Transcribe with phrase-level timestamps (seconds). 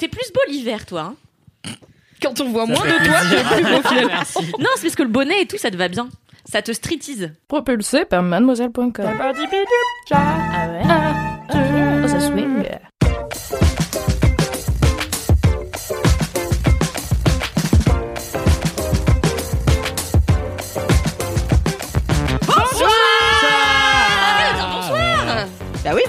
[0.00, 1.14] T'es plus beau l'hiver, toi.
[1.14, 1.70] hein
[2.22, 4.58] Quand on voit moins de toi, c'est plus beau finalement.
[4.58, 6.08] non, c'est parce que le bonnet et tout, ça te va bien.
[6.50, 7.32] Ça te streetise.
[7.48, 8.92] Propulsé par mademoiselle.com.
[10.10, 10.82] Ah ouais
[12.02, 12.64] Oh, ça swing.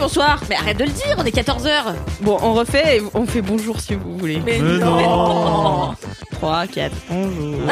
[0.02, 3.44] Bonsoir Mais arrête de le dire, on est 14h Bon, on refait et on fait
[3.44, 4.40] bonjour si vous voulez.
[4.44, 5.94] Mais, non.
[6.32, 7.60] 3, 4, bonjour.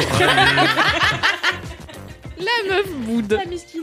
[2.38, 3.34] La meuf boude.
[3.34, 3.81] La miskine.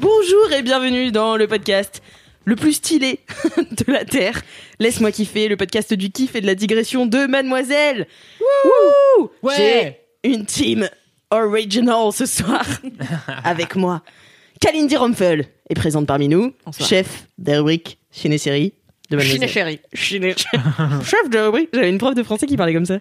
[0.00, 2.02] Bonjour et bienvenue dans le podcast
[2.44, 3.20] le plus stylé
[3.56, 4.42] de la Terre.
[4.80, 8.08] Laisse-moi kiffer, le podcast du kiff et de la digression de Mademoiselle.
[8.64, 9.54] Wouh Ouais.
[10.24, 10.88] J'ai une team
[11.30, 12.64] original ce soir
[13.44, 14.02] avec moi.
[14.60, 16.88] Kalindi Rumpel est présente parmi nous, Bonsoir.
[16.88, 18.72] chef des rubriques ciné-série
[19.10, 19.40] de Mademoiselle.
[19.42, 19.80] Chine chérie.
[19.94, 20.34] Ciné-
[21.04, 21.68] chef de rubrique.
[21.72, 22.98] J'avais une prof de français qui parlait comme ça.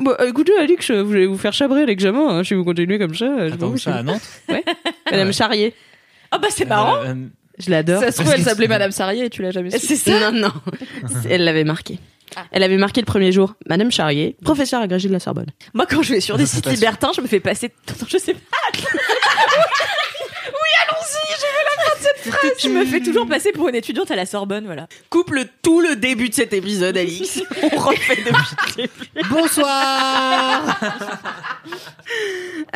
[0.00, 2.38] Bah, écoutez, Alix, vous allez vous faire chabrer l'examen.
[2.38, 4.22] Hein, si vous continuez comme ça, je Attends, ça à Nantes
[5.10, 5.74] Madame Charrier.
[6.34, 7.26] Oh bah c'est marrant Euh, euh,
[7.58, 8.00] Je l'adore.
[8.02, 9.78] Ça se trouve, elle s'appelait Madame Sarrier et tu l'as jamais su.
[9.86, 10.52] C'est ça Non, non.
[11.28, 11.98] Elle l'avait marqué.
[12.50, 13.54] Elle avait marqué le premier jour.
[13.68, 15.50] Madame Charrier, professeur agrégé de la Sorbonne.
[15.74, 17.70] Moi, quand je vais sur des sites libertins, je me fais passer...
[17.88, 18.40] Attends, je sais pas
[20.48, 23.68] Oui, allons-y Je veux la fin de cette phrase Je me fais toujours passer pour
[23.68, 24.86] une étudiante à la Sorbonne, voilà.
[25.10, 27.42] Coupe le, tout le début de cet épisode, Alix.
[27.62, 28.32] On refait depuis
[28.76, 29.28] le début.
[29.30, 30.80] Bonsoir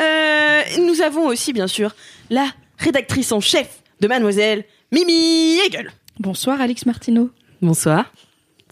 [0.01, 1.93] Euh, nous avons aussi, bien sûr,
[2.29, 5.91] la rédactrice en chef de Mademoiselle, Mimi Hegel.
[6.19, 7.29] Bonsoir, Alix Martineau.
[7.61, 8.11] Bonsoir.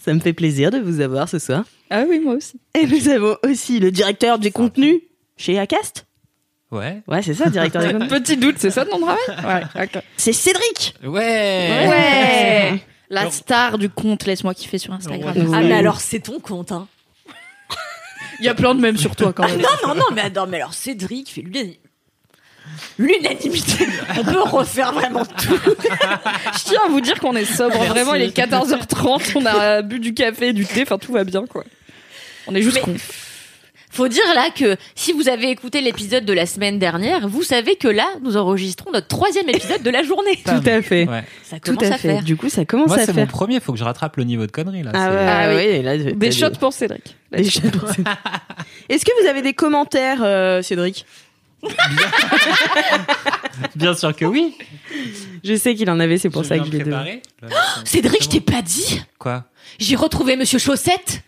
[0.03, 1.65] Ça me fait plaisir de vous avoir ce soir.
[1.89, 2.59] Ah oui, moi aussi.
[2.73, 5.01] Et nous avons aussi le directeur du contenu
[5.37, 6.06] chez Acast.
[6.71, 7.01] Ouais.
[7.07, 7.81] Ouais, c'est ça, directeur.
[8.09, 10.03] Petit doute, c'est ça ton travail Ouais, ok.
[10.17, 10.95] C'est Cédric.
[11.03, 11.09] Ouais
[11.87, 12.79] Ouais
[13.09, 15.35] La star du compte Laisse-moi kiffer sur Instagram.
[15.35, 15.45] Ouais.
[15.53, 16.87] Ah, mais alors, c'est ton compte, hein
[18.39, 19.61] Il y a plein de mèmes sur toi quand même.
[19.61, 21.79] Non, non, non, mais attends, mais alors, Cédric fait l'unanimité.
[22.97, 27.75] L'unanimité On peut refaire vraiment tout Je tiens à vous dire qu'on est sobre.
[27.75, 27.89] Merci.
[27.89, 31.45] Vraiment, il est 14h30, on a bu du café, du thé, enfin tout va bien
[31.45, 31.63] quoi.
[32.45, 32.95] On est juste Mais-.
[33.89, 37.77] Faut dire là que si vous avez écouté l'épisode de la semaine dernière, vous savez
[37.77, 40.35] que là, nous enregistrons notre troisième épisode de la journée.
[40.45, 41.07] Tout à fait.
[41.07, 41.23] Ouais.
[41.43, 42.09] Ça Tout commence à à, fait.
[42.09, 42.23] faire.
[42.23, 43.27] Du coup, ça commence Moi, à c'est mon faire.
[43.27, 44.91] premier, faut que je rattrape le niveau de conneries là.
[44.93, 45.81] Ah ouais, Ah oui.
[45.83, 47.15] là, t'as Des shots pour Cédric.
[47.31, 48.07] Des shots pour Cédric.
[48.89, 51.05] Est-ce que vous avez des commentaires, euh, Cédric?
[53.75, 54.55] Bien sûr que oui.
[55.43, 57.21] Je sais qu'il en avait, c'est pour Je ça que je l'ai donné.
[57.85, 59.45] Cédric, je t'ai pas dit Quoi?
[59.79, 61.21] J'ai retrouvé Monsieur Chaussette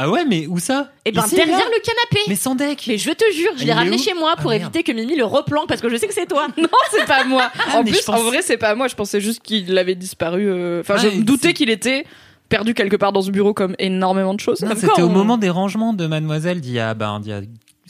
[0.00, 2.20] Ah ouais, mais où ça Et ben Ici, derrière là le canapé.
[2.28, 4.56] Mais sans deck Mais je te jure, je Il l'ai ramené chez moi pour Ah,
[4.56, 6.46] éviter que Mimi le replanque parce que je sais que c'est toi.
[6.56, 7.50] Non, c'est pas moi.
[7.74, 8.86] en mais plus, pense- en vrai, c'est pas moi.
[8.86, 10.48] Je pensais juste qu'il avait disparu.
[10.48, 12.04] euh, Enfin, Ah, je me doutais qu'il était
[12.48, 14.64] perdu quelque part dans ce bureau comme énormément de choses.
[14.76, 17.40] C'était au moment des rangements de Mademoiselle d'il y a, ben, d'il y a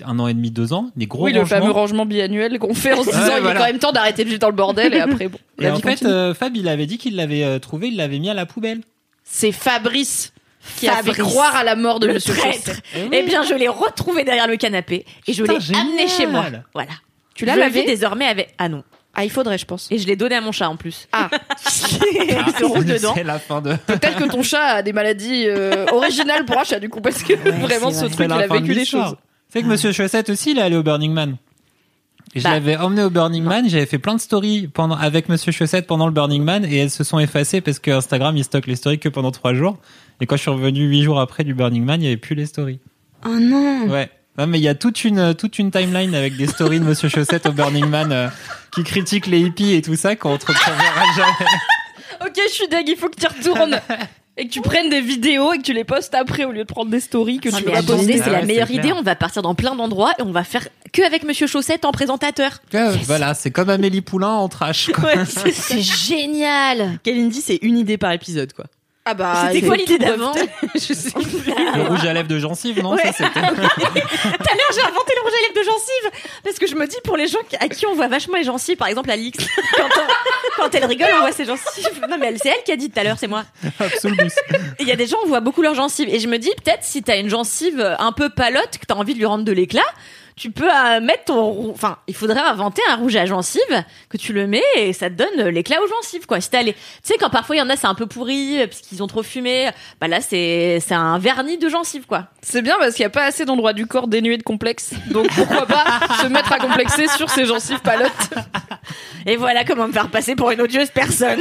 [0.07, 0.91] un an et demi, deux ans.
[0.97, 3.51] Des gros Oui, le fameux rangement biannuel qu'on fait en se Ouais, disant il voilà.
[3.51, 5.39] est quand même temps d'arrêter de vivre dans le bordel et après bon.
[5.61, 8.31] Et en fait, euh, Fab, il avait dit qu'il l'avait euh, trouvé, il l'avait mis
[8.31, 8.81] à la poubelle.
[9.25, 10.33] c'est Fabrice
[10.77, 11.17] qui a Fabrice.
[11.17, 12.57] fait croire à la mort de Le Monsieur traître.
[12.67, 12.83] Chaussette.
[13.13, 16.47] Eh bien, je l'ai retrouvé derrière le canapé et je l'ai amené chez moi.
[16.75, 16.91] Voilà.
[17.35, 18.55] Tu l'as lavé désormais avec.
[18.59, 18.83] Ah non.
[19.15, 19.89] Ah, il faudrait, je pense.
[19.91, 21.09] Et je l'ai donné à mon chat en plus.
[21.13, 21.29] Ah,
[21.65, 23.13] Il se roule dedans.
[23.17, 23.75] C'est la fin de.
[23.75, 27.23] peut-être que ton chat a des maladies euh, originales pour un chat du coup parce
[27.25, 28.09] que vraiment ce vrai.
[28.11, 29.17] truc il a vécu des choses.
[29.53, 31.37] C'est que Monsieur Chaussette aussi, il est allé au Burning Man.
[32.35, 32.51] Et je Bah.
[32.51, 36.07] l'avais emmené au Burning Man, j'avais fait plein de stories pendant, avec Monsieur Chaussette pendant
[36.07, 38.99] le Burning Man et elles se sont effacées parce que Instagram il stocke les stories
[38.99, 39.79] que pendant trois jours.
[40.21, 42.35] Et quand je suis revenu huit jours après du Burning Man, il y avait plus
[42.35, 42.81] les stories.
[43.25, 44.11] Oh non Ouais.
[44.37, 47.09] Non, mais il y a toute une, toute une timeline avec des stories de Monsieur
[47.09, 48.29] Chaussette au Burning Man euh,
[48.73, 50.63] qui critique les hippies et tout ça qu'on ne retrouvera
[51.17, 51.51] jamais.
[52.21, 53.81] Ok, je suis deg, il faut que tu retournes.
[54.37, 56.67] Et que tu prennes des vidéos et que tu les postes après au lieu de
[56.73, 58.17] prendre des stories que Non, tu mais vas attendez, poster.
[58.19, 58.81] c'est Ah la ouais, meilleure idée.
[58.83, 58.97] clair.
[58.99, 61.93] On va partir dans plein d'endroits et on va faire que avec Monsieur Chaussette en
[61.93, 62.59] présentateur.
[62.75, 64.91] Ouais, Voilà, c'est comme Amélie Poulain en trash.
[64.93, 65.05] quoi.
[65.17, 66.99] Ouais, c'est C'est génial.
[67.05, 68.67] Kalindi, c'est une idée par épisode, quoi.
[69.11, 70.35] Ah bah, C'était quoi l'idée d'avant
[70.75, 71.23] Je sais plus.
[71.25, 73.03] Le rouge à lèvres de gencive, non Ouais.
[73.05, 76.67] Ça, c'était- Tout à l'heure, j'ai inventé le rouge à lèvres de gencive parce que
[76.67, 79.11] je me dis pour les gens à qui on voit vachement les gencives, par exemple
[79.11, 79.39] Alix,
[79.77, 81.89] quand, on- quand elle rigole, on voit ses gencives.
[82.11, 83.45] Non mais elle, c'est elle qui a dit tout à l'heure, c'est moi.
[83.81, 84.25] Absolument.
[84.79, 86.09] Et Il y a des gens, on voit beaucoup leurs gencives.
[86.09, 89.15] Et je me dis, peut-être, si t'as une gencive un peu palote, que t'as envie
[89.15, 89.83] de lui rendre de l'éclat,
[90.39, 91.71] tu peux euh, mettre ton...
[91.71, 95.15] Enfin, il faudrait inventer un rouge à gencive, que tu le mets et ça te
[95.15, 96.41] donne euh, l'éclat aux gencives, quoi.
[96.41, 96.75] Si t'as les...
[96.75, 99.03] Tu sais, quand parfois il y en a, c'est un peu pourri, euh, parce qu'ils
[99.03, 99.69] ont trop fumé,
[100.01, 102.29] bah là, c'est c'est un vernis de gencive, quoi.
[102.41, 104.93] C'est bien parce qu'il n'y a pas assez d'endroits du corps dénués de complexe.
[105.11, 108.31] Donc pourquoi pas se mettre à complexer sur ses gencives palottes.
[109.27, 111.41] Et voilà comment me faire passer pour une odieuse personne.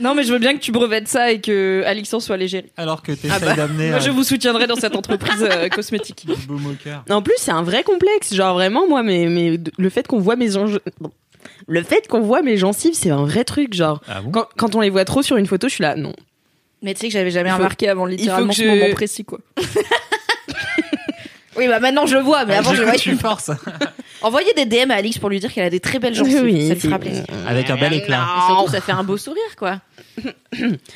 [0.00, 2.66] Non mais je veux bien que tu brevettes ça et que en soit léger.
[2.76, 6.26] Alors que t'essayes Ah bah, d'amener Moi je vous soutiendrai dans cette entreprise euh, cosmétique.
[7.10, 8.34] En plus, c'est un vrai complexe.
[8.34, 10.56] Genre vraiment, moi, mais, mais le fait qu'on voit mes
[11.66, 13.74] le fait qu'on voit mes gencives, c'est un vrai truc.
[13.74, 14.30] Genre, Ah bon?
[14.30, 16.14] Quand, quand on les voit trop sur une photo, je suis là, non.
[16.82, 18.94] Mais tu sais que j'avais jamais remarqué avant littéralement il faut ce que je- moment
[18.94, 19.38] précis quoi.
[21.56, 22.98] oui bah maintenant je le vois mais avant je le voyais.
[22.98, 23.50] tu forces.
[24.22, 26.42] Envoyez des DM à Alix pour lui dire qu'elle a des très belles gencives.
[26.42, 27.24] Oui, ça lui fera plaisir.
[27.46, 28.18] Avec un bel éclat.
[28.22, 29.80] Et surtout, ça fait un beau sourire, quoi.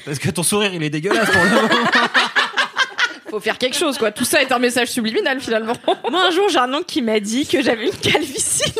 [0.04, 1.68] Parce que ton sourire, il est dégueulasse pour le moment.
[3.30, 4.12] Faut faire quelque chose quoi.
[4.12, 5.76] Tout ça est un message subliminal finalement.
[6.10, 8.72] Moi, un jour, j'ai un oncle qui m'a dit que j'avais une calvitie.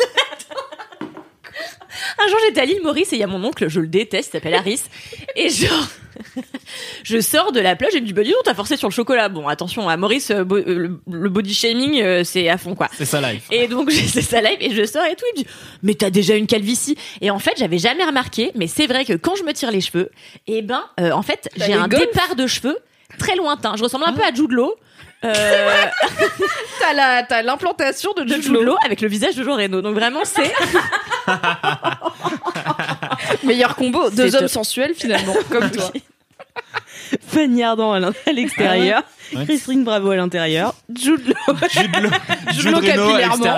[2.25, 4.29] Un jour, j'étais à l'île Maurice et il y a mon oncle, je le déteste,
[4.29, 4.81] il s'appelle Harris.
[5.35, 5.87] Et genre,
[7.03, 8.87] je sors de la plage et il me dit, bah dis donc, t'as forcé sur
[8.87, 9.29] le chocolat.
[9.29, 12.75] Bon, attention, à Maurice, euh, bo- euh, le, le body shaming, euh, c'est à fond,
[12.75, 12.89] quoi.
[12.97, 13.41] C'est ça live.
[13.51, 15.25] Et donc, c'est ça live et je sors et tout.
[15.35, 15.49] Il me dit,
[15.83, 16.97] mais t'as déjà une calvitie.
[17.21, 19.81] Et en fait, j'avais jamais remarqué, mais c'est vrai que quand je me tire les
[19.81, 20.11] cheveux,
[20.47, 22.77] et ben, euh, en fait, T'as j'ai un golfs départ de cheveux
[23.19, 23.75] très lointain.
[23.77, 24.73] Je ressemble un peu à Jude Law.
[25.23, 25.29] Euh,
[26.79, 29.81] T'as la t'as l'implantation de de Jude avec le visage de Jean Reno.
[29.81, 30.53] Donc vraiment, c'est
[33.43, 34.09] Meilleur combo.
[34.11, 34.49] Deux hommes top.
[34.49, 35.91] sensuels finalement comme toi.
[37.27, 37.99] Fanny Ardant à
[38.31, 39.01] l'extérieur,
[39.33, 41.55] Ah ouais Christine Bravo à l'intérieur, Jude Law.
[41.71, 42.09] Jude Law,
[42.51, 43.57] Jude Law à capillairement.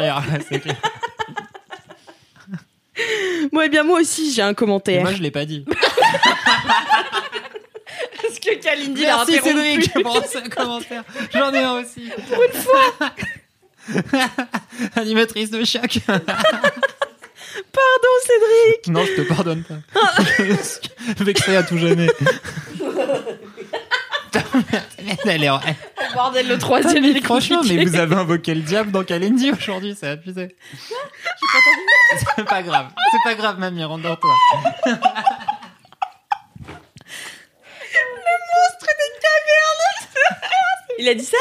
[3.52, 5.04] Moi, eh bien, moi aussi, j'ai un Et commentaire.
[5.04, 5.66] Moi, je l'ai pas dit.
[8.28, 9.40] Parce que Kalindi l'a Merci.
[9.42, 11.06] Cédric pour ce commentaire.
[11.34, 12.12] J'en ai un aussi.
[12.30, 12.84] Pour une fois.
[14.96, 16.00] Animatrice de choc.
[16.08, 16.34] Pardon,
[18.22, 18.88] Cédric.
[18.90, 19.76] Non, je te pardonne pas.
[21.24, 22.08] Vexé à tout jamais.
[25.26, 25.60] Elle est en...
[26.14, 29.96] Bordel le troisième il est Franchement, mais vous avez invoqué le diable dans Kalindi aujourd'hui,
[29.98, 30.56] c'est abusé.
[32.36, 32.88] C'est pas grave.
[33.12, 34.34] C'est pas grave, mamie, rendors-toi.
[41.00, 41.38] Il a dit ça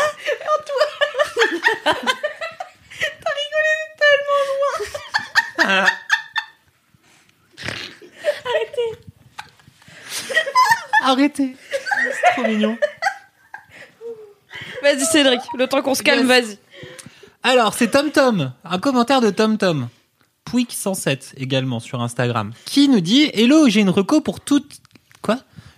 [11.02, 11.56] Arrêtez.
[12.02, 12.76] C'est trop mignon.
[14.82, 16.46] Vas-y Cédric, le temps qu'on se calme, Yes.
[16.46, 16.58] vas-y.
[17.42, 19.88] Alors, c'est Tom Tom, un commentaire de Tom Tom.
[20.50, 24.76] Pouic107 également sur Instagram, qui nous dit Hello, j'ai une reco pour toute.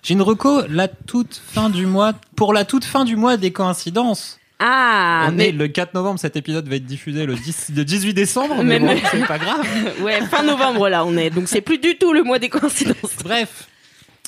[0.02, 3.52] J'ai une reco la toute fin du mois, pour la toute fin du mois des
[3.52, 4.38] coïncidences.
[4.60, 7.84] Ah, On mais est le 4 novembre, cet épisode va être diffusé le, 10 le
[7.84, 9.64] 18 décembre, mais, Mais- bon, c'est pas grave.
[10.02, 11.30] ouais, fin novembre là, on est.
[11.30, 13.16] Donc c'est plus du tout le mois des coïncidences.
[13.22, 13.68] Bref.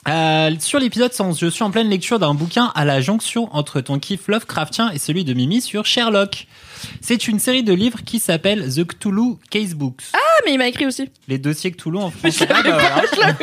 [0.08, 3.80] Euh, sur l'épisode 111, je suis en pleine lecture d'un bouquin à la jonction entre
[3.82, 6.46] ton kiff Lovecraftien et celui de Mimi sur Sherlock.
[7.02, 10.04] C'est une série de livres qui s'appelle The Cthulhu Casebooks.
[10.14, 11.10] Ah mais il m'a écrit aussi.
[11.28, 12.46] Les dossiers Cthulhu en français.
[12.50, 12.78] Ah, bah,
[13.12, 13.34] voilà.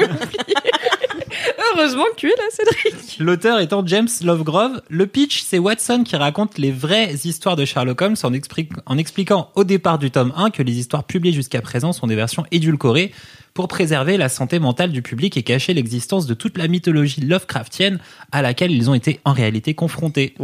[1.75, 3.17] Heureusement que tu es là Cédric.
[3.19, 4.81] L'auteur étant James Lovegrove.
[4.89, 8.97] Le pitch, c'est Watson qui raconte les vraies histoires de Sherlock Holmes en, expli- en
[8.97, 12.45] expliquant au départ du tome 1 que les histoires publiées jusqu'à présent sont des versions
[12.51, 13.11] édulcorées
[13.53, 17.99] pour préserver la santé mentale du public et cacher l'existence de toute la mythologie Lovecraftienne
[18.31, 20.35] à laquelle ils ont été en réalité confrontés.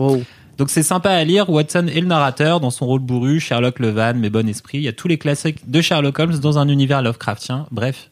[0.58, 1.50] Donc c'est sympa à lire.
[1.50, 4.80] Watson est le narrateur dans son rôle bourru, Sherlock le van, mais bon esprit.
[4.80, 7.68] Il y a tous les classiques de Sherlock Holmes dans un univers Lovecraftien.
[7.72, 8.10] Bref,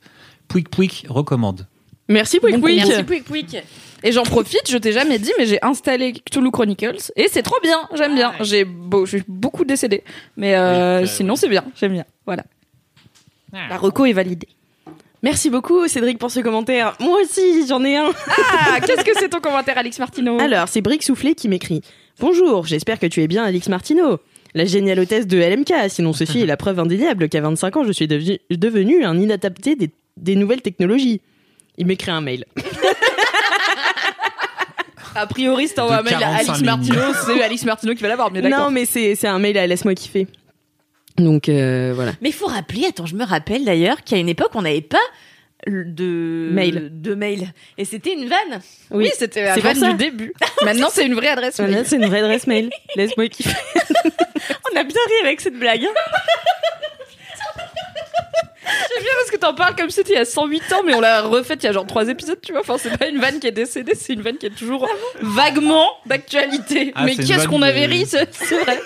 [0.48, 1.66] Pouic Pouic recommande.
[2.12, 2.84] Merci Pouic Pouic.
[2.86, 3.58] Merci, Pouic Pouic.
[4.04, 7.60] Et j'en profite, je t'ai jamais dit, mais j'ai installé Cthulhu Chronicles et c'est trop
[7.62, 8.34] bien, j'aime bien.
[8.42, 10.04] J'ai beau, j'ai beaucoup décédé,
[10.38, 12.06] mais euh, Oui, sinon c'est bien, j'aime bien.
[12.26, 12.44] Voilà.
[13.54, 14.48] La reco est validée.
[15.24, 16.96] Merci beaucoup Cédric pour ce commentaire.
[17.00, 18.10] Moi aussi, j'en ai un.
[18.28, 21.82] Ah, qu'est-ce que c'est ton commentaire, Alex Martino Alors, c'est Brick Soufflé qui m'écrit.
[22.20, 24.20] Bonjour, j'espère que tu es bien Alix Martineau.
[24.54, 27.92] La géniale hôtesse de LMK, sinon ceci est la preuve indéniable qu'à 25 ans, je
[27.92, 31.22] suis devenu, devenu un inadapté des, des nouvelles technologies.
[31.78, 32.46] Il m'écrit un mail.
[35.16, 36.66] A priori, t'envoies un mail à 45 Alex lignes.
[36.66, 38.60] Martino, c'est Alex Martino qui va l'avoir, mais d'accord.
[38.66, 40.28] Non, mais c'est c'est un mail à Laisse-moi kiffer.
[41.18, 42.14] Donc, euh, voilà.
[42.22, 44.98] Mais il faut rappeler, attends, je me rappelle d'ailleurs qu'à une époque, on n'avait pas
[45.68, 46.90] de Mail.
[46.92, 48.62] de mail et c'était une vanne.
[48.90, 49.92] Oui, Oui, c'était la C'est vanne ça.
[49.92, 50.34] du début.
[50.64, 51.86] Maintenant, c'est une vraie adresse Voilà, mail.
[51.86, 52.70] c'est une vraie adresse mail.
[52.96, 53.52] Laisse-moi kiffer.
[54.74, 55.84] On a bien ri avec cette blague.
[58.94, 60.94] J'aime bien parce que t'en parles comme si c'était il y a 108 ans, mais
[60.94, 62.62] on l'a refaite il y a genre 3 épisodes, tu vois.
[62.62, 64.88] Enfin, c'est pas une vanne qui est décédée, c'est une vanne qui est toujours
[65.22, 66.92] vaguement d'actualité.
[66.96, 68.80] Ah, mais c'est une qu'est-ce vanne qu'on avait ri, c'est c'est vrai.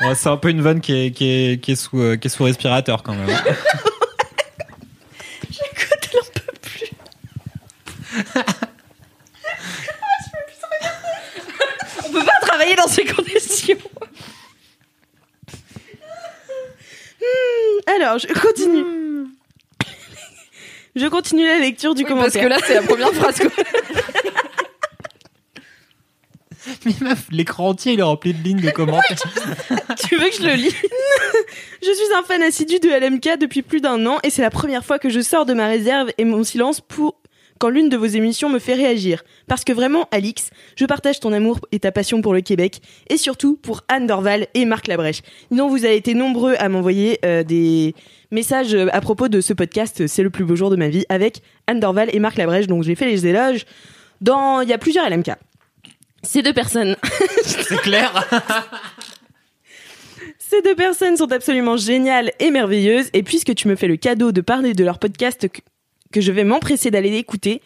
[0.00, 2.28] Ouais, c'est un peu une vanne qui est, qui est, qui est, sous, euh, qui
[2.28, 3.28] est sous respirateur quand même.
[12.04, 13.76] On peut pas travailler dans ces conditions.
[17.86, 18.84] Alors, je continue.
[20.96, 22.42] Je continue la lecture du Oui, parce commentaire.
[22.44, 23.38] que là, c'est la première phrase.
[23.38, 23.50] quoi.
[26.84, 29.16] Mais meuf, l'écran entier il est rempli de lignes de commentaires.
[30.06, 30.74] tu veux que je le lis
[31.82, 34.84] Je suis un fan assidu de LMK depuis plus d'un an et c'est la première
[34.84, 37.14] fois que je sors de ma réserve et mon silence pour
[37.58, 39.24] quand l'une de vos émissions me fait réagir.
[39.46, 43.16] Parce que vraiment, Alix, je partage ton amour et ta passion pour le Québec et
[43.16, 45.22] surtout pour Anne Dorval et Marc Labrèche.
[45.50, 47.94] Sinon, vous avez été nombreux à m'envoyer euh, des
[48.30, 51.04] messages euh, à propos de ce podcast C'est le plus beau jour de ma vie
[51.08, 52.66] avec Anne Dorval et Marc Labrèche.
[52.66, 53.64] Donc, j'ai fait les éloges
[54.20, 54.60] dans...
[54.60, 55.32] Il y a plusieurs LMK.
[56.22, 56.96] Ces deux personnes
[57.42, 58.12] C'est clair.
[60.38, 64.32] Ces deux personnes sont absolument géniales et merveilleuses, et puisque tu me fais le cadeau
[64.32, 65.46] de parler de leur podcast
[66.12, 67.60] que, je vais m'empresser d'aller écouter,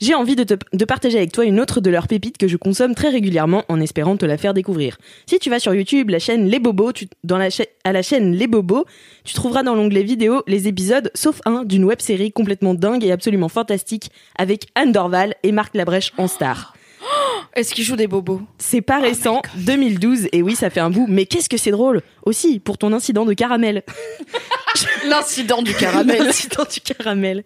[0.00, 2.56] j'ai envie de, te- de partager avec toi une autre de leurs pépites que je
[2.56, 4.96] consomme très régulièrement en espérant te la faire découvrir.
[5.26, 8.02] Si tu vas sur YouTube, la chaîne Les Bobos, tu- dans la cha- à la
[8.02, 8.84] chaîne Les Bobos,
[9.24, 13.10] tu trouveras dans l'onglet vidéo les épisodes, sauf un, d'une web série complètement dingue et
[13.10, 16.74] absolument fantastique avec Anne Dorval et Marc Labrèche en star.
[17.56, 18.40] Est-ce qu'il joue des bobos?
[18.58, 22.02] C'est pas récent, 2012, et oui, ça fait un bout, mais qu'est-ce que c'est drôle?
[22.24, 23.82] Aussi, pour ton incident de caramel.
[25.08, 26.22] L'incident du caramel.
[26.24, 27.42] L'incident du caramel.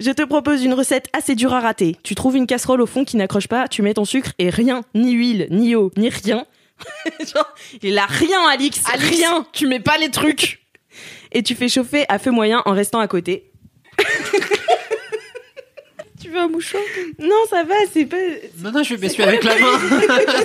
[0.00, 1.96] Je te propose une recette assez dure à rater.
[2.02, 4.82] Tu trouves une casserole au fond qui n'accroche pas, tu mets ton sucre et rien,
[4.94, 6.46] ni huile, ni eau, ni rien.
[7.20, 9.46] Genre, il a rien, Alix, Alix, rien.
[9.52, 10.64] tu mets pas les trucs.
[11.32, 13.50] Et tu fais chauffer à feu moyen en restant à côté.
[16.20, 16.82] Tu veux un mouchoir
[17.20, 18.16] Non, ça va, c'est pas.
[18.58, 19.78] Non, non, je vais m'essuyer avec la main.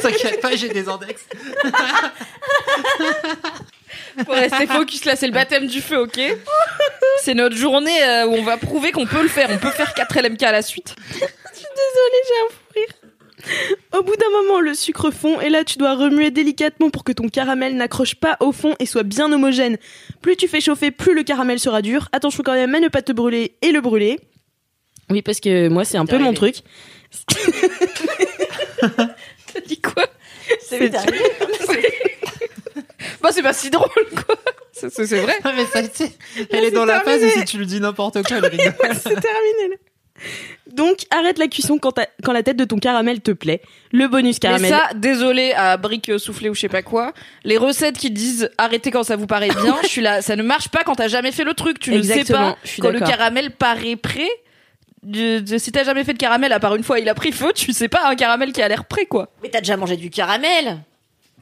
[0.01, 1.25] T'inquiète pas, j'ai des index.
[4.25, 6.19] Faut rester focus là, c'est le baptême du feu, ok
[7.21, 9.49] C'est notre journée euh, où on va prouver qu'on peut le faire.
[9.51, 10.95] On peut faire 4 LMK à la suite.
[11.09, 12.87] Désolée, j'ai un fou rire.
[13.97, 17.11] Au bout d'un moment, le sucre fond et là, tu dois remuer délicatement pour que
[17.11, 19.77] ton caramel n'accroche pas au fond et soit bien homogène.
[20.21, 22.07] Plus tu fais chauffer, plus le caramel sera dur.
[22.13, 24.19] Attention quand même à ne pas te brûler et le brûler.
[25.09, 26.57] Oui, parce que moi, c'est un peu mon truc.
[28.79, 30.05] T'as dit quoi
[30.61, 30.91] C'est.
[33.21, 33.87] Bah, c'est pas si drôle,
[34.25, 34.35] quoi.
[34.71, 34.89] C'est
[35.21, 35.37] vrai.
[35.55, 35.81] Mais ça,
[36.51, 38.73] elle est dans la phase et si tu lui dis n'importe quoi, elle rigole.
[38.93, 39.75] c'est terminé là.
[40.71, 43.61] Donc, arrête la cuisson quand, quand la tête de ton caramel te plaît.
[43.91, 44.69] Le bonus Mais caramel.
[44.71, 47.13] ça, désolé à brique euh, soufflée ou je sais pas quoi.
[47.43, 50.21] Les recettes qui disent arrêtez quand ça vous paraît bien, je suis là.
[50.21, 51.79] Ça ne marche pas quand t'as jamais fait le truc.
[51.79, 54.29] Tu ne sais Exactement, pas je suis quand le caramel paraît prêt.
[55.03, 57.33] De- de- si t'as jamais fait de caramel, à part une fois il a pris
[57.33, 59.29] feu, tu sais pas un caramel qui a l'air prêt quoi.
[59.43, 60.77] Mais t'as déjà mangé du caramel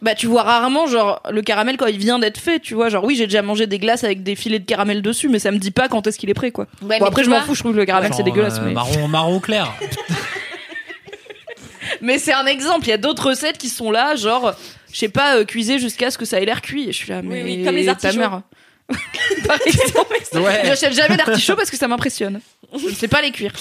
[0.02, 3.04] Bah tu vois rarement genre le caramel quand il vient d'être fait, tu vois genre
[3.04, 5.60] oui j'ai déjà mangé des glaces avec des filets de caramel dessus, mais ça me
[5.60, 6.66] dit pas quand est-ce qu'il est prêt quoi.
[6.82, 8.18] Ouais, bon mais après tu je m'en vois, fous, je trouve que le caramel c'est
[8.18, 9.72] Genre, dégueulasse, euh, mais Marron, marron clair.
[12.02, 12.88] mais c'est un exemple.
[12.88, 14.56] Il y a d'autres recettes qui sont là genre
[14.92, 16.90] je sais pas euh, cuiser jusqu'à ce que ça ait l'air cuit.
[16.90, 18.18] Et je suis là mais oui, comme les ta artichauts.
[18.18, 18.42] mère.
[19.48, 20.18] Par exemple.
[20.34, 20.62] Ouais.
[20.66, 22.42] J'achète jamais d'artichaut parce que ça m'impressionne.
[22.76, 23.54] Je ne sais pas les cuire.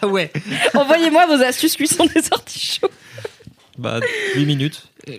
[0.00, 0.30] Ah ouais.
[0.74, 2.90] Envoyez-moi vos astuces cuisson des artichauts.
[3.78, 4.00] Bah,
[4.34, 4.88] 8 minutes.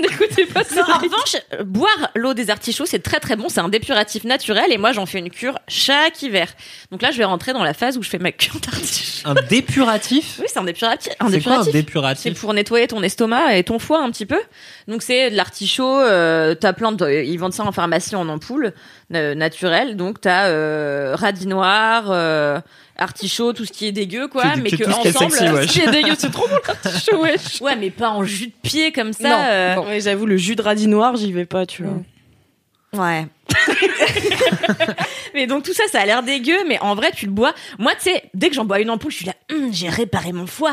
[0.00, 0.82] N'écoutez pas ça.
[0.82, 3.48] En revanche, euh, boire l'eau des artichauts, c'est très très bon.
[3.48, 6.52] C'est un dépuratif naturel et moi j'en fais une cure chaque hiver.
[6.90, 9.28] Donc là, je vais rentrer dans la phase où je fais ma cure d'artichaut.
[9.28, 10.38] Un dépuratif?
[10.40, 11.12] Oui, c'est un dépuratif.
[11.20, 11.72] Un C'est quoi un dépuratif.
[11.72, 14.40] C'est dépuratif pour nettoyer ton estomac et ton foie un petit peu.
[14.88, 16.00] Donc c'est de l'artichaut.
[16.00, 18.72] Euh, t'as plein de, ils vendent ça en pharmacie en ampoule
[19.14, 19.96] euh, naturelle.
[19.96, 22.60] Donc t'as euh, radis noir, euh,
[22.96, 25.32] artichaut, tout ce qui est dégueu quoi, mais que que, tout ce qui est ensemble.
[25.32, 25.66] sexy, ouais.
[25.66, 27.60] Ce qui est dégueu, c'est trop bon l'artichaut, wesh.
[27.60, 29.28] Ouais, mais pas en jus de pied comme ça.
[29.28, 29.86] Non, euh, bon.
[29.86, 33.04] Ouais, j'avoue, le jus de radis noir, j'y vais pas, tu vois.
[33.04, 33.26] Ouais.
[35.34, 37.54] mais donc tout ça, ça a l'air dégueu, mais en vrai, tu le bois.
[37.78, 40.32] Moi, tu sais, dès que j'en bois une ampoule, je suis là, Hum, j'ai réparé
[40.32, 40.72] mon foie.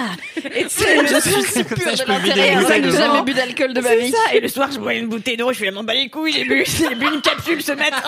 [0.56, 2.62] Et tu sais, le Je suis si pure ça, je de l'intérieur.
[2.84, 4.12] J'ai jamais bu d'alcool de ma vie.
[4.12, 4.34] ça.
[4.34, 6.32] Et le soir, je bois une bouteille d'eau, je suis là, m'en bats les couilles,
[6.34, 7.98] j'ai bu, j'ai bu une capsule ce matin.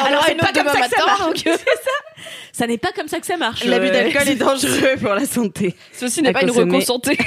[0.00, 1.40] Alors, Alors, c'est pas comme ça que ça marche.
[1.44, 2.26] C'est ça.
[2.52, 3.64] Ça n'est pas comme ça que ça marche.
[3.64, 5.74] L'abus Euh, d'alcool est dangereux pour la santé.
[5.92, 6.74] Ceci n'est pas une consommer.
[6.76, 7.18] reco santé.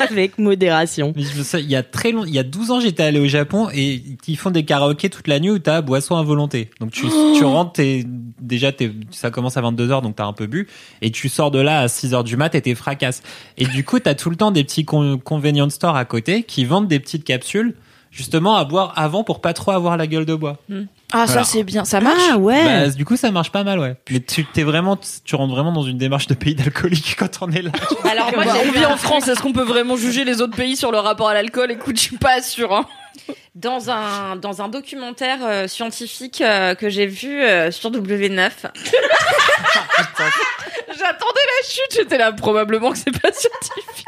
[0.00, 1.12] Avec modération.
[1.16, 4.02] Il y a très long, il y a 12 ans, j'étais allé au Japon et
[4.26, 6.70] ils font des karaokés toute la nuit où t'as boisson à volonté.
[6.80, 8.04] Donc tu, tu rentres, t'es,
[8.40, 10.68] déjà t'es, ça commence à 22 h donc t'as un peu bu
[11.02, 13.22] et tu sors de là à 6 h du mat et t'es fracasse.
[13.56, 16.64] Et du coup, t'as tout le temps des petits con- convenience stores à côté qui
[16.64, 17.74] vendent des petites capsules
[18.10, 20.56] justement à boire avant pour pas trop avoir la gueule de bois.
[21.12, 21.26] Ah, Voilà.
[21.26, 22.22] ça c'est bien, ça marche.
[22.32, 22.64] Ah ouais.
[22.64, 23.96] Bah, du coup, ça marche pas mal, ouais.
[24.10, 27.50] Mais tu t'es vraiment, tu rentres vraiment dans une démarche de pays d'alcoolique quand on
[27.50, 27.70] est là.
[28.10, 30.56] Alors moi, Bah, j'ai on vit en France, est-ce qu'on peut vraiment juger les autres
[30.56, 31.70] pays sur leur rapport à l'alcool?
[31.70, 32.72] Écoute, je suis pas sûre.
[32.74, 32.86] Hein.
[33.54, 38.50] Dans un dans un documentaire euh, scientifique euh, que j'ai vu euh, sur W9.
[40.88, 44.06] J'attendais la chute, j'étais là, probablement que c'est pas scientifique.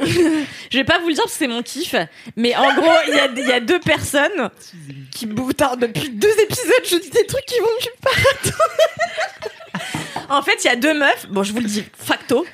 [0.70, 1.94] Je vais pas vous le dire parce que c'est mon kiff,
[2.36, 4.50] mais en gros, il y a, il y a deux personnes
[5.12, 6.84] qui boutardent depuis deux épisodes.
[6.84, 8.14] Je dis des trucs qui vont nulle part.
[10.38, 11.28] en fait, il y a deux meufs.
[11.28, 12.46] Bon, je vous le dis facto.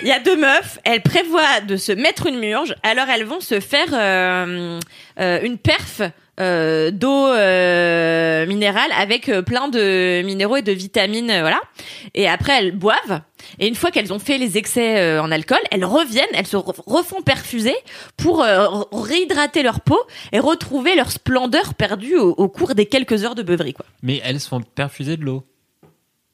[0.00, 0.78] Il y a deux meufs.
[0.84, 2.74] Elles prévoient de se mettre une murge.
[2.82, 4.78] Alors, elles vont se faire euh,
[5.20, 6.02] euh, une perf.
[6.40, 11.60] euh, d'eau euh, minérale avec euh, plein de minéraux et de vitamines voilà
[12.14, 13.20] et après elles boivent
[13.58, 16.56] et une fois qu'elles ont fait les excès euh, en alcool, elles reviennent, elles se
[16.56, 17.74] re- refont perfuser
[18.16, 18.42] pour
[18.92, 20.00] réhydrater leur peau
[20.32, 23.74] et retrouver leur splendeur perdue au, au cours des quelques heures de beuverie.
[23.74, 23.84] Quoi.
[24.02, 25.44] Mais elles se font perfuser de l'eau.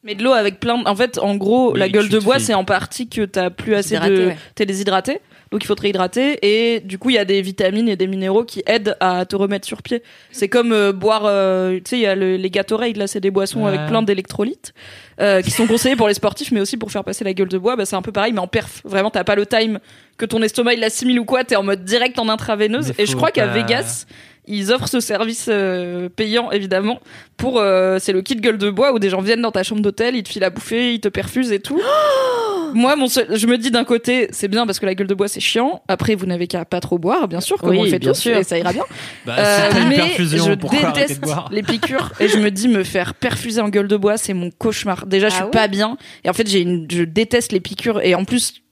[0.09, 0.88] Mais de l'eau avec plein de...
[0.88, 3.99] En fait, en gros, la gueule de bois, c'est en partie que t'as plus assez
[3.99, 4.29] de...
[4.29, 4.37] ouais.
[4.55, 5.21] T'es déshydraté,
[5.53, 6.38] donc il faut te réhydrater.
[6.41, 9.37] Et du coup, il y a des vitamines et des minéraux qui aident à te
[9.37, 10.03] remettre sur pied.
[10.33, 11.25] C'est comme euh, boire...
[11.27, 13.69] euh, tu sais, il y a le- les Gatorade, là, c'est des boissons Ouais.
[13.69, 14.73] avec plein d'électrolytes
[15.21, 17.59] euh, qui sont conseillés pour les sportifs, mais aussi pour faire passer la gueule de
[17.59, 17.77] bois.
[17.77, 18.81] Bah, c'est un peu pareil, mais en perf.
[18.87, 19.79] Vraiment, t'as pas le time
[20.17, 21.45] que ton estomac, il l'assimile ou quoi.
[21.45, 22.95] T'es en mode direct en intraveineuse.
[22.97, 24.07] Mais Et je crois qu'à Vegas...
[24.50, 27.00] Ils offrent ce service euh, payant évidemment
[27.37, 29.83] pour euh, c'est le kit gueule de bois où des gens viennent dans ta chambre
[29.83, 31.81] d'hôtel, ils te filent à bouffer, ils te perfusent et tout.
[32.75, 35.14] Moi mon seul- je me dis d'un côté c'est bien parce que la gueule de
[35.14, 35.83] bois c'est chiant.
[35.88, 38.12] Après vous n'avez qu'à pas trop boire bien sûr comme Oui, on le fait bien
[38.12, 38.37] tous sûr.
[38.37, 38.85] et ça ira bien.
[39.26, 42.38] Bah, Euh, une mais perfusion, je pourquoi arrêter de déteste boire les piqûres et je
[42.38, 45.07] me dis me faire perfuser en gueule de bois c'est mon cauchemar.
[45.07, 47.61] Déjà je Ah suis ouais pas bien et en fait j'ai une je déteste les
[47.61, 48.62] piqûres et en plus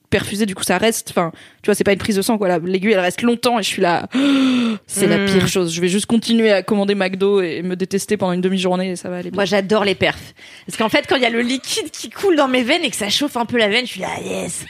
[0.46, 1.32] du coup ça reste enfin
[1.62, 3.62] tu vois c'est pas une prise de sang quoi la- l'aiguille elle reste longtemps et
[3.62, 4.08] je suis là
[4.86, 5.26] c'est la Mm.
[5.26, 8.90] pire chose je vais juste continuer à commander McDo et me détester pendant une demi-journée
[8.92, 10.34] et ça va aller bien Moi, j'adore les perfs.
[10.66, 12.90] Parce qu'en fait, quand il y a le liquide qui coule dans mes veines et
[12.90, 14.64] que ça chauffe un peu la veine, je suis là, yes.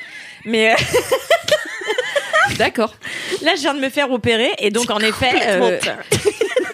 [0.44, 0.76] Mais euh,
[2.58, 2.94] d'accord
[3.42, 5.78] là, je viens de me faire opérer et donc, en effet, euh,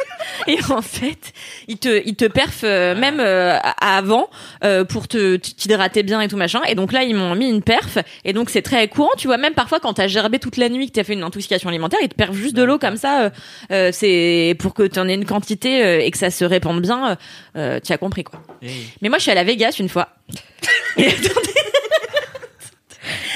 [0.49, 1.33] et en fait,
[1.69, 4.29] il te, il te perf euh, même euh, à- avant
[4.65, 6.61] euh, pour te t'hydrater bien et tout machin.
[6.69, 9.11] Et donc là, ils m'ont mis une perf et donc c'est très courant.
[9.19, 11.69] Tu vois, même parfois quand t'as gerbé toute la nuit, que t'as fait une intoxication
[11.69, 13.23] alimentaire, ils te perfent juste de l'eau comme ça.
[13.25, 13.31] euh,
[13.71, 17.17] euh, c'est pour que t'en aies une quantité euh, et que ça se répande bien.
[17.57, 18.43] Euh, tu as compris quoi.
[18.63, 18.69] Et-
[19.01, 20.09] Mais moi, je suis à Vegas une fois.
[20.99, 21.55] Et attendez,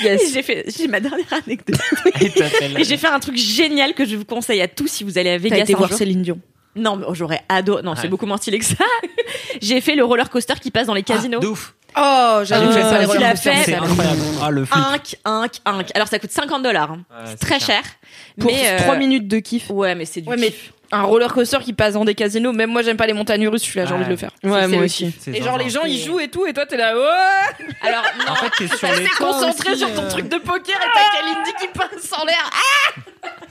[0.05, 1.81] yes j'ai fait, j'ai ma dernière anecdote.
[2.79, 5.31] et j'ai fait un truc génial que je vous conseille à tous si vous allez
[5.31, 5.57] à t'as Vegas.
[5.59, 5.99] été un voir jour.
[5.99, 6.38] Céline Dion
[6.77, 7.83] Non, mais oh, j'aurais adoré.
[7.83, 8.75] Non, c'est beaucoup moins stylé que ça.
[9.61, 11.39] j'ai fait le roller coaster qui passe dans les casinos.
[11.41, 11.75] Ah, de ouf.
[11.97, 14.21] oh j'avais Euh, fait ça coasters, fait, C'est ça- incroyable.
[14.43, 14.77] Ah, le flip.
[14.79, 15.91] Inc, inc, inc.
[15.95, 16.91] Alors ça coûte 50 dollars.
[16.93, 17.83] Ouais, c'est très cher.
[18.39, 20.55] pour mais, euh, 3 minutes de kiff Ouais, mais c'est du ouais mais
[20.93, 23.65] un roller coaster qui passe dans des casinos même moi j'aime pas les montagnes russes
[23.65, 23.97] je suis là j'ai Ouais.
[23.97, 25.12] envie de le faire Ouais, moi aussi.
[25.27, 26.91] Et genre les gens ils jouent et tout et toi t'es là
[27.83, 28.33] Alors non.
[28.33, 28.69] En fait, t'es
[29.19, 30.09] concentré aussi, sur ton euh.
[30.11, 32.51] truc de poker et t'as Kalindi qui passe en l'air.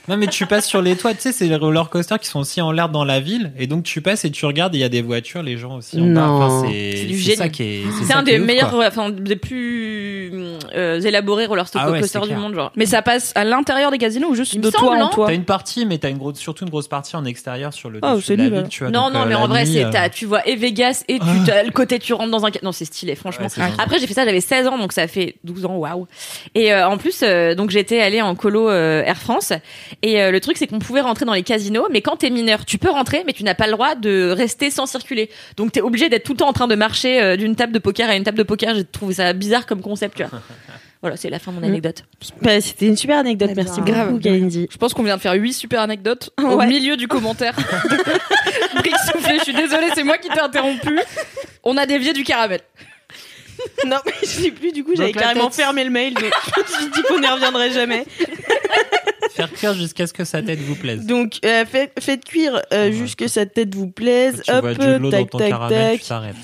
[0.08, 1.16] Non, mais tu passes sur les toits.
[1.16, 3.52] Tu sais, c'est les roller coasters qui sont aussi en l'air dans la ville.
[3.58, 5.78] Et donc, tu passes et tu regardes, et il y a des voitures, les gens
[5.78, 6.28] aussi en bas.
[6.28, 7.50] Enfin, c'est du génie.
[7.50, 7.84] qui est.
[8.06, 8.86] c'est un des ouf, meilleurs, quoi.
[8.88, 10.32] enfin des plus
[10.76, 12.72] euh, élaborés roller Ah ouais, coasters du monde, genre.
[12.76, 15.28] Mais ça passe à l'intérieur des casinos ou juste Il de toi en non toi
[15.28, 18.00] T'as une partie, mais t'as une grosse, surtout une grosse partie en extérieur sur le
[18.04, 18.92] Oh, dessus c'est de la ville, tu vois.
[18.92, 21.26] Non, Donc, non, euh, mais en vrai, c'est euh, tu vois et Vegas et tu
[21.52, 21.64] Ah.
[21.64, 23.48] le côté tu rentres dans un non c'est stylé franchement.
[23.58, 23.64] Ouais.
[23.80, 26.08] Après j'ai fait ça j'avais 16 ans donc ça fait 12 ans waouh.
[26.54, 29.52] Et euh, en plus euh, donc j'étais allée en colo euh, Air France
[30.01, 32.65] et euh, le truc c'est qu'on pouvait rentrer dans les casinos mais quand t'es mineur
[32.65, 35.30] tu peux rentrer mais tu n'as pas le droit de rester sans circuler.
[35.58, 37.80] Donc t'es obligé d'être tout le temps en train de marcher euh, d'une table de
[37.80, 38.75] poker à une table de poker.
[38.75, 40.39] J'ai trouvé ça bizarre comme concept tu vois.
[41.01, 42.04] Voilà c'est la fin de mon anecdote.
[42.41, 44.08] Bah, C'était une super anecdote, Eh merci grave.
[44.10, 44.67] beaucoup, Kalindi.
[44.71, 46.65] Je pense qu'on vient de faire 8 super anecdotes au Ouais.
[46.65, 47.54] milieu du commentaire.
[48.75, 50.99] Brick soufflé, je suis désolée, c'est moi qui t'ai interrompu.
[51.63, 52.62] On a dévié du caramel.
[53.86, 56.67] Non, mais je sais plus, du coup, j'avais carrément fermé le mail, donc je me
[56.82, 58.06] suis dit qu'on n'y reviendrait jamais.
[59.34, 61.06] Faire cuire jusqu'à ce que sa tête vous plaise.
[61.06, 62.94] Donc, euh, faites, faites cuire euh, Ouais.
[62.94, 64.42] jusque que sa tête vous plaise.
[64.46, 66.36] tu Hop, vois du l'eau dans tac, ton tac, caramel, tac.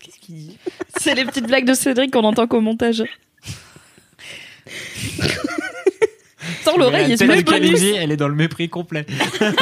[0.00, 0.58] Qu'est-ce qu'il dit?
[1.00, 3.02] C'est les petites blagues de Cédric qu'on entend qu'au montage.
[6.64, 7.82] temps, l'oreille bonus.
[7.82, 9.06] est, elle est dans le mépris complet.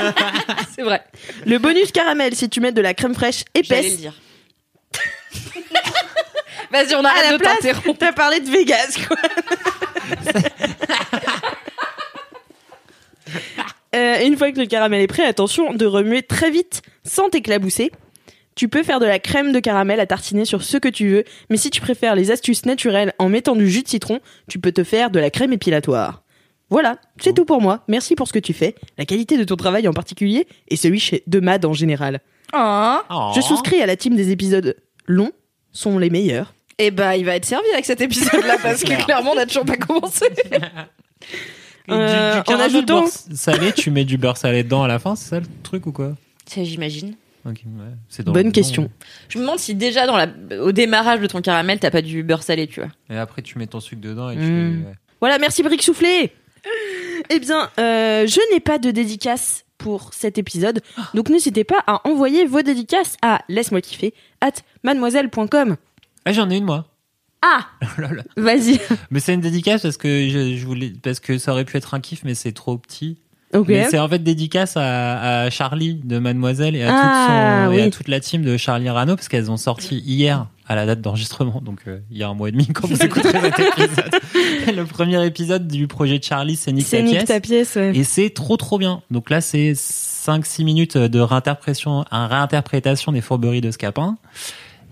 [0.75, 1.03] C'est vrai.
[1.47, 3.97] Le bonus caramel, si tu mets de la crème fraîche J'allais le épaisse.
[3.99, 4.15] dire.
[6.73, 7.99] Vas-y, on À arrête la de place, t'interrompre.
[7.99, 9.17] t'as parlé de Vegas, quoi.
[13.95, 17.91] Euh, une fois que le caramel est prêt, attention de remuer très vite sans t'éclabousser.
[18.55, 21.25] Tu peux faire de la crème de caramel à tartiner sur ce que tu veux,
[21.49, 24.71] mais si tu préfères les astuces naturelles en mettant du jus de citron, tu peux
[24.71, 26.23] te faire de la crème épilatoire.
[26.69, 27.83] Voilà, c'est tout pour moi.
[27.89, 31.01] Merci pour ce que tu fais, la qualité de ton travail en particulier et celui
[31.01, 32.21] chez de Mad en général.
[32.53, 33.05] Ah.
[33.11, 33.33] Oh.
[33.35, 35.33] Je souscris à la team des épisodes longs,
[35.73, 36.55] sont les meilleurs.
[36.81, 39.65] Et bah, il va être servi avec cet épisode-là parce que clairement, on n'a toujours
[39.67, 40.27] pas commencé.
[41.89, 45.17] Euh, du en ajoutant- beurre salé, tu mets du beurre salé dedans à la fin,
[45.17, 46.15] c'est ça le truc ou quoi
[46.47, 47.17] Ça, j'imagine.
[47.45, 47.55] Ouais,
[48.23, 48.91] dans- Bonne question.
[49.29, 50.29] Je me demande si déjà dans la,
[50.61, 52.91] au démarrage de ton caramel, t'as pas du beurre salé, tu vois.
[53.11, 54.43] Et après, tu mets ton sucre dedans et tu.
[54.43, 54.85] Mm.
[54.87, 54.93] ouais.
[55.21, 56.31] Voilà, merci Brick Soufflé.
[57.29, 60.83] Eh bien, euh, je n'ai pas de dédicace pour cet épisode,
[61.15, 64.13] donc n'hésitez pas à envoyer vos dédicaces à laisse-moi kiffer
[64.43, 64.53] at
[64.85, 65.77] mademoiselle.com.
[66.25, 66.87] Ah, j'en ai une moi.
[67.43, 67.67] Ah,
[67.99, 68.03] Oh
[68.37, 68.79] vas-y.
[69.11, 71.95] Mais c'est une dédicace parce que je, je voulais parce que ça aurait pu être
[71.95, 73.19] un kiff, mais c'est trop petit.
[73.55, 73.67] Ok.
[73.69, 77.79] Mais c'est en fait dédicace à, à Charlie de Mademoiselle et à, Ah, toute son-
[77.79, 80.87] et à toute la team de Charlie Rano parce qu'elles ont sorti hier à la
[80.87, 83.59] date d'enregistrement, donc euh, il y a un mois et demi quand vous écouterez cet
[83.59, 84.77] épisode.
[84.77, 87.25] Le premier épisode du projet de Charlie, c'est Nick C'est ta Nick pièce.
[87.27, 87.97] ta pièce, ouais.
[87.97, 89.03] Et c'est trop trop bien.
[89.11, 94.17] Donc là, c'est 5-6 minutes de réinterprétation, un réinterprétation des fourberies de Scapin.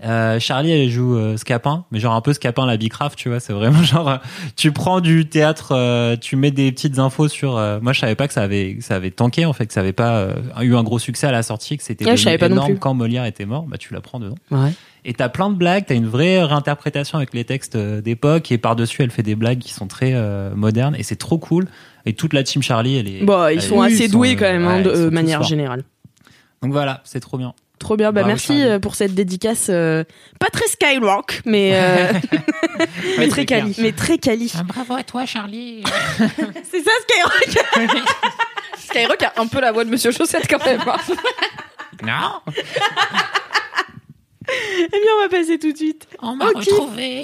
[0.05, 3.39] Euh, Charlie, elle joue euh, Scapin, mais genre un peu Scapin la Bicraft, tu vois.
[3.39, 4.17] C'est vraiment genre, euh,
[4.55, 7.57] tu prends du théâtre, euh, tu mets des petites infos sur.
[7.57, 9.73] euh, moi, je savais pas que ça avait, que ça avait tanké en fait, que
[9.73, 10.29] ça avait pas
[10.61, 12.15] eu un gros succès à la sortie, que c'était Ouais,
[12.53, 13.63] énorme quand Molière était mort.
[13.67, 14.35] Bah, tu la prends dedans.
[14.51, 14.71] Ouais.
[15.05, 19.01] Et t'as plein de blagues, t'as une vraie réinterprétation avec les textes d'époque, et par-dessus,
[19.03, 21.67] elle fait des blagues qui sont très euh, modernes, et c'est trop cool.
[22.05, 23.23] Et toute la team Charlie, elle est.
[23.25, 24.95] Bon, ils elle sont est- assez ils doués sont, quand même, hein, ouais, de ils
[25.05, 25.83] sont manière générale.
[26.61, 27.53] Donc voilà, c'est trop bien.
[27.79, 30.03] Trop bien, bah Bravo, merci euh, pour cette dédicace, euh,
[30.39, 32.11] pas très skyrock, mais, euh,
[33.17, 33.73] mais très quali.
[33.79, 34.51] Mais très quali.
[34.65, 35.83] bravo à toi, Charlie.
[36.69, 37.65] C'est ça Skyrock
[38.77, 40.81] Skyrock a un peu la voix de Monsieur Chaussette quand même.
[40.85, 40.97] hein.
[42.03, 42.53] non,
[44.49, 46.07] Eh bien, on va passer tout de suite.
[46.21, 46.57] on m'a Ok.
[46.57, 47.23] retrouvé.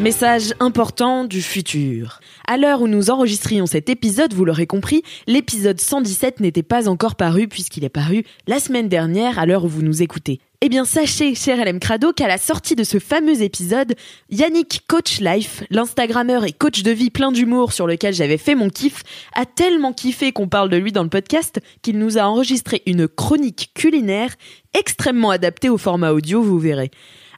[0.00, 2.20] Message important du futur.
[2.46, 7.16] À l'heure où nous enregistrions cet épisode, vous l'aurez compris, l'épisode 117 n'était pas encore
[7.16, 10.38] paru puisqu'il est paru la semaine dernière à l'heure où vous nous écoutez.
[10.60, 13.96] Eh bien, sachez, cher LM Crado, qu'à la sortie de ce fameux épisode,
[14.30, 18.70] Yannick Coach Life, l'Instagrammeur et coach de vie plein d'humour sur lequel j'avais fait mon
[18.70, 19.02] kiff,
[19.34, 23.08] a tellement kiffé qu'on parle de lui dans le podcast qu'il nous a enregistré une
[23.08, 24.34] chronique culinaire
[24.78, 26.90] extrêmement adaptée au format audio, vous verrez.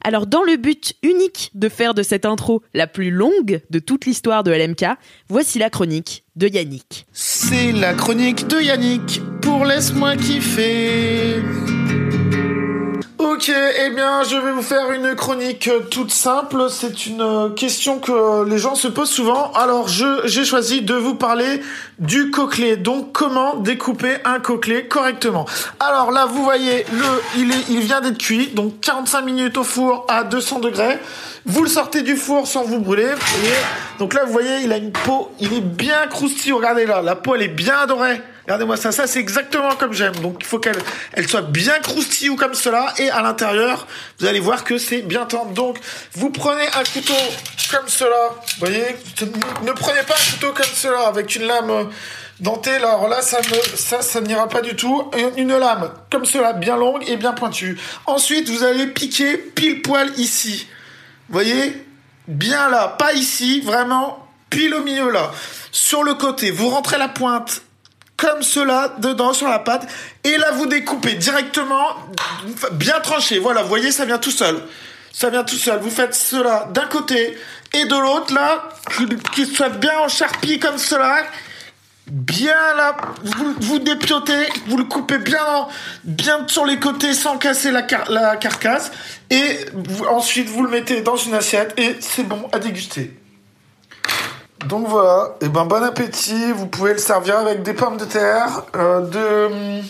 [0.03, 4.05] Alors, dans le but unique de faire de cette intro la plus longue de toute
[4.05, 4.85] l'histoire de LMK,
[5.29, 7.05] voici la chronique de Yannick.
[7.11, 11.41] C'est la chronique de Yannick pour Laisse-moi kiffer.
[13.41, 16.67] Ok, eh bien, je vais vous faire une chronique euh, toute simple.
[16.69, 19.51] C'est une euh, question que les gens se posent souvent.
[19.53, 21.59] Alors, je j'ai choisi de vous parler
[21.97, 22.77] du coquelet.
[22.77, 25.47] Donc, comment découper un coquelet correctement?
[25.79, 27.03] Alors là, vous voyez, le,
[27.35, 28.49] il est, il vient d'être cuit.
[28.49, 30.99] Donc, 45 minutes au four à 200 degrés.
[31.47, 33.07] Vous le sortez du four sans vous brûler.
[33.07, 33.55] vous voyez.
[33.97, 36.57] Donc là, vous voyez, il a une peau, il est bien croustillant.
[36.57, 38.21] Regardez là, la peau, elle est bien dorée.
[38.45, 40.15] Regardez-moi ça, ça c'est exactement comme j'aime.
[40.17, 40.77] Donc il faut qu'elle
[41.13, 42.93] elle soit bien croustille ou comme cela.
[42.97, 43.87] Et à l'intérieur,
[44.19, 45.51] vous allez voir que c'est bien tendre.
[45.51, 45.77] Donc
[46.13, 47.13] vous prenez un couteau
[47.71, 48.29] comme cela.
[48.59, 48.95] Vous voyez?
[49.63, 51.83] Ne prenez pas un couteau comme cela avec une lame euh,
[52.39, 52.79] dentée.
[52.79, 55.11] Là, alors là, ça ne, ça, ça n'ira pas du tout.
[55.37, 57.79] Une lame comme cela, bien longue et bien pointue.
[58.07, 60.67] Ensuite, vous allez piquer pile poil ici.
[61.29, 61.85] Vous voyez?
[62.27, 65.31] Bien là, pas ici, vraiment pile au milieu là.
[65.71, 67.61] Sur le côté, vous rentrez la pointe
[68.21, 69.87] comme cela dedans sur la pâte
[70.23, 71.87] et là vous découpez directement
[72.73, 73.39] bien tranché.
[73.39, 74.61] Voilà, vous voyez, ça vient tout seul.
[75.11, 75.79] Ça vient tout seul.
[75.79, 77.35] Vous faites cela d'un côté
[77.73, 78.69] et de l'autre là,
[79.33, 81.23] qu'il soit bien en charpie comme cela.
[82.07, 85.69] Bien là, vous, vous dépiotez, vous le coupez bien, en-
[86.03, 88.91] bien sur les côtés sans casser la, car- la carcasse.
[89.29, 93.17] Et vous- ensuite, vous le mettez dans une assiette et c'est bon à déguster.
[94.65, 96.51] Donc voilà, et ben bon appétit.
[96.51, 99.83] Vous pouvez le servir avec des pommes de terre, euh, de hum,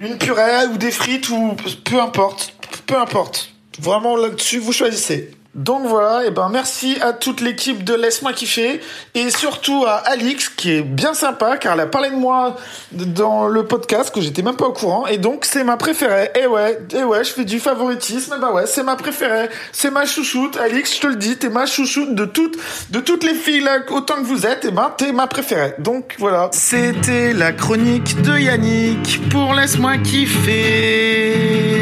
[0.00, 2.54] une purée ou des frites ou peu importe,
[2.86, 3.50] peu importe.
[3.80, 5.37] Vraiment là-dessus, vous choisissez.
[5.58, 8.80] Donc voilà, et ben merci à toute l'équipe de Laisse-moi kiffer
[9.16, 12.56] et surtout à Alix qui est bien sympa car elle a parlé de moi
[12.92, 16.30] dans le podcast que j'étais même pas au courant et donc c'est ma préférée.
[16.40, 20.06] Et ouais, et ouais, je fais du favoritisme, bah ouais, c'est ma préférée, c'est ma
[20.06, 20.56] chouchoute.
[20.58, 22.56] Alix, je te le dis, t'es ma chouchoute de toutes
[22.90, 25.74] de toutes les filles là, autant que vous êtes, et ben t'es ma préférée.
[25.80, 26.50] Donc voilà.
[26.52, 31.77] C'était la chronique de Yannick pour Laisse-moi kiffer.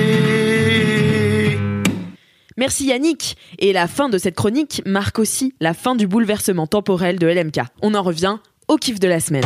[2.57, 3.37] Merci Yannick.
[3.59, 7.61] Et la fin de cette chronique marque aussi la fin du bouleversement temporel de LMK.
[7.83, 8.39] On en revient
[8.69, 9.45] au kiff de la semaine.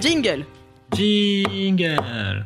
[0.00, 0.44] Jingle.
[0.94, 2.44] Jingle.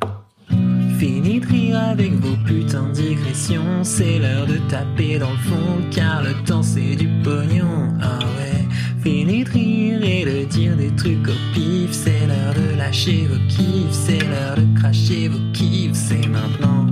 [0.98, 3.84] Fini rire avec vos putains de digressions.
[3.84, 7.94] C'est l'heure de taper dans le fond, car le temps c'est du pognon.
[8.02, 8.66] Ah ouais.
[9.02, 11.92] Fini de rire et de dire des trucs au pif.
[11.92, 13.92] C'est l'heure de lâcher vos kiffs.
[13.92, 15.94] C'est l'heure de cracher vos kiffs.
[15.94, 16.86] C'est maintenant.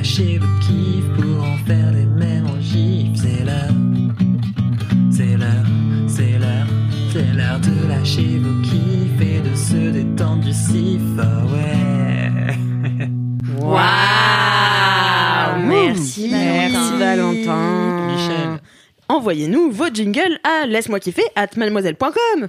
[0.00, 3.20] Lâcher vos kiffs pour en faire des mêmes en gifs.
[3.20, 3.74] C'est l'heure,
[5.12, 5.66] c'est l'heure,
[6.08, 6.66] c'est l'heure,
[7.12, 11.02] c'est l'heure de lâcher vos kiffs et de se détendre du sif.
[11.18, 12.30] Ah ouais.
[13.60, 13.80] Waouh
[15.66, 18.06] Merci, Merci, Valentin.
[18.06, 18.60] Michel.
[19.06, 22.48] Envoyez-nous vos jingles à laisse-moi kiffer at mademoiselle.com.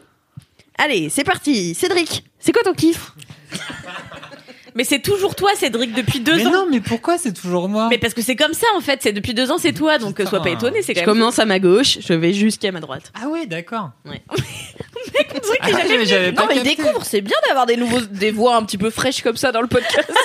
[0.77, 1.73] Allez, c'est parti.
[1.75, 3.11] Cédric, c'est quoi ton kiff?
[4.75, 6.51] Mais c'est toujours toi, Cédric, depuis deux Mais ans.
[6.51, 9.11] non, mais pourquoi c'est toujours moi Mais parce que c'est comme ça en fait, c'est
[9.13, 10.57] depuis deux ans c'est toi, donc euh, sois pas Putain.
[10.67, 11.05] étonné, c'est Je même.
[11.05, 13.11] commence à ma gauche, je vais jusqu'à ma droite.
[13.21, 13.89] Ah ouais, d'accord.
[14.05, 16.75] On dirait qu'il Ah, jamais mais j'avais Non mais capté.
[16.75, 19.61] découvre, c'est bien d'avoir des nouveaux, des voix un petit peu fraîches comme ça dans
[19.61, 20.09] le podcast.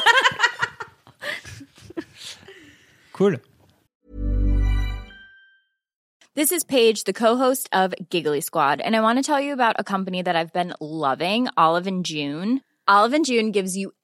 [3.13, 3.39] Cool.
[6.35, 9.77] This is Paige, the co-host of Giggly Squad, and I want to tell you about
[9.79, 12.61] a company that I've been loving, Olive and June.
[12.87, 13.93] Olive and June gives you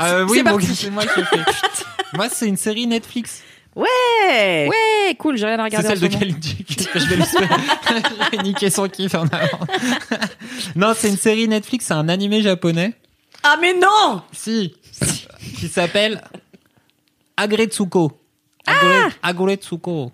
[0.00, 1.40] Euh, oui, C'est bon, c'est moi qui ai fait.
[2.14, 3.42] moi, c'est une série Netflix.
[3.74, 4.68] Ouais.
[4.68, 5.88] Ouais, cool, j'ai rien à C'est regarder.
[5.88, 7.16] celle en ce de que je vais
[8.36, 9.66] vais niquer son kiff en avant.
[10.76, 12.94] non, c'est une série Netflix, c'est un animé japonais.
[13.42, 14.74] Ah mais non Si.
[15.58, 16.22] qui s'appelle
[17.36, 18.12] Agretsuko.
[18.66, 20.12] Agure, Aguretsuko.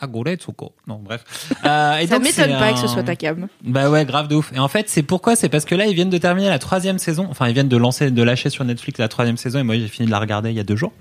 [0.00, 0.72] Aguretsuko.
[0.86, 1.24] Non, bref.
[1.64, 3.48] Euh, et Ça m'étonne pas que ce soit ta cam.
[3.64, 4.52] Bah ouais, grave de ouf.
[4.52, 5.34] Et en fait, c'est pourquoi?
[5.34, 7.26] C'est parce que là, ils viennent de terminer la troisième saison.
[7.28, 9.58] Enfin, ils viennent de lancer, de lâcher sur Netflix la troisième saison.
[9.58, 10.92] Et moi, j'ai fini de la regarder il y a deux jours.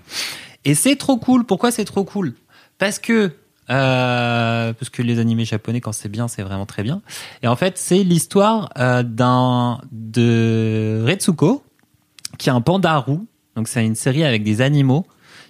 [0.64, 1.46] Et c'est trop cool.
[1.46, 2.34] Pourquoi c'est trop cool?
[2.80, 3.32] Parce que
[3.70, 7.02] euh, parce que les animés japonais, quand c'est bien, c'est vraiment très bien.
[7.44, 11.64] Et en fait, c'est l'histoire euh, d'un de Retsuko,
[12.38, 13.26] qui est un panda roux.
[13.56, 15.06] Donc, c'est une série avec des animaux.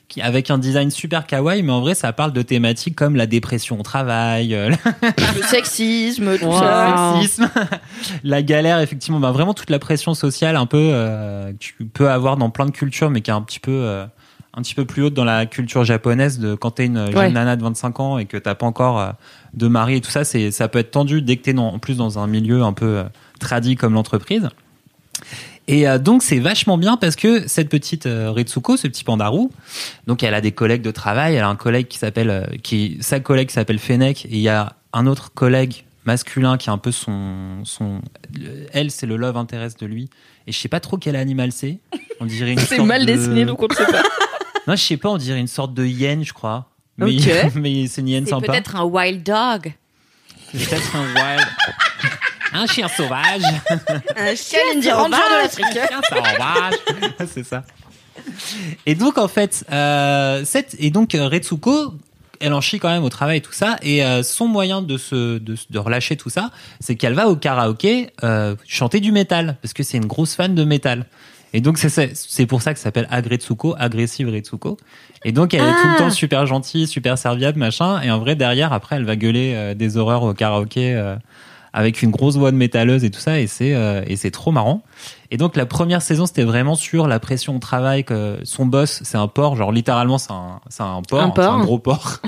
[0.07, 3.25] Qui, avec un design super kawaii, mais en vrai, ça parle de thématiques comme la
[3.25, 4.69] dépression au travail, euh,
[5.01, 6.59] Le sexisme, tout Wow.
[6.59, 7.15] ça.
[7.15, 7.49] le sexisme,
[8.23, 12.09] la galère, effectivement, bah, vraiment toute la pression sociale un peu euh, que tu peux
[12.09, 14.05] avoir dans plein de cultures, mais qui est un petit peu euh,
[14.53, 17.31] un petit peu plus haute dans la culture japonaise de quand t'es une jeune Ouais.
[17.31, 19.13] nana de 25 ans et que t'as pas encore
[19.55, 21.97] de mari et tout ça, c'est ça peut être tendu dès que t'es en plus
[21.97, 23.03] dans un milieu un peu
[23.39, 24.49] tradit comme l'entreprise.
[25.67, 29.51] Et euh, donc c'est vachement bien parce que cette petite euh, Ritsuko, ce petit pandarou,
[30.05, 32.97] donc elle a des collègues de travail, elle a un collègue qui s'appelle euh, qui
[33.01, 36.77] sa collègue s'appelle Fennec et il y a un autre collègue masculin qui est un
[36.77, 37.99] peu son son
[38.39, 40.07] le- elle c'est le love interest de lui
[40.45, 41.79] et je sais pas trop quel animal c'est.
[42.19, 44.03] On dirait une C'est mal de- dessiné, donc on ne sait pas.
[44.67, 46.69] Non, je sais pas, on dirait une sorte de hyène, je crois.
[46.97, 47.51] Mais, Ok.
[47.55, 48.47] mais c'est une hyène sympa.
[48.47, 49.73] peut-être un wild dog.
[50.51, 51.47] Peut-être un wild.
[52.55, 53.41] Un chien sauvage.
[54.15, 55.65] Un Kalindi Ranger de l'Afrique.
[55.71, 57.27] Chien sauvage.
[57.33, 57.63] c'est ça.
[58.85, 61.93] Et donc, en fait, euh, cette, et donc, euh, Retsuko,
[62.39, 63.75] elle en chie quand même au travail et tout ça.
[63.81, 67.35] Et euh, son moyen de se, de, de relâcher tout ça, c'est qu'elle va au
[67.35, 69.57] karaoké euh, chanter du métal.
[69.61, 71.05] Parce que c'est une grosse fan de métal.
[71.53, 74.77] Et donc, c'est- pour ça que ça s'appelle Agretsuko, agressive Retsuko.
[75.23, 78.01] Et donc, elle est tout le temps super gentille, super serviable, machin.
[78.01, 81.15] Et en vrai, derrière, après, elle va gueuler euh, des horreurs au karaoké euh,
[81.75, 84.53] avec une grosse voix de métalleuse et tout ça, et c'est euh, et c'est trop
[84.53, 84.81] marrant.
[85.29, 89.01] Et donc la première saison, c'était vraiment sur la pression au travail que son boss,
[89.03, 91.53] c'est un porc, genre littéralement c'est un c'est un porc, Un porc.
[91.53, 92.21] un gros porc.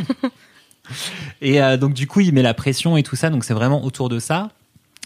[1.42, 3.86] et euh, donc du coup, il met la pression et tout ça, donc c'est vraiment
[3.86, 4.50] autour de ça.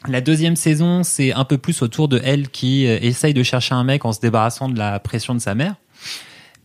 [0.08, 3.76] La deuxième saison, c'est un peu plus autour de elle qui euh, essaye de chercher
[3.76, 5.76] un mec en se débarrassant de la pression de sa mère.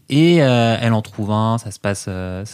[0.09, 2.45] Et euh, elle en trouve un, ça se passe, euh,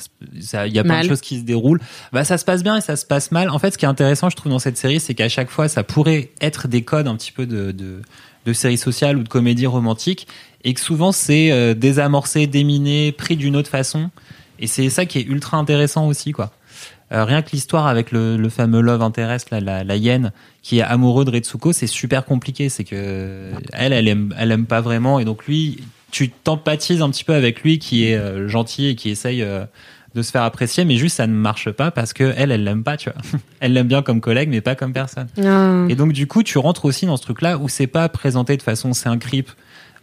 [0.40, 1.80] ça- il y a plein de choses qui se déroulent.
[2.10, 3.50] Bah ça se passe bien et ça se passe mal.
[3.50, 5.68] En fait, ce qui est intéressant, je trouve, dans cette série, c'est qu'à chaque fois,
[5.68, 8.00] ça pourrait être des codes un petit peu de de,
[8.46, 10.26] de série sociale ou de comédie romantique,
[10.64, 14.10] et que souvent c'est euh, désamorcé, déminé, pris d'une autre façon.
[14.58, 16.52] Et c'est ça qui est ultra intéressant aussi, quoi.
[17.12, 20.78] Euh, rien que l'histoire avec le, le fameux love interest, là, la, la hyène, qui
[20.78, 22.70] est amoureux de Retsuko, c'est super compliqué.
[22.70, 27.10] C'est que elle, elle aime, elle aime pas vraiment, et donc lui, tu t'empathises un
[27.10, 29.64] petit peu avec lui, qui est euh, gentil et qui essaye euh,
[30.14, 32.84] de se faire apprécier, mais juste ça ne marche pas parce que elle, elle l'aime
[32.84, 33.20] pas, tu vois.
[33.60, 35.26] Elle l'aime bien comme collègue, mais pas comme personne.
[35.42, 35.86] Ah.
[35.88, 38.62] Et donc du coup, tu rentres aussi dans ce truc-là où c'est pas présenté de
[38.62, 39.50] façon c'est un creep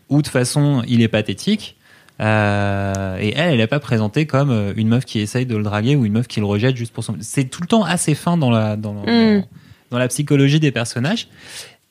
[0.09, 1.77] ou de façon il est pathétique.
[2.21, 5.63] Euh, et elle, elle est pas présentée comme euh, une meuf qui essaye de le
[5.63, 7.15] draguer ou une meuf qui le rejette juste pour son.
[7.21, 9.05] C'est tout le temps assez fin dans la dans, Mm.
[9.05, 9.43] dans,
[9.91, 11.27] dans la psychologie des personnages.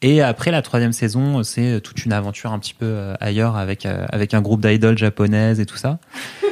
[0.00, 3.84] Et après la troisième saison, c'est toute une aventure un petit peu euh, ailleurs avec
[3.84, 5.98] euh, avec un groupe d'idoles japonaises et tout ça.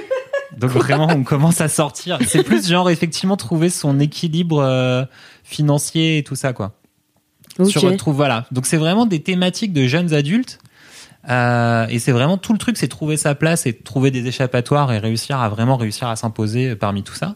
[0.57, 2.19] Donc vraiment, on commence à sortir.
[2.27, 5.05] C'est plus genre effectivement trouver son équilibre euh,
[5.45, 6.73] financier et tout ça quoi.
[7.59, 7.71] Ok.
[7.71, 8.47] Se retrouve voilà.
[8.51, 10.59] Donc c'est vraiment des thématiques de jeunes adultes.
[11.29, 14.93] Euh, et c'est vraiment tout le truc, c'est trouver sa place et trouver des échappatoires
[14.93, 17.35] et réussir à vraiment réussir à s'imposer parmi tout ça.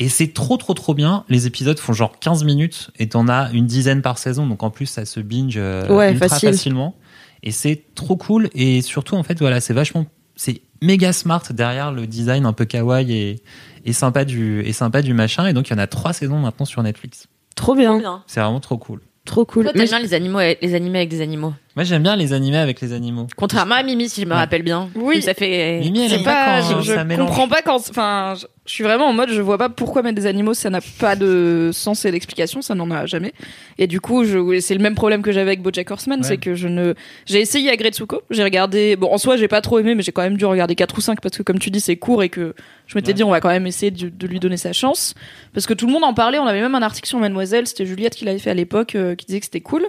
[0.00, 1.24] Et c'est trop trop trop bien.
[1.28, 4.46] Les épisodes font genre 15 minutes et t'en as une dizaine par saison.
[4.46, 6.48] Donc en plus ça se binge euh, Ouais, ultra facile.
[6.50, 6.96] facilement.
[7.42, 8.48] Et c'est trop cool.
[8.54, 12.64] Et surtout en fait voilà c'est vachement c'est méga smart derrière le design un peu
[12.64, 13.42] kawaii et,
[13.84, 15.46] et sympa du et sympa du machin.
[15.46, 17.26] Et donc il y en a trois saisons maintenant sur Netflix.
[17.54, 18.22] Trop bien.
[18.26, 19.00] C'est vraiment trop cool.
[19.26, 19.64] Trop cool.
[19.64, 21.52] Toi, t'aimes bien les animaux, les animés avec des animaux?
[21.80, 23.26] Moi j'aime bien les animés avec les animaux.
[23.38, 24.36] Contrairement à Mimi, si je me Ouais.
[24.36, 24.90] rappelle bien.
[24.94, 25.22] Oui.
[25.22, 25.80] Ça fait.
[25.80, 27.26] Mimi, elle aime pas, pas, quand je, ça mélange.
[27.26, 30.16] comprends pas quand, enfin, je, je suis vraiment en mode, je vois pas pourquoi mettre
[30.16, 33.32] des animaux, ça n'a pas de sens et d'explication, ça n'en a jamais.
[33.78, 34.26] Et du coup,
[34.60, 36.26] c'est le même problème que j'avais avec BoJack Horseman, Ouais.
[36.26, 36.92] c'est que je ne,
[37.24, 40.20] j'ai essayé Agretsuko, j'ai regardé, bon, en soi, j'ai pas trop aimé, mais j'ai quand
[40.20, 42.54] même dû regarder 4 ou 5 parce que comme tu dis, c'est court et que
[42.88, 43.14] je m'étais Ouais.
[43.14, 45.14] dit, on va quand même essayer de, de lui donner sa chance.
[45.54, 47.86] Parce que tout le monde en parlait, on avait même un article sur Mademoiselle, c'était
[47.86, 49.86] Juliette qui l'avait fait à l'époque, euh, qui disait que c'était cool.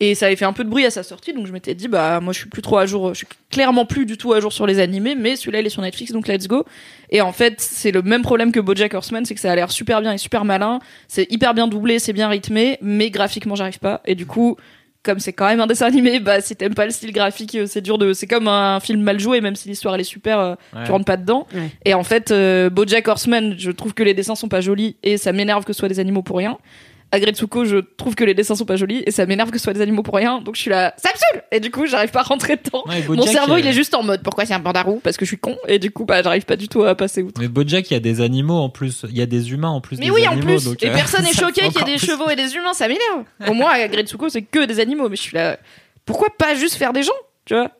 [0.00, 1.86] Et ça avait fait un peu de bruit à sa sortie, donc je m'étais dit,
[1.86, 4.40] bah, moi, je suis plus trop à jour, je suis clairement plus du tout à
[4.40, 6.64] jour sur les animés, mais celui-là, il est sur Netflix, donc let's go.
[7.10, 9.70] Et en fait, c'est le même problème que BoJack Horseman, c'est que ça a l'air
[9.70, 10.80] super bien et super malin.
[11.06, 14.00] C'est hyper bien doublé, c'est bien rythmé, mais graphiquement, j'arrive pas.
[14.04, 14.56] Et du coup,
[15.04, 17.66] comme c'est quand même un dessin animé, bah, si t'aimes pas le style graphique, euh,
[17.68, 20.40] c'est dur de, c'est comme un film mal joué, même si l'histoire, elle est super,
[20.40, 20.82] euh, Ouais.
[20.86, 21.46] tu rentres pas dedans.
[21.54, 21.70] Ouais.
[21.84, 25.18] Et en fait, euh, BoJack Horseman, je trouve que les dessins sont pas jolis et
[25.18, 26.58] ça m'énerve que ce soit des animaux pour rien.
[27.14, 29.72] Agretsuko, je trouve que les dessins sont pas jolis et ça m'énerve que ce soit
[29.72, 30.40] des animaux pour rien.
[30.40, 32.84] Donc je suis là, ça me saoule Et du coup, j'arrive pas à rentrer dedans.
[32.86, 35.24] Ouais, Mon cerveau, euh, il est juste en mode pourquoi c'est un pandarou Parce que
[35.24, 37.40] je suis con et du coup, bah, j'arrive pas du tout à passer outre.
[37.40, 39.80] Mais Bojack, il y a des animaux en plus, il y a des humains en
[39.80, 39.98] plus.
[39.98, 41.84] Mais des oui, en plus, donc, et euh, personne n'est ça choqué qu'il y ait
[41.84, 42.06] des plus.
[42.06, 43.24] chevaux et des humains, ça m'énerve.
[43.48, 45.58] Au moins, à Gretsuko, c'est que des animaux, mais je suis là.
[46.04, 47.12] Pourquoi pas juste faire des gens,
[47.44, 47.70] tu vois?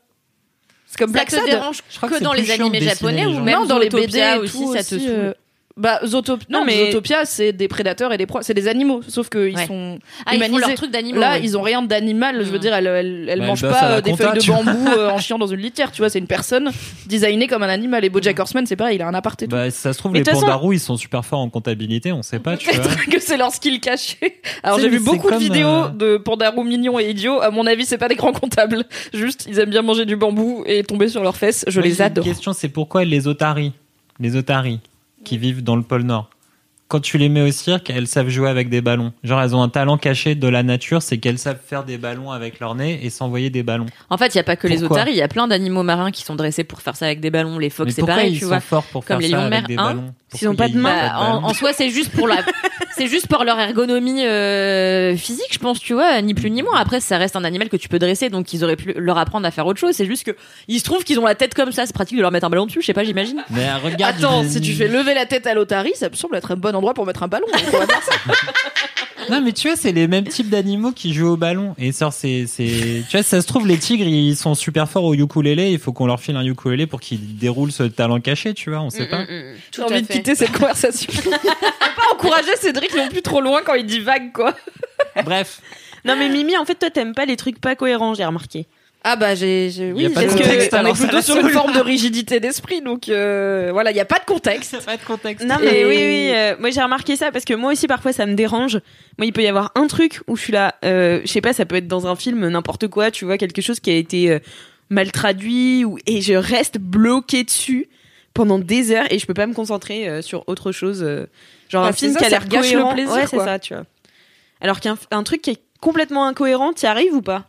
[0.87, 3.41] C'est comme Ça Black te dérange Je crois que dans les animés japonais les ou
[3.41, 5.35] même non, dans les BD aussi, tout ça te saoule.
[5.77, 8.45] Bah, Zootopia, non, Non, mais Zootopia, c'est des prédateurs et des proies.
[8.45, 9.67] C'est des animaux, sauf qu'ils Ouais.
[9.67, 11.19] sont Ah, ils font leur truc d'animaux.
[11.19, 11.41] Là, ouais.
[11.43, 12.45] ils ont rien d'animal.
[12.45, 12.61] Je veux Mm.
[12.61, 15.11] dire, elles, elles, elles Bah, à pas la euh, des compta, feuilles de bambou euh,
[15.11, 15.91] en chiant dans une litière.
[15.91, 16.71] Tu vois, c'est une personne
[17.07, 18.05] designée comme un animal.
[18.05, 19.47] Et BoJack Horseman, c'est pareil, il a un et tout.
[19.49, 22.39] Bah, ça se trouve, Mais les pandarous, ils sont super forts en comptabilité, on sait
[22.39, 22.79] pas, tu vois.
[22.81, 24.41] Peut-être que c'est leur skill caché.
[24.63, 27.41] Alors j'ai vu beaucoup de vidéos euh, de pandarous mignons et idiots.
[27.41, 28.85] À mon avis, c'est pas des grands comptables.
[29.13, 31.65] Juste, ils aiment bien manger du bambou et tomber sur leurs fesses.
[31.67, 32.25] Je les adore.
[32.25, 33.73] Une question, c'est pourquoi les otaries,
[34.21, 34.79] les otaries
[35.25, 36.31] qui vivent dans le pôle Nord,
[36.87, 39.13] quand tu les mets au cirque, elles savent jouer avec des ballons.
[39.25, 42.31] Genre, elles ont un talent caché de la nature, c'est qu'elles savent faire des ballons
[42.31, 43.87] avec leur nez et s'envoyer des ballons.
[44.11, 45.83] En fait, il y a pas que les Pourquoi otaries, il y a plein d'animaux
[45.83, 47.59] marins qui sont dressés pour faire ça avec des ballons.
[47.59, 48.61] Les phoques, c'est pareil, ils tu sont vois.
[48.61, 50.15] forts pour Comme faire les lions de mer, des hein ballons?
[50.35, 51.09] S'ils ont Pourquoi pas de main.
[51.09, 52.37] Bah, en, en soi, c'est juste pour la,
[52.97, 56.79] c'est juste pour leur ergonomie euh, physique, je pense, tu vois, ni plus ni moins.
[56.79, 59.47] Après, ça reste un animal que tu peux dresser, donc ils auraient pu leur apprendre
[59.47, 59.95] à faire autre chose.
[59.95, 60.37] C'est juste que
[60.69, 61.87] il se trouve qu'ils ont la tête comme ça.
[61.87, 62.81] C'est pratique de leur mettre un ballon dessus.
[62.81, 63.45] Je sais pas, j'imagine.
[63.51, 64.17] Mais regarde.
[64.19, 66.75] Attends, si tu fais lever la tête à l'otarie, ça me semble être un bon
[66.75, 67.47] endroit pour mettre un ballon.
[69.31, 71.75] Non, mais tu vois, c'est les mêmes types d'animaux qui jouent au ballon.
[71.79, 75.15] Et ça, c'est, tu vois, ça se trouve, les tigres, ils sont super forts au
[75.15, 75.71] ukulélé.
[75.73, 78.81] Il faut qu'on leur file un ukulélé pour qu'ils déroulent ce talent caché, tu vois,
[78.81, 79.25] on Mm, sait pas.
[79.75, 81.13] J'ai envie de quitter cette conversation.
[81.23, 84.55] Faut pas encourager Cédric non plus trop loin quand il dit vague, quoi.
[85.25, 85.61] Bref.
[86.05, 88.67] Non mais Mimi, en fait, toi t'aimes pas les trucs pas cohérents, j'ai remarqué.
[89.07, 92.41] Ah bah j'ai, j'ai- oui, j'ai- contexte, on est plutôt sur une forme de rigidité
[92.41, 94.83] d'esprit, donc euh, voilà, il y a pas de contexte.
[94.87, 95.47] Pas de contexte.
[95.47, 98.15] Non mais Et- oui oui, euh, moi j'ai remarqué ça parce que moi aussi parfois
[98.15, 98.81] ça me dérange.
[99.19, 101.53] Moi il peut y avoir un truc où je suis là, euh, je sais pas,
[101.53, 104.31] ça peut être dans un film n'importe quoi, tu vois quelque chose qui a été
[104.31, 104.39] euh,
[104.89, 107.89] mal traduit ou et je reste bloqué dessus
[108.33, 111.03] pendant des heures et je peux pas me concentrer euh, sur autre chose.
[111.03, 111.27] euh,
[111.69, 112.95] genre Bah, un film ça, qui a l'air gâche le cohérent.
[112.95, 113.85] plaisir, ouais c'est ça tu vois.
[114.63, 117.45] Alors qu'un un truc qui est complètement incohérent, t'y arrives ou pas?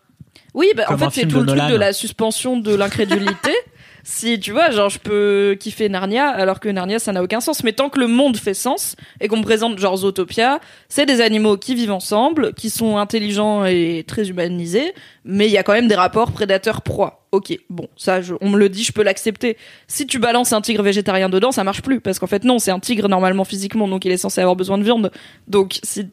[0.56, 3.52] Oui, bah, en fait, c'est tout le truc de la suspension de l'incrédulité.
[4.04, 7.64] si tu vois, genre, je peux kiffer Narnia alors que Narnia, ça n'a aucun sens.
[7.64, 11.20] Mais tant que le monde fait sens et qu'on me présente genre Zootopia, c'est des
[11.22, 14.94] animaux qui vivent ensemble, qui sont intelligents et très humanisés,
[15.26, 17.28] mais il y a quand même des rapports prédateurs-proie.
[17.32, 19.58] Ok, bon, ça, je- on me le dit, je peux l'accepter.
[19.88, 22.72] Si tu balances un tigre végétarien dedans, ça marche plus parce qu'en fait, non, c'est
[22.72, 25.12] un tigre normalement physiquement, donc il est censé avoir besoin de viande.
[25.48, 26.08] Donc, si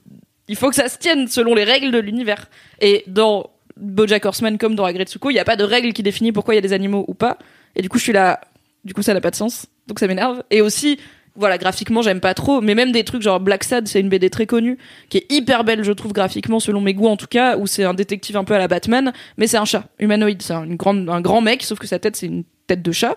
[0.49, 2.47] il faut que ça se tienne selon les règles de l'univers.
[2.81, 6.33] Et dans BoJack Horseman comme dans Agretsuko, il n'y a pas de règle qui définit
[6.33, 7.39] pourquoi il y a des animaux ou pas.
[7.77, 8.41] Et du coup, je suis là.
[8.85, 9.67] Du coup, ça n'a pas de sens.
[9.87, 10.43] Donc ça m'énerve.
[10.51, 10.99] Et aussi,
[11.35, 12.61] voilà, graphiquement, j'aime pas trop.
[12.61, 15.65] Mais même des trucs genre Black Sad, c'est une BD très connue, qui est hyper
[15.65, 18.45] belle, je trouve, graphiquement, selon mes goûts en tout cas, où c'est un détective un
[18.45, 20.43] peu à la Batman, mais c'est un chat, humanoïde.
[20.43, 23.17] C'est un, grande, un grand mec, sauf que sa tête, c'est une tête de chat.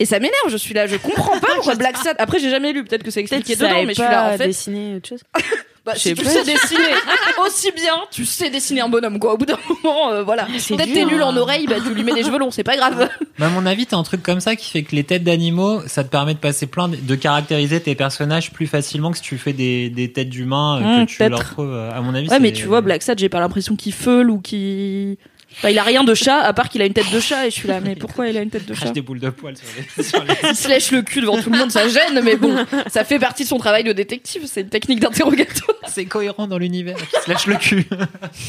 [0.00, 2.16] Et ça m'énerve, je suis là, je comprends pas pourquoi Black Sad.
[2.18, 4.46] Après, j'ai jamais lu, peut-être que c'est expliqué dedans, mais je suis là, en fait.
[4.46, 5.22] dessiner autre chose.
[5.88, 6.30] Bah, si tu pas.
[6.30, 6.80] sais dessiner
[7.46, 9.34] aussi bien, tu sais dessiner un bonhomme, quoi.
[9.34, 10.46] Au bout d'un moment, euh, voilà.
[10.58, 11.26] c'est Peut-être t'es nul hein.
[11.28, 13.08] en oreille, bah tu lui mets des cheveux longs, c'est pas grave.
[13.38, 15.80] Mais à mon avis, t'as un truc comme ça qui fait que les têtes d'animaux,
[15.86, 19.22] ça te permet de passer plein de, de caractériser tes personnages plus facilement que si
[19.22, 21.30] tu fais des, des têtes d'humains euh, Mmh, que tu peut-être.
[21.30, 21.72] leur trouves.
[21.72, 24.30] euh, À mon avis, Ouais, mais tu vois, Black Sad, j'ai pas l'impression qu'il feule
[24.30, 25.16] ou qu'il.
[25.50, 27.50] Enfin, il a rien de chat, à part qu'il a une tête de chat, et
[27.50, 29.56] je suis là, mais pourquoi il a une tête de chat des boules de poils
[29.56, 30.02] sur les.
[30.08, 32.54] sur les- Il se lèche le cul devant tout le monde, ça gêne, mais bon,
[32.86, 35.76] ça fait partie de son travail de détective, c'est une technique d'interrogatoire.
[35.88, 36.96] C'est cohérent dans l'univers.
[36.96, 37.86] Qui se lâche le cul.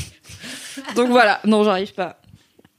[0.95, 2.22] Donc voilà, non, j'arrive pas.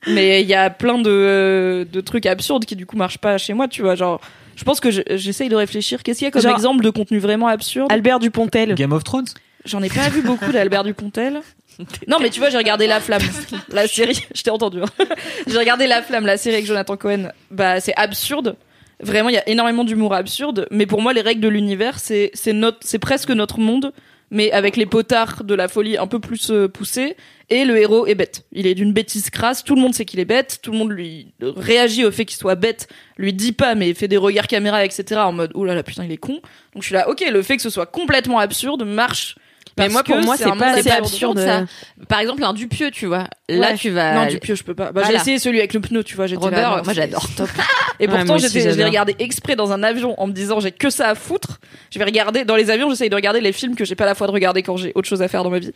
[0.07, 3.53] Mais il y a plein de, de trucs absurdes qui du coup marchent pas chez
[3.53, 3.95] moi, tu vois.
[3.97, 4.21] Genre,
[4.57, 6.03] je pense que je- j'essaye de réfléchir.
[6.03, 7.91] Qu'est-ce qu'il y a comme Genre- exemple de contenu vraiment absurde?
[7.93, 8.75] Albert Dupontel.
[8.75, 9.27] Game of Thrones?
[9.67, 11.41] J'en ai pas vu beaucoup d'Albert Dupontel.
[12.09, 13.23] Non, mais tu vois, j'ai regardé La Flamme,
[13.71, 14.21] la série.
[14.35, 14.83] Je t'ai entendu.
[14.83, 15.05] hein.
[15.47, 17.31] J'ai regardé La Flamme, la série avec Jonathan Cohen.
[17.51, 18.57] Bah, c'est absurde.
[19.03, 20.67] Vraiment, il y a énormément d'humour absurde.
[20.71, 23.93] Mais pour moi, les règles de l'univers, c'est c'est notre, c'est presque notre monde,
[24.31, 27.17] mais avec les potards de la folie un peu plus euh, poussés.
[27.49, 28.45] Et le héros est bête.
[28.53, 29.65] Il est d'une bêtise crasse.
[29.65, 30.59] Tout le monde sait qu'il est bête.
[30.63, 32.89] Tout le monde lui réagit au fait qu'il soit bête.
[33.17, 35.23] Lui dit pas, mais fait des regards caméra, etc.
[35.23, 36.35] En mode, oh là là, putain, il est con.
[36.75, 39.35] Donc je suis là, ok, le fait que ce soit complètement absurde marche.
[39.79, 41.69] Mais moi, pour moi, c'est c'est pas assez absurde absurde.
[41.69, 42.05] ça.
[42.09, 43.27] Par exemple, un Dupieux, tu vois.
[43.49, 43.77] Là, Ouais.
[43.77, 44.15] tu vas.
[44.15, 44.93] Non, du pieu, je peux pas.
[44.93, 46.27] Bah, J'ai essayé celui avec le pneu, tu vois.
[46.27, 47.27] j'étais Robert, là, non, moi, c'est- j'adore.
[48.01, 50.73] Et Ouais, pourtant, j'étais, je l'ai regardé exprès dans un avion en me disant j'ai
[50.73, 51.61] que ça à foutre.
[51.91, 54.15] Je vais regarder dans les avions, j'essaye de regarder les films que j'ai pas la
[54.15, 55.73] foi de regarder quand j'ai autre chose à faire dans ma vie.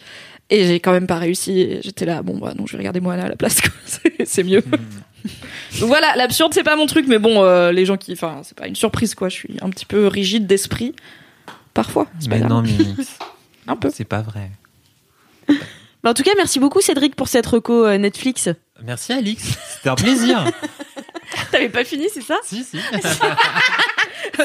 [0.51, 1.79] Et j'ai quand même pas réussi.
[1.83, 3.61] J'étais là, bon bah non, je vais regarder Moana à la place.
[3.87, 4.63] C'est- c'est mieux.
[5.81, 8.57] Donc voilà, l'absurde c'est pas mon truc, mais bon, euh, les gens qui, enfin, c'est
[8.57, 9.29] pas une surprise quoi.
[9.29, 10.95] Je suis un petit peu rigide d'esprit
[11.73, 12.07] parfois.
[12.21, 13.19] C'est pas Mais non, Mimix.
[13.67, 13.91] Un peu.
[13.93, 14.51] C'est pas vrai.
[16.03, 18.49] Bah, en tout cas, merci beaucoup Cédric pour cette reco euh, Netflix.
[18.83, 19.43] Merci Alix.
[19.77, 20.45] C'était un plaisir.
[21.51, 22.37] T'avais pas fini, c'est ça?
[22.45, 22.79] Si, si.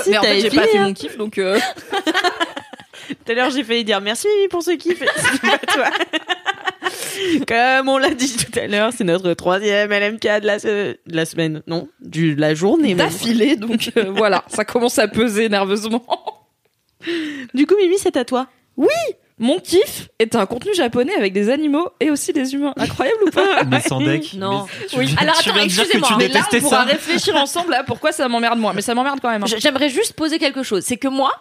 [0.08, 0.84] mais en fait, j'ai pas fini, fait hein.
[0.88, 1.38] mon kiff, donc.
[1.38, 1.60] euh,
[3.10, 5.00] Tout à l'heure, j'ai failli dire merci Mimi pour ce kiff.
[5.16, 5.90] C'est pas toi.
[7.48, 11.16] Comme on l'a dit tout à l'heure, c'est notre troisième LMK de la, se- de
[11.16, 11.62] la semaine.
[11.68, 16.04] Non, du, de la journée d'affilée, donc euh, voilà, ça commence à peser nerveusement.
[17.54, 18.48] Du coup, Mimi, c'est à toi.
[19.42, 22.74] Mon kiff est un contenu japonais avec des animaux et aussi des humains.
[22.76, 23.64] Incroyable ou pas?
[23.70, 24.34] Mais sans deck.
[24.38, 24.66] Non.
[24.82, 25.06] Mais tu Oui.
[25.06, 26.84] viens- Alors, attends, excusez-moi, tu mais là, on pourra ça.
[26.84, 28.74] réfléchir ensemble là pourquoi ça m'emmerde moi.
[28.76, 29.44] Mais ça m'emmerde quand même.
[29.44, 29.56] hein.
[29.58, 30.84] J'aimerais juste poser quelque chose.
[30.86, 31.32] C'est que moi,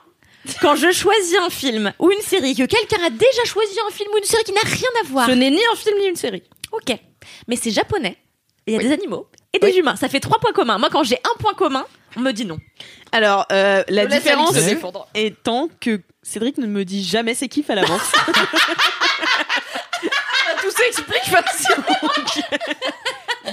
[0.60, 4.10] quand je choisis un film ou une série, que quelqu'un a déjà choisi un film
[4.14, 6.14] ou une série qui n'a rien à voir, Ce n'est ni un film ni une
[6.16, 6.44] série.
[6.70, 6.96] ok.
[7.48, 8.16] Mais c'est japonais.
[8.68, 8.84] et Il y a Oui.
[8.86, 9.26] des animaux
[9.58, 9.78] et des Oui.
[9.80, 9.96] humains.
[9.96, 10.78] Ça fait trois points communs.
[10.78, 11.84] Moi, quand j'ai un point commun,
[12.16, 12.58] on me dit non.
[13.12, 14.74] Alors, euh, la laisse différence Alix se Ouais.
[14.74, 15.08] défendre.
[15.14, 18.12] étant que Cédric ne me dit jamais ses kiffs à l'avance.
[20.62, 21.84] Tout s'explique facilement.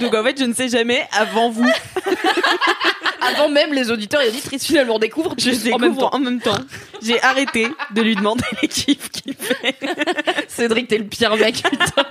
[0.00, 1.66] Donc en fait, je ne sais jamais avant vous.
[3.22, 6.10] Avant même les auditeurs et auditrices finalement découvrent Je découvre en même temps.
[6.12, 6.58] en même temps.
[7.02, 9.74] J'ai arrêté de lui demander les kiffs qu'il fait.
[10.48, 11.56] Cédric, t'es le pire mec.
[11.68, 12.04] putain.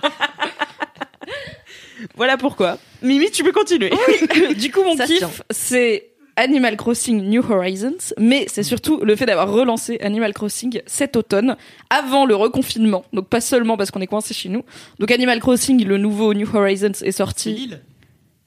[2.17, 2.77] Voilà pourquoi.
[3.01, 3.91] Mimi, tu peux continuer.
[4.57, 9.25] du coup, mon Ça kiff, c'est Animal Crossing New Horizons, mais c'est surtout le fait
[9.25, 11.55] d'avoir relancé Animal Crossing cet automne,
[11.89, 13.05] avant le reconfinement.
[13.13, 14.63] Donc pas seulement parce qu'on est coincé chez nous.
[14.99, 17.53] Donc Animal Crossing, le nouveau New Horizons, est C'est sorti.
[17.53, 17.81] Lille.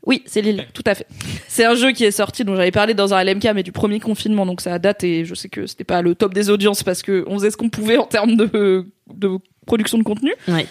[0.07, 1.07] Oui, c'est Lille, tout à fait.
[1.49, 4.01] C'est un jeu qui est sorti, dont j'avais parlé dans un LMK, mais du premier
[4.01, 7.03] confinement, donc ça date et je sais que c'était pas le top des audiences parce
[7.03, 9.31] que on faisait ce qu'on pouvait en termes de, de
[9.66, 10.33] production de contenu.
[10.47, 10.66] Ouais.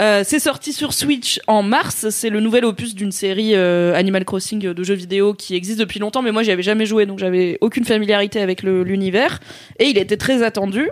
[0.00, 2.08] Euh, c'est sorti sur Switch en mars.
[2.08, 6.00] C'est le nouvel opus d'une série euh, Animal Crossing de jeux vidéo qui existe depuis
[6.00, 9.40] longtemps, mais moi j'y avais jamais joué, donc j'avais aucune familiarité avec l'univers.
[9.78, 10.88] Et il était très attendu.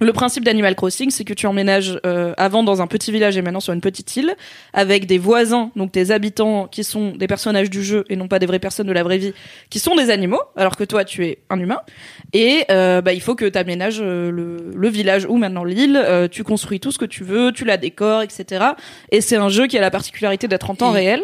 [0.00, 3.42] Le principe d'Animal Crossing, c'est que tu emménages euh, avant dans un petit village et
[3.42, 4.36] maintenant sur une petite île,
[4.72, 8.38] avec des voisins, donc tes habitants qui sont des personnages du jeu et non pas
[8.38, 9.32] des vraies personnes de la vraie vie,
[9.70, 11.80] qui sont des animaux, alors que toi tu es un humain.
[12.32, 14.30] Et euh, bah, il faut que tu aménages le,
[14.74, 17.76] le village ou maintenant l'île, euh, tu construis tout ce que tu veux, tu la
[17.76, 18.66] décores, etc.
[19.10, 21.22] Et c'est un jeu qui a la particularité d'être en temps Et- réel.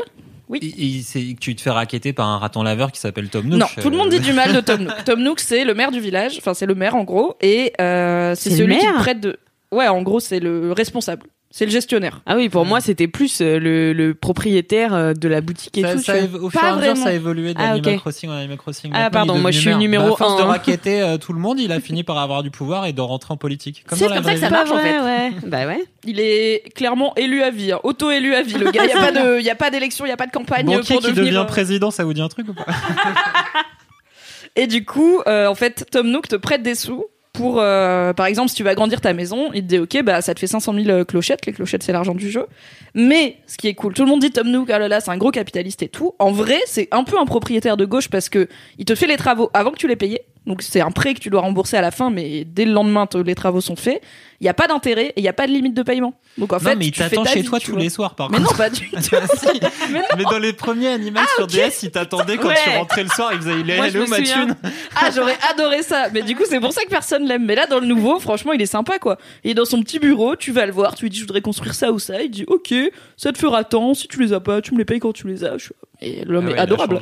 [0.49, 1.03] Oui.
[1.05, 3.61] C'est que tu te fais raqueter par un raton laveur qui s'appelle Tom Nook.
[3.61, 5.05] Non, tout le monde dit Euh, du mal de Tom Nook.
[5.05, 6.37] Tom Nook, c'est le maire du village.
[6.39, 9.39] Enfin, c'est le maire en gros, et euh, c'est celui qui prête de.
[9.73, 11.27] Ouais, en gros, c'est le responsable.
[11.57, 12.21] C'est le gestionnaire.
[12.27, 15.83] Ah oui, pour moi, c'était plus euh, le, le propriétaire euh, de la boutique et
[15.83, 16.01] Ça, tout.
[16.03, 18.01] ça au fur et à mesure, ça a évolué Ah, d'Animal ok.
[18.01, 18.91] Crossing en Animal Crossing.
[18.93, 20.47] Ah, Maintenant, pardon, moi, je suis numéro Bah, à force de un.
[20.47, 23.33] raqueter euh, tout le monde, il a fini par avoir du pouvoir et de rentrer
[23.33, 23.85] en politique.
[23.87, 24.99] Comme C'est comme ça que ça marche, en fait.
[24.99, 25.31] ouais.
[25.47, 25.85] Bah ouais.
[26.05, 27.79] Il est clairement élu à vie, hein.
[27.85, 28.55] auto-élu à vie.
[28.55, 28.83] Le gars,
[29.39, 31.25] il y a pas d'élection, il y a pas de campagne Banquier pour qui devenir.
[31.25, 32.67] devient euh, président, ça vous dit un truc ou pas
[34.57, 37.05] Et du coup, euh, en fait, Tom Nook te prête des sous
[37.35, 40.23] pour, euh, par exemple, si tu veux agrandir ta maison, il te dit, ok, bah,
[40.23, 41.45] ça te fait 500 000 clochettes.
[41.47, 42.47] Les clochettes, c'est l'argent du jeu.
[42.95, 45.11] Mais, ce qui est cool, tout le monde dit Tom Nook, ah là là, c'est
[45.11, 46.15] un gros capitaliste et tout.
[46.21, 49.17] En vrai, c'est un peu un propriétaire de gauche parce que il te fait les
[49.17, 50.21] travaux avant que tu les payes.
[50.47, 53.09] Donc, c'est un prêt que tu dois rembourser à la fin, mais dès le lendemain,
[53.25, 54.03] les travaux sont faits.
[54.41, 56.13] Il n'y a pas d'intérêt et il n'y a pas de limite de paiement.
[56.37, 57.81] Donc, en Non, fait, mais il t'attend ta chez vie, toi tous vois.
[57.81, 58.51] les soirs, par Mais contre.
[58.53, 58.97] non, pas du tout.
[59.01, 59.61] Si.
[59.91, 63.31] Mais Mais dans les premiers Animal sur DS, il t'attendait quand tu rentrais le soir,
[63.33, 64.47] il faisait il est Moi, je allé où me ma souviens.
[64.47, 64.57] thune
[64.97, 66.09] Ah, j'aurais adoré ça.
[66.13, 67.47] Mais du coup, c'est pour ça que personne l'aime.
[67.47, 69.17] Mais là, dans le nouveau, franchement, il est sympa, quoi.
[69.45, 71.41] Il est dans son petit bureau, tu vas le voir, tu lui dis, je voudrais
[71.41, 72.21] construire ça ou ça.
[72.21, 72.75] Il dit, ok,
[73.17, 73.95] ça te fera tant.
[73.95, 75.57] Si tu les as pas, tu me les payes quand tu les as.
[76.03, 77.01] Et l'homme Ah ouais, est adorable.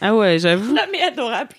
[0.00, 0.74] Ah ouais, j'avoue.
[0.74, 1.50] L'âme est adorable.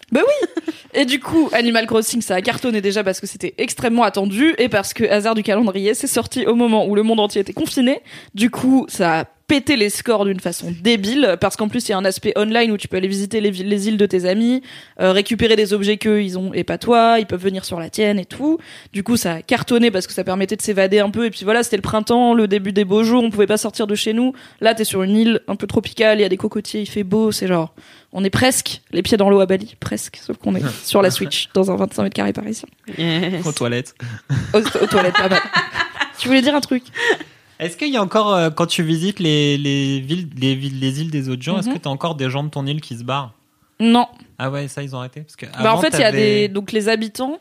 [0.94, 4.70] Et du coup, Animal Crossing, ça a cartonné déjà parce que c'était extrêmement attendu et
[4.70, 8.02] parce que, hasard du calendrier, c'est sorti au moment où le monde entier était confiné.
[8.34, 11.94] Du coup, ça a pété les scores d'une façon débile parce qu'en plus, il y
[11.94, 14.26] a un aspect online où tu peux aller visiter les, villes- les îles de tes
[14.26, 14.62] amis,
[15.00, 17.90] euh, récupérer des objets qu'eux, ils ont et pas toi, ils peuvent venir sur la
[17.90, 18.58] tienne et tout.
[18.92, 21.46] Du coup, ça a cartonné parce que ça permettait de s'évader un peu et puis
[21.46, 24.12] voilà, c'était le printemps, le début des beaux jours, on pouvait pas sortir de chez
[24.14, 24.34] nous.
[24.60, 27.04] Là, t'es sur une île un peu tropicale, il y a des cocotiers, il fait
[27.04, 27.74] beau, c'est genre
[28.14, 31.10] on est presque les pieds dans l'eau à Bali, presque, sauf qu'on est sur la
[31.12, 32.68] Switch, dans un 25 mètres carrés parisien.
[32.98, 33.46] Yes.
[33.46, 33.96] Aux toilettes.
[34.54, 35.42] Aux, aux toilettes, pas mal.
[36.20, 36.84] Tu voulais dire un truc?
[37.60, 41.02] Est-ce qu'il y a encore, euh, quand tu visites les, les villes, les villes, les
[41.02, 41.74] îles des autres gens, est-ce Mhm.
[41.76, 43.34] que tu as encore des gens de ton île qui se barrent?
[43.80, 44.08] Non.
[44.40, 45.22] Ah ouais, ça ils ont arrêté?
[45.22, 47.40] Parce que Bah, en avant, fait, il y a t'avais- des donc les habitants.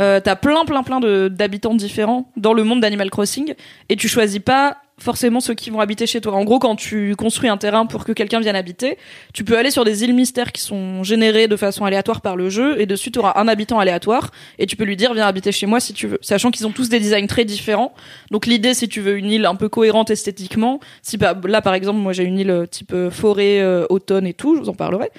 [0.00, 3.54] Euh, T'as plein, plein, plein de d'habitants différents dans le monde d'Animal Crossing
[3.88, 6.32] et tu choisis pas forcément ceux qui vont habiter chez toi.
[6.32, 8.96] En gros, quand tu construis un terrain pour que quelqu'un vienne habiter,
[9.34, 12.48] tu peux aller sur des îles mystères qui sont générées de façon aléatoire par le
[12.48, 15.52] jeu et dessus tu auras un habitant aléatoire et tu peux lui dire viens habiter
[15.52, 16.18] chez moi si tu veux.
[16.22, 17.92] Sachant qu'ils ont tous des designs très différents.
[18.30, 21.74] Donc l'idée si tu veux une île un peu cohérente esthétiquement, si bah, là par
[21.74, 24.68] exemple moi j'ai une île euh, type euh, forêt euh, automne et tout, je vous
[24.70, 25.10] en parlerai.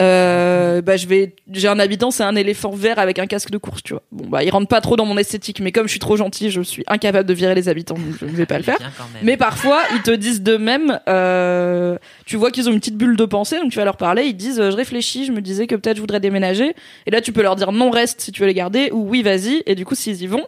[0.00, 3.56] Euh, bah je vais j'ai un habitant c'est un éléphant vert avec un casque de
[3.56, 4.02] course tu vois.
[4.12, 6.50] Bon bah il rentre pas trop dans mon esthétique mais comme je suis trop gentil
[6.50, 8.76] je suis incapable de virer les habitants donc je ne vais pas le faire.
[8.76, 9.22] quand même.
[9.22, 13.24] mais parfois ils te disent d'eux-mêmes euh, tu vois qu'ils ont une petite bulle de
[13.24, 15.74] pensée donc tu vas leur parler ils disent euh, je réfléchis je me disais que
[15.76, 16.74] peut-être je voudrais déménager.
[17.06, 19.22] Et là tu peux leur dire non reste si tu veux les garder ou oui
[19.22, 19.62] vas-y.
[19.64, 20.44] Et du coup s'ils y vont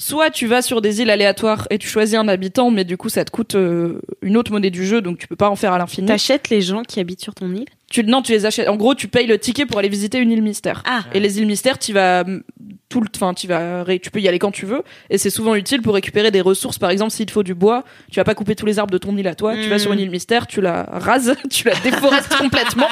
[0.00, 3.10] Soit tu vas sur des îles aléatoires et tu choisis un habitant, mais du coup
[3.10, 5.74] ça te coûte euh, une autre monnaie du jeu, donc tu peux pas en faire
[5.74, 6.06] à l'infini.
[6.06, 7.66] T'achètes les gens qui habitent sur ton île?
[7.90, 8.68] Tu, non, tu les achètes.
[8.68, 10.84] En gros, tu payes le ticket pour aller visiter une île mystère.
[10.86, 11.02] Ah.
[11.12, 12.42] Et les îles mystères, tu vas mm,
[12.88, 14.82] tout le, enfin, tu vas, tu peux y aller quand tu veux.
[15.10, 16.78] Et c'est souvent utile pour récupérer des ressources.
[16.78, 18.98] Par exemple, s'il te faut du bois, tu vas pas couper tous les arbres de
[18.98, 19.56] ton île à toi.
[19.56, 22.88] Tu vas sur une île mystère, tu la rases, tu la déforestes complètement.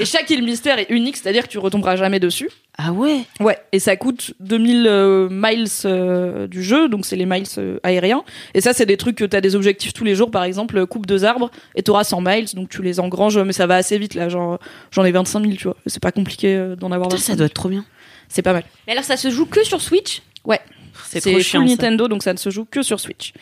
[0.00, 2.48] Et chaque île mystère est unique, c'est-à-dire que tu retomberas jamais dessus.
[2.78, 3.20] Ah ouais?
[3.38, 7.78] Ouais, et ça coûte 2000 euh, miles euh, du jeu, donc c'est les miles euh,
[7.82, 8.24] aériens.
[8.54, 11.04] Et ça, c'est des trucs que t'as des objectifs tous les jours, par exemple, coupe
[11.06, 14.14] deux arbres, et t'auras 100 miles, donc tu les engranges, mais ça va assez vite
[14.14, 14.58] là, genre
[14.90, 15.76] j'en ai 25 000, tu vois.
[15.86, 17.36] C'est pas compliqué euh, d'en avoir Putain, 25 ça 000.
[17.38, 17.84] doit être trop bien.
[18.28, 18.64] C'est pas mal.
[18.86, 20.22] Mais alors, ça se joue que sur Switch?
[21.04, 21.60] C'est C'est trop chiant.
[21.60, 21.66] ça.
[21.66, 23.32] Nintendo, donc ça ne se joue que sur Switch.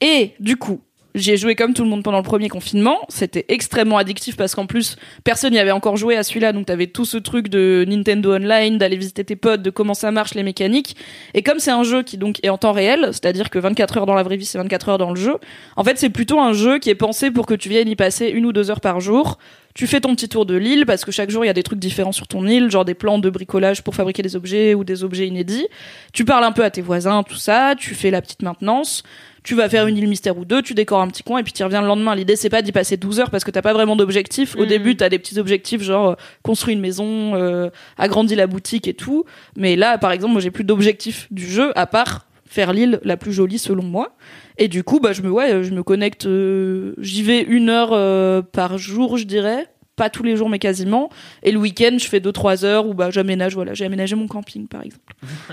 [0.00, 0.80] Et du coup,
[1.14, 2.98] j'ai joué comme tout le monde pendant le premier confinement.
[3.08, 6.52] C'était extrêmement addictif parce qu'en plus, personne n'y avait encore joué à celui-là.
[6.52, 10.10] Donc t'avais tout ce truc de Nintendo Online, d'aller visiter tes potes, de comment ça
[10.10, 10.94] marche, les mécaniques.
[11.34, 14.06] Et comme c'est un jeu qui donc est en temps réel, c'est-à-dire que 24 heures
[14.06, 15.36] dans la vraie vie, c'est 24 heures dans le jeu.
[15.76, 18.26] En fait, c'est plutôt un jeu qui est pensé pour que tu viennes y passer
[18.28, 19.38] une ou deux heures par jour.
[19.74, 21.62] Tu fais ton petit tour de l'île parce que chaque jour il y a des
[21.62, 24.82] trucs différents sur ton île, genre des plans de bricolage pour fabriquer des objets ou
[24.84, 25.66] des objets inédits.
[26.12, 29.04] Tu parles un peu à tes voisins, tout ça, tu fais la petite maintenance,
[29.44, 31.52] tu vas faire une île mystère ou deux, tu décores un petit coin et puis
[31.52, 32.14] tu reviens le lendemain.
[32.16, 34.56] L'idée c'est pas d'y passer 12 heures parce que t'as pas vraiment d'objectif.
[34.56, 34.66] Au Mhm.
[34.66, 38.94] début t'as des petits objectifs genre euh, construis une maison, euh, agrandis la boutique et
[38.94, 39.24] tout.
[39.56, 43.16] Mais là par exemple moi j'ai plus d'objectif du jeu à part faire l'île la
[43.16, 44.16] plus jolie selon moi.
[44.58, 47.90] Et du coup, bah, je me, ouais, je me connecte, euh, j'y vais une heure
[47.92, 49.68] euh, par jour, je dirais.
[50.00, 51.10] Pas tous les jours, mais quasiment.
[51.42, 54.66] Et le week-end, je fais 2-3 heures où bah, j'aménage, voilà, j'ai aménagé mon camping,
[54.66, 55.02] par exemple.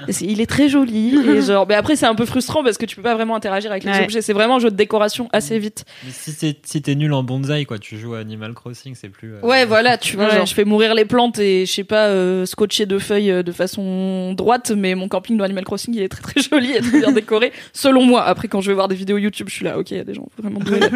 [0.07, 1.17] Et c'est- il est très joli.
[1.17, 3.71] et genre, mais après, c'est un peu frustrant parce que tu peux pas vraiment interagir
[3.71, 4.03] avec les Ouais.
[4.05, 4.21] objets.
[4.21, 5.83] C'est vraiment un jeu de décoration assez vite.
[6.05, 9.09] Mais si t'es si t'es nul en bonsaï, quoi, tu joues à Animal Crossing, c'est
[9.09, 9.33] plus.
[9.33, 10.35] euh, Ouais, voilà, tu vois, Ouais.
[10.37, 13.43] genre, je fais mourir les plantes et je sais pas, euh, scotcher deux feuilles euh,
[13.43, 16.79] de façon droite, mais mon camping de Animal Crossing, il est très très joli et
[16.79, 18.23] très bien décoré, selon moi.
[18.23, 20.05] Après, quand je vais voir des vidéos YouTube, je suis là, ok, il y a
[20.05, 20.79] des gens vraiment doués.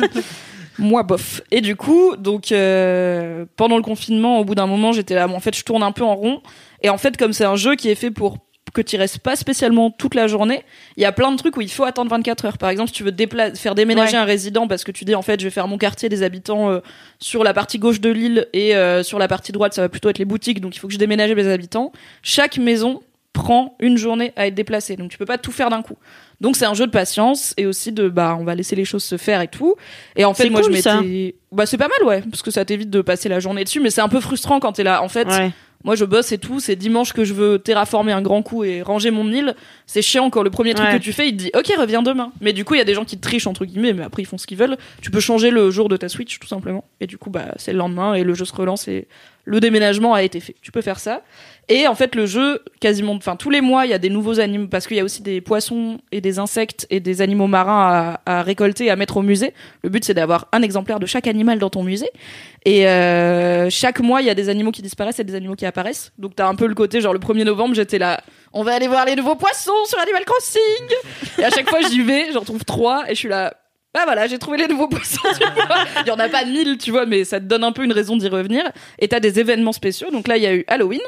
[0.79, 1.41] moi, bof.
[1.51, 5.35] Et du coup, donc, euh, pendant le confinement, au bout d'un moment, j'étais là, bon,
[5.35, 6.41] en fait, je tourne un peu en rond.
[6.81, 8.37] Et en fait, comme c'est un jeu qui est fait pour
[8.73, 10.63] que tu restes pas spécialement toute la journée,
[10.95, 12.57] il y a plein de trucs où il faut attendre 24 heures.
[12.57, 14.19] Par exemple, si tu veux dépla- faire déménager Ouais.
[14.19, 16.69] un résident parce que tu dis en fait je vais faire mon quartier des habitants
[16.69, 16.79] euh,
[17.19, 20.07] sur la partie gauche de l'île et euh, sur la partie droite ça va plutôt
[20.07, 21.91] être les boutiques donc il faut que je déménage les habitants.
[22.23, 23.01] Chaque maison
[23.41, 25.97] prend une journée à être déplacée donc tu peux pas tout faire d'un coup.
[26.41, 29.03] Donc c'est un jeu de patience et aussi de bah on va laisser les choses
[29.03, 29.75] se faire et tout.
[30.15, 32.63] Et en fait moi cool, je m'étais bah c'est pas mal ouais parce que ça
[32.65, 35.09] t'évite de passer la journée dessus mais c'est un peu frustrant quand t'es là en
[35.09, 35.51] fait Ouais.
[35.83, 36.59] moi, je bosse et tout.
[36.59, 39.55] C'est dimanche que je veux terraformer un grand coup et ranger mon île.
[39.87, 40.99] C'est chiant quand le premier truc Ouais.
[40.99, 42.31] que tu fais, il te dit OK, reviens demain.
[42.39, 44.21] Mais du coup, il y a des gens qui te trichent entre guillemets, mais après
[44.21, 44.77] ils font ce qu'ils veulent.
[45.01, 46.83] Tu peux changer le jour de ta Switch tout simplement.
[46.99, 49.07] Et du coup, bah c'est le lendemain et le jeu se relance et
[49.45, 50.55] le déménagement a été fait.
[50.61, 51.23] Tu peux faire ça.
[51.69, 54.39] Et en fait, le jeu, quasiment, enfin tous les mois, il y a des nouveaux
[54.39, 58.19] animaux parce qu'il y a aussi des poissons et des insectes et des animaux marins
[58.25, 59.53] à, à récolter, à mettre au musée.
[59.83, 62.09] Le but, c'est d'avoir un exemplaire de chaque animal dans ton musée.
[62.65, 65.65] Et euh, chaque mois, il y a des animaux qui disparaissent et des animaux qui
[65.65, 66.11] apparaissent.
[66.17, 68.21] Donc t'as un peu le côté, genre le 1er novembre, j'étais là,
[68.53, 70.61] on va aller voir les nouveaux poissons sur Animal Crossing.
[71.39, 73.53] Et à chaque fois, j'y vais, j'en trouve trois et je suis là.
[73.93, 75.19] Bah voilà, j'ai trouvé les nouveaux poissons.
[75.37, 75.43] tu.
[76.05, 77.91] Il y en a pas mille, tu vois, mais ça te donne un peu une
[77.91, 78.63] raison d'y revenir.
[78.99, 80.11] Et t'as des événements spéciaux.
[80.11, 81.01] Donc là, il y a eu Halloween,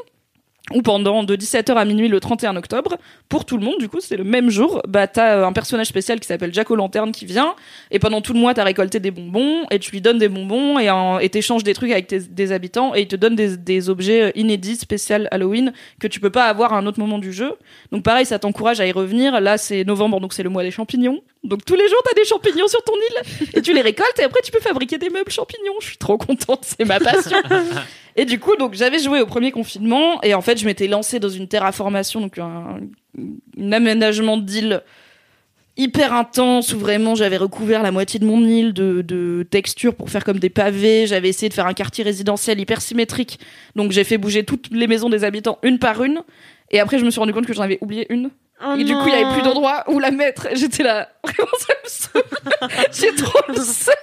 [0.74, 2.97] où pendant de 17h à minuit le 31 octobre,
[3.30, 5.88] pour tout le monde, du coup, c'est le même jour, bah t'as euh, un personnage
[5.88, 7.55] spécial qui s'appelle Jack O'Lanterne qui vient,
[7.91, 10.80] et pendant tout le mois, t'as récolté des bonbons, et tu lui donnes des bonbons,
[10.80, 13.89] et en- t'échanges des trucs avec tes, des habitants, et il te donne des, des
[13.89, 17.32] objets euh, inédits, spécial Halloween, que tu peux pas avoir à un autre moment du
[17.34, 17.53] jeu.
[17.91, 19.39] Donc pareil, ça t'encourage à y revenir.
[19.41, 21.21] Là, c'est novembre, donc c'est le mois des champignons.
[21.44, 24.24] Donc tous les jours, t'as des champignons sur ton île, et tu les récoltes, et
[24.24, 25.74] après, tu peux fabriquer des meubles champignons.
[25.82, 27.38] Je suis trop contente, c'est ma passion.
[28.16, 31.20] Et du coup, donc j'avais joué au premier confinement et en fait, je m'étais lancée
[31.20, 32.80] dans une terraformation, donc un,
[33.60, 34.84] un aménagement d'île
[35.78, 40.12] hyper intense où vraiment j'avais recouvert la moitié de mon île de, de textures pour
[40.12, 41.08] faire comme des pavés.
[41.08, 43.39] J'avais essayé de faire un quartier résidentiel hyper symétrique,
[43.76, 46.22] donc j'ai fait bouger toutes les maisons des habitants une par une.
[46.70, 48.30] Et après, je me suis rendu compte que j'en avais oublié une.
[48.66, 50.47] Oh et du coup, il y avait plus d'endroit où la mettre.
[50.47, 52.88] Et J'étais là, vraiment, ça me saoule.
[52.91, 53.93] J'ai trop le seum.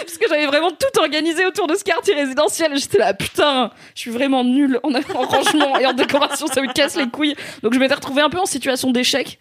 [0.00, 2.76] Parce que j'avais vraiment tout organisé autour de ce quartier résidentiel.
[2.76, 6.72] J'étais là, putain, je suis vraiment nulle en, en rangement et en décoration, ça me
[6.72, 7.36] casse les couilles.
[7.62, 9.38] Donc je m'étais retrouvée un peu en situation d'échec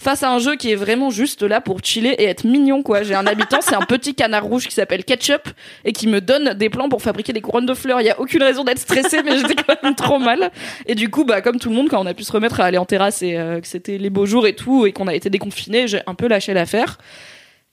[0.00, 3.02] face à un jeu qui est vraiment juste là pour chiller et être mignon, quoi.
[3.02, 5.48] J'ai un habitant, c'est un petit canard rouge qui s'appelle Ketchup
[5.84, 8.00] et qui me donne des plans pour fabriquer des couronnes de fleurs.
[8.00, 10.50] Il y a aucune raison d'être stressé, mais j'étais quand même trop mal.
[10.86, 12.64] Et du coup, bah, comme tout le monde, quand on a pu se remettre à
[12.64, 15.14] aller en terrasse et euh, que c'était les beaux jours et tout, et qu'on a
[15.14, 16.98] été déconfinés, j'ai un peu lâché l'affaire.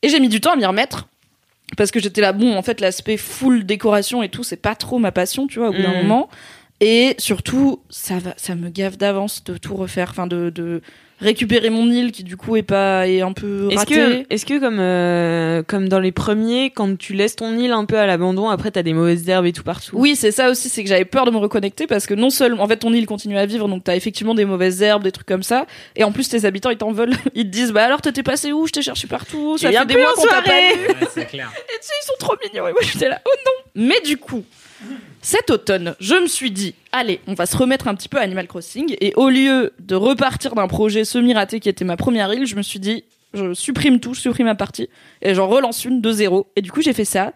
[0.02, 1.08] Et j'ai mis du temps à m'y remettre.
[1.78, 5.00] Parce que j'étais là, bon, en fait, l'aspect full décoration et tout, c'est pas trop
[5.00, 6.02] ma passion, tu vois, au bout d'un Mhm.
[6.04, 6.30] moment.
[6.82, 10.82] Et surtout, ça va, ça me gave d'avance de tout refaire, enfin, de, de
[11.20, 13.96] récupérer mon île qui, du coup, est pas, est un peu Est-ce ratée.
[13.96, 17.86] que, est-ce que comme, euh, comme dans les premiers, quand tu laisses ton île un
[17.86, 19.96] peu à l'abandon, après t'as des mauvaises herbes et tout partout?
[19.98, 22.64] Oui, c'est ça aussi, c'est que j'avais peur de me reconnecter parce que non seulement,
[22.64, 25.28] en fait, ton île continue à vivre, donc t'as effectivement des mauvaises herbes, des trucs
[25.28, 28.02] comme ça, et en plus tes habitants ils t'en veulent, ils te disent bah alors
[28.02, 30.16] t'étais passé où, je t'ai cherché partout, ça Il y a fait des mois en
[30.16, 30.88] qu'on t'a pas vu.
[31.18, 31.52] Ouais, clair.
[31.56, 32.68] Et tu sais, ils sont trop mignons.
[32.68, 33.84] Et moi, j'étais là, oh non.
[33.88, 34.44] Mais du coup,
[35.26, 38.22] cet automne, je me suis dit, allez, on va se remettre un petit peu à
[38.22, 38.96] Animal Crossing.
[39.02, 42.62] Et au lieu de repartir d'un projet semi-raté qui était ma première île, je me
[42.62, 43.04] suis dit,
[43.34, 44.88] je supprime tout, je supprime ma partie.
[45.24, 46.46] Et j'en relance une de zéro.
[46.56, 47.34] Et du coup, j'ai fait ça.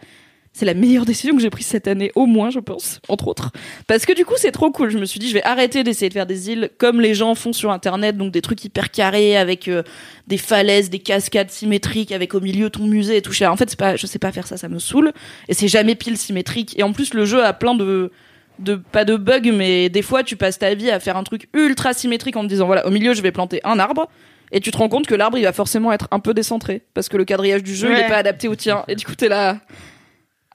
[0.60, 3.50] C'est la meilleure décision que j'ai prise cette année, au moins, je pense, entre autres.
[3.88, 4.90] Parce que du coup, c'est trop cool.
[4.90, 7.34] Je me suis dit, je vais arrêter d'essayer de faire des îles comme les gens
[7.34, 9.84] font sur Internet, donc des trucs hyper carrés avec euh,
[10.28, 13.32] des falaises, des cascades symétriques, avec au milieu ton musée et tout.
[13.44, 15.14] En fait, c'est pas, je sais pas faire ça, ça me saoule.
[15.48, 16.78] Et c'est jamais pile symétrique.
[16.78, 18.12] Et en plus, le jeu a plein de,
[18.60, 21.48] de, pas de bugs, mais des fois, tu passes ta vie à faire un truc
[21.54, 24.10] ultra symétrique en te disant, voilà, au milieu, je vais planter un arbre.
[24.52, 26.82] Et tu te rends compte que l'arbre, il va forcément être un peu décentré.
[26.94, 28.02] Parce que le quadrillage du jeu, il Ouais.
[28.02, 28.84] est pas adapté au tien.
[28.90, 29.60] Et du coup, t'es là.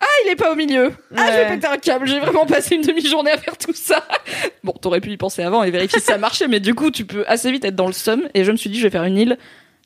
[0.04, 0.92] Ah, il est pas au milieu.
[1.16, 2.06] Ah, je vais péter un câble.
[2.06, 4.06] J'ai vraiment passé une demi-journée à faire tout ça.
[4.62, 7.04] Bon, t'aurais pu y penser avant et vérifier si ça marchait, mais du coup, tu
[7.04, 8.22] peux assez vite être dans le seum.
[8.32, 9.36] Et je me suis dit, je vais faire une île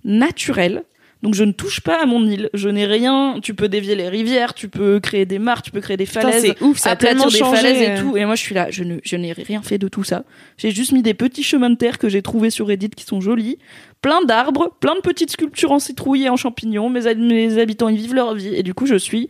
[0.04, 0.84] naturelle.
[1.22, 2.48] Donc je ne touche pas à mon île.
[2.54, 3.40] Je n'ai rien.
[3.42, 6.20] Tu peux dévier les rivières, tu peux créer des mares, tu peux créer des Putain,
[6.20, 7.56] falaises, c'est ouf, ça a aplatir des changé.
[7.56, 8.00] falaises et euh.
[8.00, 8.16] tout.
[8.16, 10.22] Et moi je suis là, je ne, je n'ai rien fait de tout ça.
[10.58, 13.20] J'ai juste mis des petits chemins de terre que j'ai trouvés sur Reddit qui sont
[13.20, 13.58] jolis,
[14.00, 16.88] plein d'arbres, plein de petites sculptures en citrouille et en champignons.
[16.88, 19.28] Mes, mes habitants ils vivent leur vie et du coup je suis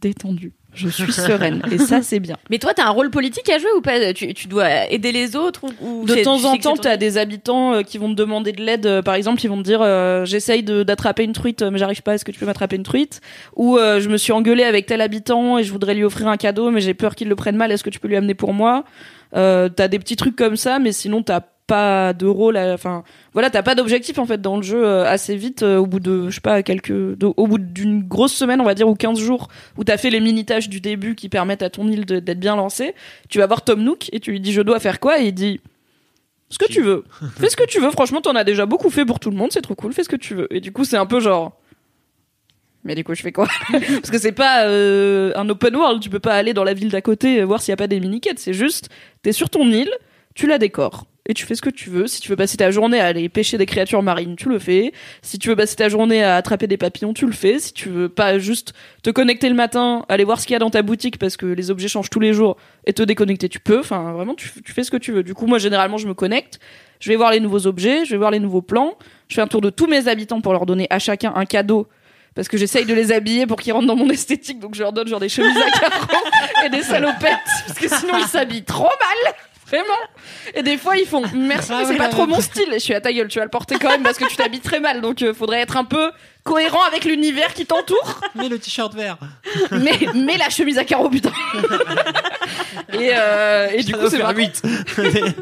[0.00, 0.52] détendue.
[0.74, 2.36] Je suis sereine et ça c'est bien.
[2.50, 4.12] Mais toi, t'as un rôle politique à jouer ou pas?
[4.12, 7.72] Tu, tu dois aider les autres ou, ou De temps en temps, t'as des habitants
[7.72, 8.84] euh, qui vont te demander de l'aide.
[8.84, 12.02] Euh, Par exemple, ils vont te dire euh, j'essaye d'attraper une truite, euh, mais j'arrive
[12.02, 12.14] pas.
[12.14, 13.22] Est-ce que tu peux m'attraper une truite?
[13.54, 16.70] Ou je me suis engueulée avec tel habitant et je voudrais lui offrir un cadeau,
[16.70, 17.72] mais j'ai peur qu'il le prenne mal.
[17.72, 18.84] Est-ce que tu peux lui amener pour moi?
[19.32, 22.56] T'as des petits trucs comme ça, mais sinon t'as pas de rôle.
[22.56, 23.02] à- Enfin,
[23.32, 25.62] voilà, t'as pas d'objectif en fait dans le jeu euh, assez vite.
[25.62, 28.64] euh, au bout de, je sais pas, quelques, de- au bout d'une grosse semaine, on
[28.64, 31.62] va dire, ou 15 jours, où t'as fait les mini tâches du début qui permettent
[31.62, 32.94] à ton île d'être bien lancée.
[33.28, 35.32] Tu vas voir Tom Nook et tu lui dis je dois faire quoi et il
[35.32, 35.60] dit
[36.48, 37.04] ce que tu veux.
[37.38, 37.90] Fais ce que tu veux.
[37.90, 39.50] Franchement, t'en as déjà beaucoup fait pour tout le monde.
[39.52, 39.92] C'est trop cool.
[39.92, 40.46] Fais ce que tu veux.
[40.54, 41.58] Et du coup, c'est un peu genre.
[42.84, 43.48] Mais du coup, je fais quoi?
[43.72, 46.00] Parce que c'est pas euh, un open world.
[46.00, 47.98] Tu peux pas aller dans la ville d'à côté voir s'il y a pas des
[47.98, 48.38] mini-quêtes.
[48.38, 48.88] C'est juste,
[49.22, 49.90] t'es sur ton île,
[50.36, 51.06] tu la décores.
[51.28, 52.06] Et tu fais ce que tu veux.
[52.06, 54.92] Si tu veux passer ta journée à aller pêcher des créatures marines, tu le fais.
[55.22, 57.58] Si tu veux passer ta journée à attraper des papillons, tu le fais.
[57.58, 60.60] Si tu veux pas juste te connecter le matin, aller voir ce qu'il y a
[60.60, 63.58] dans ta boutique parce que les objets changent tous les jours et te déconnecter, tu
[63.58, 63.80] peux.
[63.80, 65.24] Enfin, vraiment, tu, fais ce que tu veux.
[65.24, 66.60] Du coup, moi, généralement, je me connecte.
[67.00, 68.96] Je vais voir les nouveaux objets, je vais voir les nouveaux plans.
[69.26, 71.88] Je fais un tour de tous mes habitants pour leur donner à chacun un cadeau.
[72.36, 74.60] Parce que j'essaye de les habiller pour qu'ils rentrent dans mon esthétique.
[74.60, 76.24] Donc je leur donne genre des chemises à carreaux
[76.64, 77.32] et des salopettes.
[77.66, 79.34] Parce que sinon ils s'habillent trop mal.
[79.68, 79.84] Vraiment.
[80.54, 82.68] Et des fois ils font merci Ah mais c'est pas trop mon style.
[82.70, 84.36] Et je suis à ta gueule, tu vas le porter quand même parce que tu
[84.36, 85.00] t'habilles très mal.
[85.00, 86.10] Donc euh, faudrait être un peu
[86.44, 88.20] cohérent avec l'univers qui t'entoure.
[88.36, 89.18] Mais le t-shirt vert.
[89.72, 91.32] Mais, mais la chemise à carreaux putain.
[92.92, 94.38] et, euh, et du coup c'est faire marrant.
[94.38, 94.62] 8.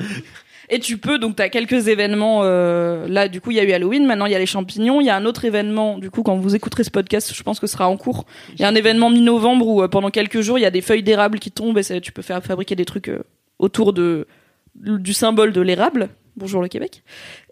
[0.71, 2.41] Et tu peux, donc, t'as quelques événements.
[2.43, 4.07] euh, là, du coup, il y a eu Halloween.
[4.07, 5.03] Maintenant, il y a les champignons.
[5.03, 5.99] Il y a un autre événement.
[5.99, 8.25] Du coup, quand vous écouterez ce podcast, je pense que ce sera en cours.
[8.55, 10.81] Il y a un événement mi-novembre où, euh, pendant quelques jours, il y a des
[10.81, 13.23] feuilles d'érable qui tombent et ça- tu peux faire fabriquer des trucs euh,
[13.65, 16.11] autour du symbole de l'érable.
[16.37, 17.03] Bonjour le Québec.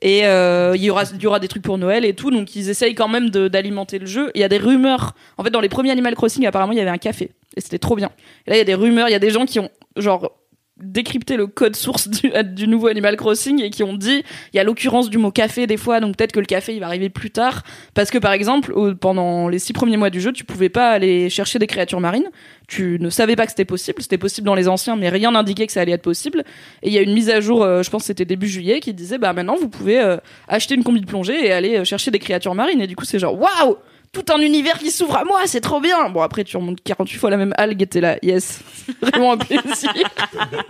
[0.00, 2.32] Et euh, il y aura il y aura des trucs pour Noël et tout.
[2.32, 4.32] Donc, ils essayent quand même d'alimenter le jeu.
[4.34, 5.14] Il y a des rumeurs.
[5.38, 7.78] En fait, dans les premiers Animal Crossing, apparemment, il y avait un café et c'était
[7.78, 8.10] trop bien.
[8.46, 9.08] Et là, il y a des rumeurs.
[9.08, 10.32] Il y a des gens qui ont genre
[10.78, 14.58] décrypté le code source du, du nouveau Animal Crossing et qui ont dit il y
[14.58, 17.10] a l'occurrence du mot café des fois donc peut-être que le café il va arriver
[17.10, 17.62] plus tard.
[17.94, 21.30] Parce que par exemple pendant les six premiers mois du jeu tu pouvais pas aller
[21.30, 22.30] chercher des créatures marines.
[22.68, 24.00] Tu ne savais pas que c'était possible.
[24.00, 26.44] C'était possible dans les anciens mais rien n'indiquait que ça allait être possible.
[26.82, 28.94] Et il y a une mise à jour euh, je pense c'était début juillet qui
[28.94, 30.16] disait bah maintenant vous pouvez euh,
[30.48, 32.80] acheter une combi de plongée et aller euh, chercher des créatures marines.
[32.80, 33.76] Et du coup c'est genre waouh
[34.12, 36.10] tout un univers qui s'ouvre à moi, c'est trop bien.
[36.10, 38.60] Bon après tu remontes 48 fois la même algue et t'es là, yes,
[39.00, 39.90] vraiment un plaisir.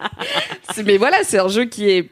[0.84, 2.08] Mais voilà, c'est un jeu qui est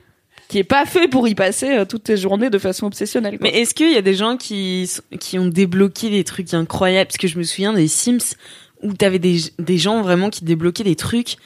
[0.48, 3.38] qui est pas fait pour y passer euh, toutes tes journées de façon obsessionnelle.
[3.40, 7.06] Mais est-ce qu'il y a des gens qui, qui ont débloqué des trucs incroyables?
[7.06, 8.34] Parce que je me souviens des Sims
[8.82, 11.36] où t'avais des, des gens vraiment qui débloquaient des trucs,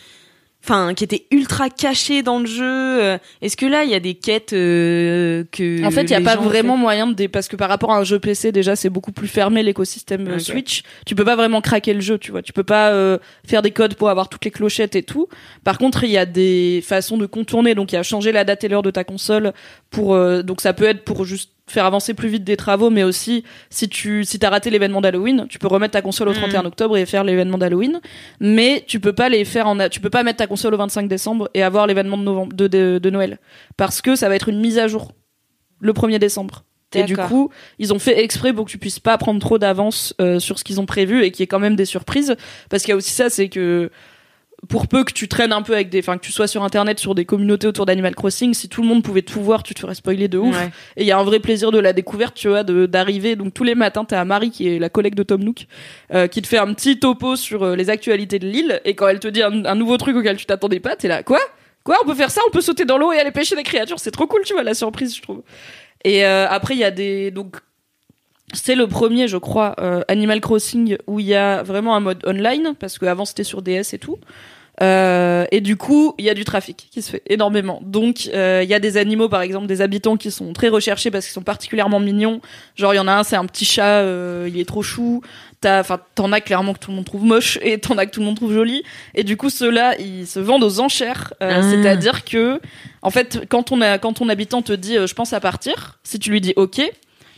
[0.65, 2.65] enfin, qui étaient ultra cachés dans le jeu.
[3.03, 5.85] Euh, Est-ce que là, il y a des quêtes euh, que.
[5.85, 8.05] En fait, il y a pas vraiment moyen de parce que par rapport à un
[8.05, 10.39] jeu PC déjà c'est beaucoup plus fermé l'écosystème euh.
[10.39, 10.83] Switch.
[11.07, 12.43] Tu peux pas vraiment craquer le jeu, tu vois.
[12.43, 15.29] Tu peux pas euh, faire des codes pour avoir toutes les clochettes et tout.
[15.63, 17.75] Par contre, il y a des façons de contourner.
[17.75, 19.53] Donc il y a changer la date et l'heure de ta console
[19.91, 23.03] pour euh, donc ça peut être pour juste faire avancer plus vite des travaux, mais
[23.05, 26.39] aussi si tu si t'as raté l'événement d'Halloween, tu peux remettre ta console au Mhm.
[26.39, 28.01] 31 octobre et faire l'événement d'Halloween,
[28.41, 31.09] mais tu peux pas les faire en tu peux pas mettre ta console au 25
[31.09, 33.39] décembre et avoir l'événement de novembre de, de, de Noël
[33.77, 35.13] parce que ça va être une mise à jour
[35.81, 36.65] le 1er décembre.
[36.97, 37.51] Et du coup,
[37.81, 40.65] ils ont fait exprès pour que tu puisses pas prendre trop d'avance euh, sur ce
[40.65, 42.37] qu'ils ont prévu et qu'il y ait quand même des surprises.
[42.71, 43.91] Parce qu'il y a aussi ça, c'est que
[44.69, 46.99] pour peu que tu traînes un peu avec des, enfin que tu sois sur internet
[46.99, 49.81] sur des communautés autour d'Animal Crossing, si tout le monde pouvait tout voir, tu te
[49.81, 50.57] ferais spoiler de ouf.
[50.57, 50.71] Ouais.
[50.97, 53.37] Et il y a un vrai plaisir de la découverte, tu vois, d'arriver.
[53.37, 55.67] Donc tous les matins, t'as Marie qui est la collègue de Tom Nook,
[56.13, 58.81] euh, qui te fait un petit topo sur euh, les actualités de l'île.
[58.85, 61.23] Et quand elle te dit un, un nouveau truc auquel tu t'attendais pas, t'es là,
[61.23, 61.41] quoi?
[61.85, 61.97] Quoi?
[62.03, 62.41] On peut faire ça?
[62.49, 63.99] On peut sauter dans l'eau et aller pêcher des créatures?
[63.99, 65.43] C'est trop cool, tu vois, la surprise, je trouve.
[66.05, 67.57] Et euh, après, il y a des donc
[68.53, 72.25] c'est le premier, je crois, euh, Animal Crossing où il y a vraiment un mode
[72.27, 74.19] online parce qu'avant c'était sur DS et tout.
[74.83, 77.81] Euh, et du coup, il y a du trafic qui se fait énormément.
[77.83, 81.11] Donc, euh, il y a des animaux, par exemple, des habitants qui sont très recherchés
[81.11, 82.41] parce qu'ils sont particulièrement mignons.
[82.75, 85.23] Genre, il y en a un, c'est un petit chat, euh, il est trop chou.
[85.67, 88.21] Enfin, t'en as clairement que tout le monde trouve moche et t'en as que tout
[88.21, 88.83] le monde trouve joli.
[89.15, 91.33] Et du coup, ceux-là, ils se vendent aux enchères.
[91.43, 91.63] Euh, Ah.
[91.63, 92.61] C'est-à-dire que,
[93.01, 95.99] en fait, quand on a, quand ton habitant te dit, euh, je pense à partir,
[96.03, 96.83] si tu lui dis OK,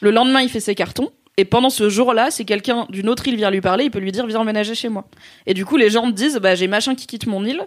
[0.01, 1.11] le lendemain, il fait ses cartons.
[1.37, 4.13] Et pendant ce jour-là, si quelqu'un d'une autre île vient lui parler, il peut lui
[4.13, 5.07] dire viens emménager chez moi.
[5.47, 7.61] Et du coup, les gens disent bah j'ai machin qui quitte mon île.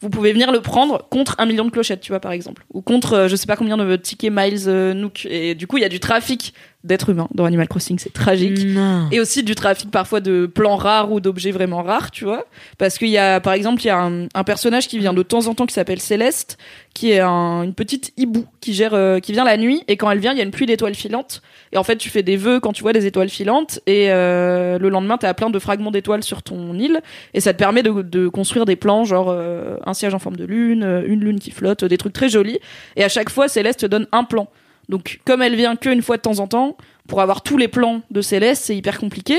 [0.00, 2.82] Vous pouvez venir le prendre contre un million de clochettes, tu vois, par exemple, ou
[2.82, 5.26] contre euh, je sais pas combien de tickets miles euh, Nook.
[5.28, 6.52] Et du coup, il y a du trafic
[6.86, 8.64] d'êtres humains dans Animal Crossing, c'est tragique.
[8.66, 9.08] Non.
[9.10, 12.46] Et aussi du trafic parfois de plans rares ou d'objets vraiment rares, tu vois.
[12.78, 15.22] Parce qu'il y a, par exemple, il y a un, un personnage qui vient de
[15.22, 16.56] temps en temps qui s'appelle Céleste,
[16.94, 19.82] qui est un- une petite hibou qui gère, euh, qui vient la nuit.
[19.88, 21.42] Et quand elle vient, il y a une pluie d'étoiles filantes.
[21.72, 23.80] Et en fait, tu fais des vœux quand tu vois des étoiles filantes.
[23.86, 27.00] Et euh, le lendemain, t'as plein de fragments d'étoiles sur ton île.
[27.34, 30.36] Et ça te permet de, de construire des plans, genre euh, un siège en forme
[30.36, 32.58] de lune, une lune qui flotte, des trucs très jolis.
[32.96, 34.48] Et à chaque fois, Céleste te donne un plan.
[34.88, 36.76] Donc, comme elle vient qu'une fois de temps en temps,
[37.08, 39.38] pour avoir tous les plans de Céleste, c'est hyper compliqué.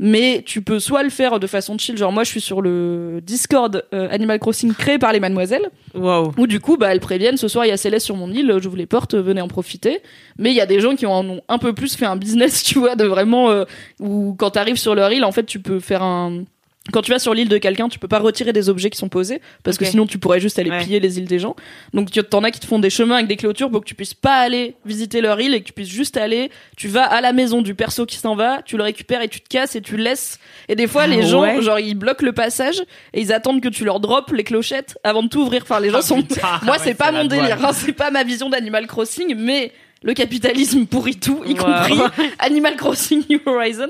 [0.00, 3.18] Mais tu peux soit le faire de façon chill, genre moi je suis sur le
[3.20, 6.32] Discord euh, Animal Crossing créé par les mademoiselles, Waouh.
[6.38, 8.58] où du coup bah elles préviennent ce soir il y a Céleste sur mon île,
[8.62, 10.00] je vous les porte, venez en profiter.
[10.38, 12.62] Mais il y a des gens qui en ont un peu plus fait un business,
[12.64, 13.64] tu vois, de vraiment euh,
[13.98, 16.44] où quand t'arrives sur leur île, en fait tu peux faire un
[16.92, 19.08] quand tu vas sur l'île de quelqu'un, tu peux pas retirer des objets qui sont
[19.08, 20.78] posés parce que sinon tu pourrais juste aller Ouais.
[20.82, 21.54] piller les îles des gens.
[21.94, 23.94] Donc tu t'en as qui te font des chemins avec des clôtures pour que tu
[23.94, 26.50] puisses pas aller visiter leur île et que tu puisses juste aller.
[26.76, 29.40] Tu vas à la maison du perso qui s'en va, tu le récupères et tu
[29.40, 30.38] te casses et tu le laisses.
[30.68, 31.62] Et des fois Ah les gens, ouais.
[31.62, 32.80] genre ils bloquent le passage
[33.12, 35.62] et ils attendent que tu leur droppes les clochettes avant de t'ouvrir.
[35.62, 36.22] Enfin les gens sont.
[36.62, 39.72] Moi c'est pas mon délire, hein, c'est pas ma vision d'Animal Crossing, mais
[40.02, 41.64] le capitalisme pourrit tout, y Wow.
[41.64, 41.98] compris
[42.38, 43.86] Animal Crossing New Horizons.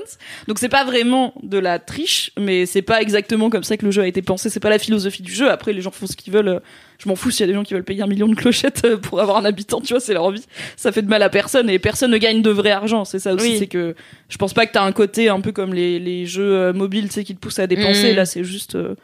[0.47, 3.91] Donc c'est pas vraiment de la triche, mais c'est pas exactement comme ça que le
[3.91, 4.49] jeu a été pensé.
[4.49, 5.51] C'est pas la philosophie du jeu.
[5.51, 6.61] Après, les gens font ce qu'ils veulent.
[6.97, 8.81] Je m'en fous s'il y a des gens qui veulent payer un million de clochettes
[8.85, 9.79] euh, pour avoir un habitant.
[9.81, 10.43] Tu vois, c'est leur vie.
[10.75, 13.05] Ça fait de mal à personne et personne ne gagne de vrai argent.
[13.05, 13.51] C'est ça aussi.
[13.51, 13.55] Oui.
[13.59, 13.95] C'est que
[14.29, 17.07] je pense pas que t'as un côté un peu comme les, les jeux euh, mobiles,
[17.07, 18.13] tu sais, qui te poussent à dépenser.
[18.13, 18.15] Mm.
[18.15, 18.75] Là, c'est juste.
[18.75, 18.95] euh,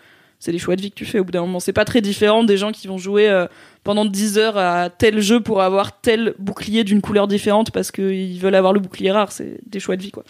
[0.46, 1.60] c'est des choix de vie que tu fais au bout d'un moment.
[1.60, 3.48] C'est pas très différent des gens qui vont jouer euh,
[3.84, 8.40] pendant 10 heures à tel jeu pour avoir tel bouclier d'une couleur différente parce qu'ils
[8.40, 9.32] veulent avoir le bouclier rare.
[9.32, 10.24] C'est des choix de vie, quoi.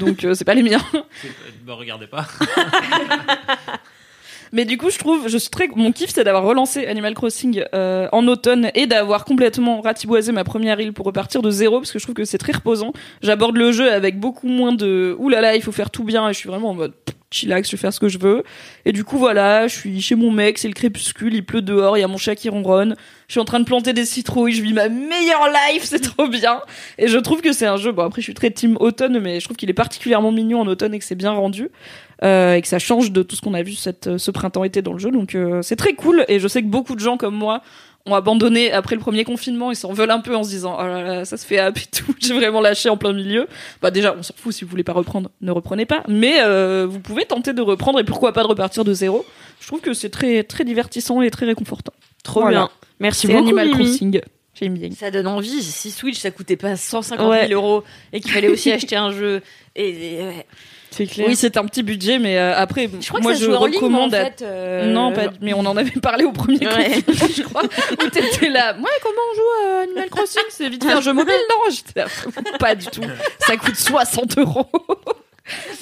[0.00, 0.82] Donc, euh, c'est pas les miens.
[1.64, 2.26] Bah, regardez pas.
[4.52, 7.62] Mais du coup, je trouve, je suis très, mon kiff, c'est d'avoir relancé Animal Crossing
[7.74, 11.92] euh, en automne et d'avoir complètement ratiboisé ma première île pour repartir de zéro parce
[11.92, 12.92] que je trouve que c'est très reposant.
[13.22, 16.28] J'aborde le jeu avec beaucoup moins de oulala, là là, il faut faire tout bien
[16.28, 18.42] et je suis vraiment en mode pff, chillax, je vais faire ce que je veux.
[18.84, 21.96] Et du coup, voilà, je suis chez mon mec, c'est le crépuscule, il pleut dehors,
[21.96, 22.96] il y a mon chat qui ronronne.
[23.28, 26.28] Je suis en train de planter des citrouilles, je vis ma meilleure life, c'est trop
[26.28, 26.60] bien.
[26.98, 29.38] Et je trouve que c'est un jeu, bon après je suis très team automne, mais
[29.38, 31.70] je trouve qu'il est particulièrement mignon en automne et que c'est bien rendu.
[32.22, 34.92] Euh, et que ça change de tout ce qu'on a vu cette, ce printemps-été dans
[34.92, 35.10] le jeu.
[35.10, 36.24] Donc euh, c'est très cool.
[36.28, 37.62] Et je sais que beaucoup de gens comme moi
[38.06, 39.70] ont abandonné après le premier confinement.
[39.70, 41.76] Ils s'en veulent un peu en se disant oh là là, ça se fait app
[41.78, 42.14] et tout.
[42.18, 43.46] J'ai vraiment lâché en plein milieu.
[43.82, 44.52] Bah déjà, on s'en fout.
[44.54, 46.02] Si vous voulez pas reprendre, ne reprenez pas.
[46.08, 49.24] Mais euh, vous pouvez tenter de reprendre et pourquoi pas de repartir de zéro.
[49.60, 51.92] Je trouve que c'est très très divertissant et très réconfortant.
[52.24, 52.58] Trop Voilà.
[52.58, 52.70] bien.
[53.00, 53.44] Merci C'est beaucoup.
[53.44, 53.84] Animal Mimi.
[53.84, 54.20] Crossing.
[54.54, 54.90] J'aime bien.
[54.98, 55.62] Ça donne envie.
[55.62, 57.48] Si Switch ça coûtait pas 150 000 Ouais.
[57.52, 59.40] euros et qu'il fallait aussi acheter un jeu.
[59.76, 59.88] Et,
[60.18, 60.46] et- ouais.
[60.90, 61.26] C'est clair.
[61.28, 63.64] Oui, c'est un petit budget, mais euh, après, je crois moi que ça je en
[63.66, 64.42] ligne, recommande en fait.
[64.42, 67.00] euh, Non, pas, mais on en avait parlé au premier Ouais.
[67.02, 67.62] confinement, je crois.
[67.64, 68.74] Où t'étais là.
[68.76, 70.42] Ouais, comment on joue à Animal Crossing?
[70.50, 72.06] C'est vite fait un jeu mobile, non J'étais là,
[72.58, 73.02] pas du tout.
[73.38, 74.66] Ça coûte 60 euros.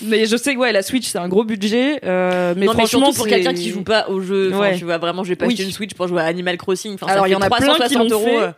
[0.04, 3.12] Mais je sais que ouais, la Switch c'est un gros budget, euh, mais non, franchement
[3.12, 4.54] pour quelqu'un qui joue pas au jeu.
[4.54, 4.76] Ouais.
[4.78, 5.52] Tu vois, vraiment, je vais pas Oui.
[5.54, 6.94] acheter une Switch pour jouer à Animal Crossing.
[6.94, 8.40] Enfin, Alors, il y en a plein qui 360 l'ont euros.
[8.40, 8.50] fait.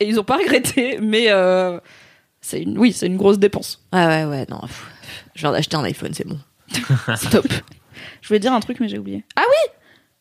[0.00, 1.78] et ils ont pas regretté, mais euh,
[2.40, 3.82] c'est une, oui, c'est une grosse dépense.
[3.92, 4.60] Ah ouais, ouais, non.
[4.60, 4.86] pff,
[5.34, 6.38] Je viens d'acheter un iPhone, c'est bon.
[7.16, 7.46] Stop.
[8.20, 9.24] Je voulais dire un truc, mais j'ai oublié.
[9.36, 9.72] Ah oui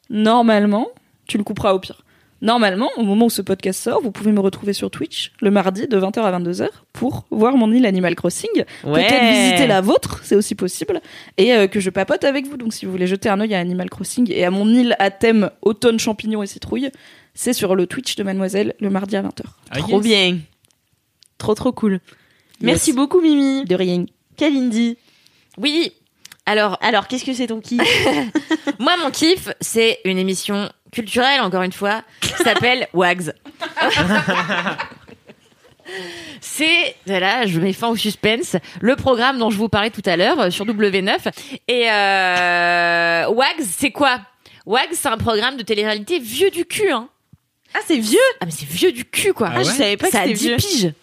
[0.10, 0.88] Normalement,
[1.28, 2.02] tu le couperas au pire.
[2.42, 5.88] Normalement, au moment où ce podcast sort, vous pouvez me retrouver sur Twitch le mardi
[5.88, 8.50] de 20h à 22h pour voir mon île Animal Crossing.
[8.84, 9.08] Ouais.
[9.08, 11.02] Peut-être visiter la vôtre, c'est aussi possible.
[11.38, 12.58] Et euh, que je papote avec vous.
[12.58, 15.10] Donc si vous voulez jeter un œil à Animal Crossing et à mon île à
[15.12, 16.92] thème automne, champignons et citrouilles,
[17.34, 19.42] c'est sur le Twitch de Mademoiselle le mardi à 20h.
[19.72, 20.04] Ah, Trop yes.
[20.04, 20.38] bien.
[21.38, 22.00] Trop trop cool.
[22.62, 23.66] Merci beaucoup Mimi.
[23.66, 24.06] De rien.
[24.38, 24.98] Kalindi.
[25.58, 25.94] Oui.
[26.46, 27.82] Alors, Alors, qu'est-ce que c'est ton kiff
[28.80, 33.34] moi, mon kiff, c'est une émission culturelle, encore une fois, qui s'appelle Wags.
[36.42, 40.18] C'est, voilà, je mets fin au suspense, le programme dont je vous parlais tout à
[40.18, 41.32] l'heure euh, sur W9.
[41.68, 44.20] Et euh, Wags, c'est quoi?
[44.66, 47.08] Wags, c'est un programme de télé-réalité vieux du cul, hein.
[47.76, 48.18] Ah, c'est vieux?
[48.42, 49.50] Ah, mais c'est vieux du cul, quoi.
[49.52, 50.56] Ah ouais Je savais pas ça que a c'était 10 vieux.
[50.58, 50.94] piges.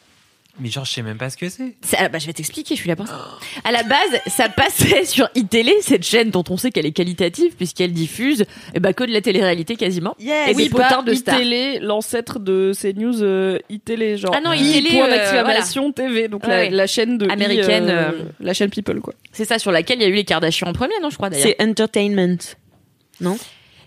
[0.61, 1.77] Mais genre, je sais même pas ce que c'est.
[1.99, 3.27] Ah bah, je vais t'expliquer, je suis là pour ça.
[3.65, 7.57] À la base, ça passait sur iTélé, cette chaîne dont on sait qu'elle est qualitative
[7.57, 8.45] puisqu'elle diffuse
[8.75, 10.15] eh bah, que de la télé-réalité quasiment.
[10.21, 10.51] Yes.
[10.51, 11.37] Et oui, des potins pas de stars.
[11.37, 14.35] iTélé, l'ancêtre de ces news euh, iTélé, genre.
[14.37, 16.71] Ah non, iTélé, point euh, d'exclamation TV, donc la, Ouais.
[16.71, 19.15] la chaîne de I, Américaine, euh, euh, la chaîne People, quoi.
[19.33, 21.31] C'est ça sur laquelle il y a eu les Kardashians en premier, non, je crois
[21.31, 21.47] d'ailleurs.
[21.59, 22.37] C'est entertainment.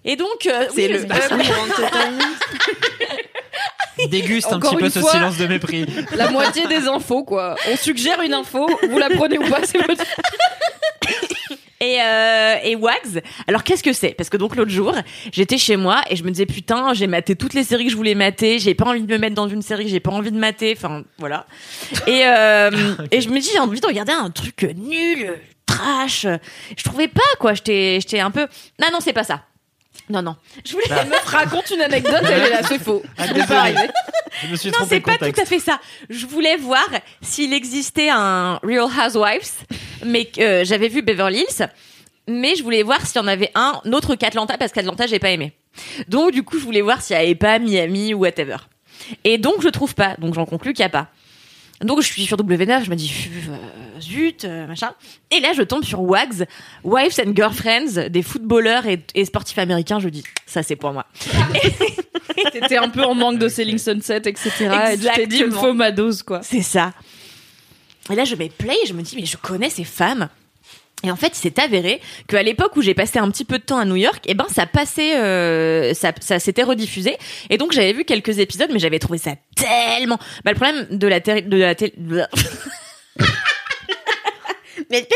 [0.04, 1.16] Et donc, euh, C'est oui, le je sais pas.
[1.16, 2.20] entertainment.
[4.10, 5.12] Déguste un Encore petit peu une ce fois.
[5.12, 5.86] silence de mépris.
[6.16, 7.56] La moitié des infos, quoi.
[7.72, 10.04] On suggère une info, vous la prenez ou pas, c'est votre.
[11.82, 13.22] Et, euh, et Wags.
[13.48, 14.12] Alors qu'est-ce que c'est?
[14.12, 14.96] Parce que donc l'autre jour,
[15.34, 17.98] j'étais chez moi et je me disais putain, j'ai maté toutes les séries que je
[17.98, 18.60] voulais mater.
[18.60, 20.74] J'ai pas envie de me mettre dans une série que j'ai pas envie de mater.
[20.76, 21.46] Enfin voilà.
[22.08, 22.72] Et euh,
[23.12, 25.34] et je me dis j'ai envie de regarder un truc nul,
[25.66, 26.26] trash.
[26.78, 27.54] Je trouvais pas quoi.
[27.54, 28.48] J'étais j'étais un peu.
[28.82, 29.42] Non non c'est pas ça.
[30.10, 30.36] Non non.
[30.64, 30.86] Je voulais.
[30.90, 33.02] La meuf raconte une anecdote, elle est là, c'est faux.
[33.18, 33.56] Ah, désolé.
[33.56, 33.90] arriver.
[34.44, 35.80] Je me suis Non, c'est pas tout à fait ça.
[36.10, 36.88] Je voulais voir
[37.22, 39.52] s'il existait un Real Housewives,
[40.06, 41.68] mais euh, j'avais vu Beverly Hills,
[42.28, 45.32] mais je voulais voir s'il y en avait un autre qu'Atlanta parce qu'Atlanta j'ai pas
[45.32, 45.54] aimé.
[46.08, 48.58] Donc du coup, je voulais voir s'il y avait pas Miami ou whatever.
[49.24, 50.16] Et donc je trouve pas.
[50.20, 51.08] Donc j'en conclus qu'il y a pas.
[51.82, 53.12] Donc je suis sur W9, je me dis
[53.50, 54.92] euh, zut, euh, machin.
[55.32, 56.46] Et là je tombe sur Wags,
[56.84, 60.00] Wives and Girlfriends, des footballeurs et, et sportifs américains.
[60.00, 61.06] Je dis ça c'est pour moi.
[62.52, 64.50] T'étais un peu en manque de Selling Sunset, etc.
[64.94, 66.42] Et tu t'es dit, il me faut ma dose, quoi.
[66.44, 66.94] C'est ça.
[68.10, 70.30] Et là, je mets play et je me dis, mais je connais ces femmes.
[71.06, 73.64] Et en fait, il s'est avéré qu'à l'époque où j'ai passé un petit peu de
[73.64, 77.16] temps à New York, eh ben ça passait, euh, ça, s'était rediffusé.
[77.50, 80.18] Et donc j'avais vu quelques épisodes, mais j'avais trouvé ça tellement.
[80.44, 81.94] Bah le problème de la télé, de la télé.
[84.90, 85.08] mais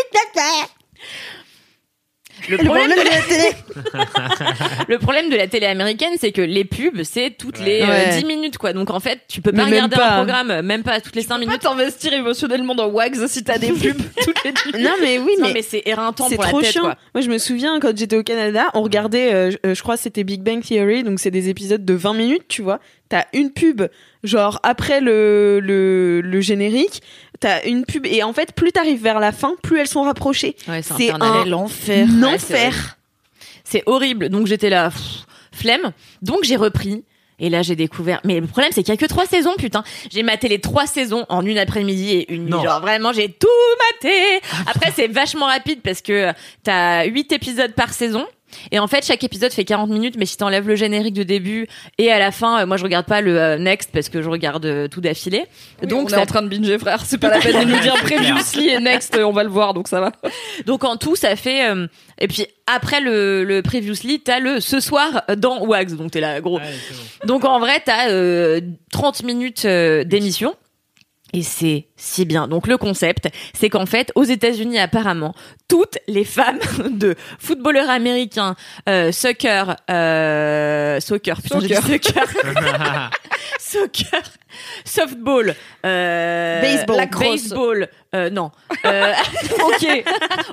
[2.50, 3.50] le problème, de la télé.
[4.88, 8.18] le problème de la télé américaine, c'est que les pubs, c'est toutes les euh, Ouais.
[8.20, 8.74] 10 minutes, quoi.
[8.74, 10.12] Donc en fait, tu peux pas Mais regarder pas.
[10.12, 11.60] un programme, euh, même pas toutes les 5 Pas minutes.
[11.62, 15.48] t'investir émotionnellement dans Wags si t'as des pubs toutes les dix Non, mais oui, Non,
[15.48, 16.82] mais, mais c'est éreintant c'est pour trop la tête, chiant.
[16.84, 16.98] quoi.
[17.16, 19.96] Moi, je me souviens quand j'étais au Canada, on regardait, euh, je- euh, je crois
[19.96, 22.80] que c'était Big Bang Theory, donc c'est des épisodes de 20 minutes, tu vois.
[23.10, 23.82] T'as une pub,
[24.24, 27.02] genre après le, le, le générique,
[27.40, 30.56] t'as une pub, et en fait, plus t'arrives vers la fin, plus elles sont rapprochées.
[30.68, 32.08] Ouais, C'est un l'enfer.
[32.26, 32.98] enfer.
[33.64, 34.30] c'est horrible.
[34.30, 35.02] Donc j'étais là, pff,
[35.52, 35.92] flemme.
[36.22, 37.04] Donc j'ai repris.
[37.42, 38.20] Et là, j'ai découvert.
[38.26, 39.82] Mais le problème, c'est qu'il y a que trois saisons, putain.
[40.12, 42.50] J'ai maté les trois saisons en une après-midi et une nuit.
[42.52, 42.62] Non.
[42.62, 43.48] Genre vraiment, j'ai tout
[43.94, 44.42] maté.
[44.68, 46.34] Après, c'est vachement rapide parce que
[46.64, 48.26] t'as huit épisodes par saison.
[48.72, 51.68] Et en fait, chaque épisode fait 40 minutes, mais si t'enlèves le générique de début
[51.98, 54.30] et à la fin, euh, moi je regarde pas le euh, next parce que je
[54.30, 55.46] regarde euh, tout d'affilée.
[55.82, 57.04] Donc donc on est ça en train de binger, frère.
[57.06, 59.88] C'est pas la peine de nous dire previously et next, on va le voir, donc
[59.88, 60.12] ça va.
[60.66, 61.70] Donc en tout, ça fait.
[61.70, 61.88] euh,
[62.20, 65.96] et puis après le, le previously, t'as le ce soir dans Wags.
[65.96, 66.58] Donc t'es là, gros.
[66.58, 67.28] Ouais, c'est bon.
[67.34, 68.60] Donc en vrai, t'as euh,
[68.92, 70.54] 30 minutes euh, d'émission.
[71.34, 72.48] Et c'est si bien.
[72.48, 75.36] Donc le concept, c'est qu'en fait, aux États-Unis, apparemment,
[75.68, 76.60] toutes les femmes
[76.90, 78.56] de footballeurs américains,
[78.88, 82.26] euh, soccer, euh, soccer, putain, j'ai dit soccer,
[83.60, 84.22] soccer,
[84.86, 85.56] softball,
[85.86, 86.98] euh, Baseball.
[86.98, 88.52] lacrosse, baseball, euh, non,
[88.86, 89.14] euh,
[89.66, 90.04] ok,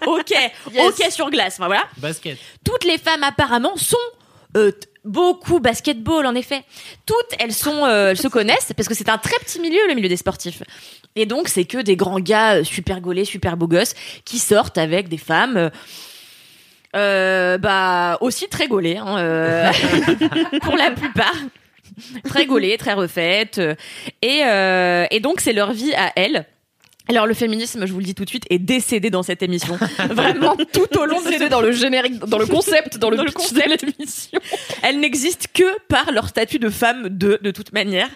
[0.06, 0.34] ok,
[0.78, 1.84] ok sur glace, enfin voilà.
[1.96, 2.36] Basket.
[2.64, 3.96] toutes les femmes apparemment sont
[4.56, 4.72] euh,
[5.06, 6.62] beaucoup basketball en effet.
[7.06, 9.94] Toutes elles sont euh, elles se connaissent parce que c'est un très petit milieu le
[9.94, 10.62] milieu des sportifs.
[11.14, 13.94] Et donc c'est que des grands gars euh, super gaulés, super beaux gosses
[14.24, 15.70] qui sortent avec des femmes euh,
[16.94, 19.70] euh, bah aussi très gaulées hein, euh,
[20.62, 21.34] pour la plupart.
[22.24, 23.60] Très gaulées, très refaites
[24.20, 24.42] et
[25.10, 26.44] et donc c'est leur vie à elles.
[27.08, 29.76] Alors le féminisme, je vous le dis tout de suite, est décédé dans cette émission.
[30.10, 33.22] Vraiment tout au long de C'est dans le générique, dans le concept, dans le Dans
[33.24, 34.40] le de l'émission.
[34.82, 38.08] elles n'existent que par leur statut de femme de de toute manière.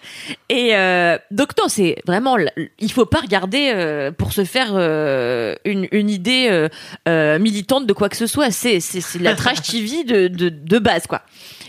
[0.48, 2.36] Et euh, donc non, c'est vraiment
[2.78, 6.68] il faut pas regarder euh, pour se faire euh, une une idée euh,
[7.08, 8.50] euh, militante de quoi que ce soit.
[8.50, 11.22] C'est c'est la trash TV de de de base quoi.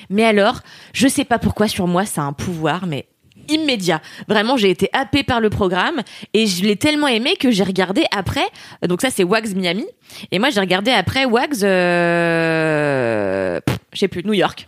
[0.10, 0.60] Mais alors,
[0.94, 3.06] je sais pas pourquoi sur moi ça a un pouvoir, mais
[3.50, 4.02] immédiat.
[4.28, 6.02] Vraiment, j'ai été happée par le programme
[6.34, 8.46] et je l'ai tellement aimé que j'ai regardé après.
[8.88, 9.86] Donc ça, c'est Wags Miami.
[10.32, 13.60] Et moi, j'ai regardé après Wags, euh,
[13.94, 14.68] je sais plus, New York.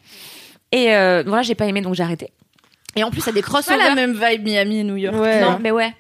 [0.71, 2.29] Et euh, voilà, j'ai pas aimé, donc j'ai arrêté.
[2.95, 3.77] Et en plus, il y a des Pas crossovers.
[3.77, 5.15] la même vibe Miami et New York.
[5.15, 5.41] Ouais.
[5.41, 5.93] Non, mais ouais.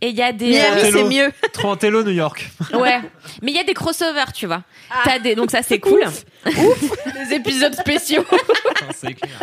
[0.00, 1.32] Et il y a des Miami, euh, c'est mieux.
[1.52, 2.48] Trop en télo, New York.
[2.72, 2.98] ouais,
[3.42, 4.62] mais il y a des crossovers, tu vois.
[5.04, 6.00] T'as des donc ça c'est cool.
[6.46, 8.24] Les épisodes spéciaux.
[8.94, 9.38] c'est clair.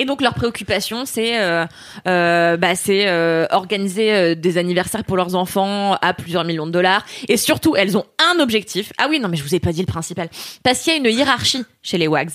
[0.00, 1.66] Et donc leur préoccupation, c'est euh,
[2.06, 6.70] euh, bah, c'est euh, organiser euh, des anniversaires pour leurs enfants à plusieurs millions de
[6.70, 7.04] dollars.
[7.28, 8.92] Et surtout, elles ont un objectif.
[8.96, 10.28] Ah oui, non, mais je vous ai pas dit le principal.
[10.62, 12.30] Parce qu'il y a une hiérarchie chez les Wags.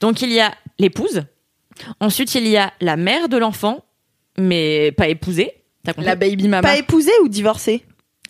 [0.00, 1.22] Donc il y a l'épouse.
[2.00, 3.84] Ensuite, il y a la mère de l'enfant,
[4.36, 5.52] mais pas épousée.
[5.84, 6.06] T'as compris?
[6.06, 6.68] La baby mama.
[6.68, 7.84] Pas épousé ou divorcé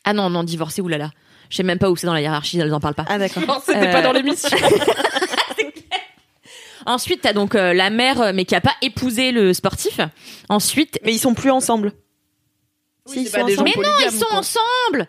[0.04, 1.10] Ah non, non, divorcée, oulala.
[1.50, 3.04] Je sais même pas où c'est dans la hiérarchie, elles en parlent pas.
[3.08, 3.42] Ah d'accord.
[3.46, 4.48] Non, C'était Euh, pas dans l'émission.
[6.86, 10.00] Ensuite, t'as donc euh, la mère, euh, mais qui a pas épousé le sportif.
[10.48, 11.92] Ensuite, Mais ils sont plus ensemble.
[13.06, 13.70] Oui, Si, ils c'est pas sont des gens ensemble.
[13.76, 14.38] mais non, ils polygames, sont quoi.
[14.38, 15.08] ensemble.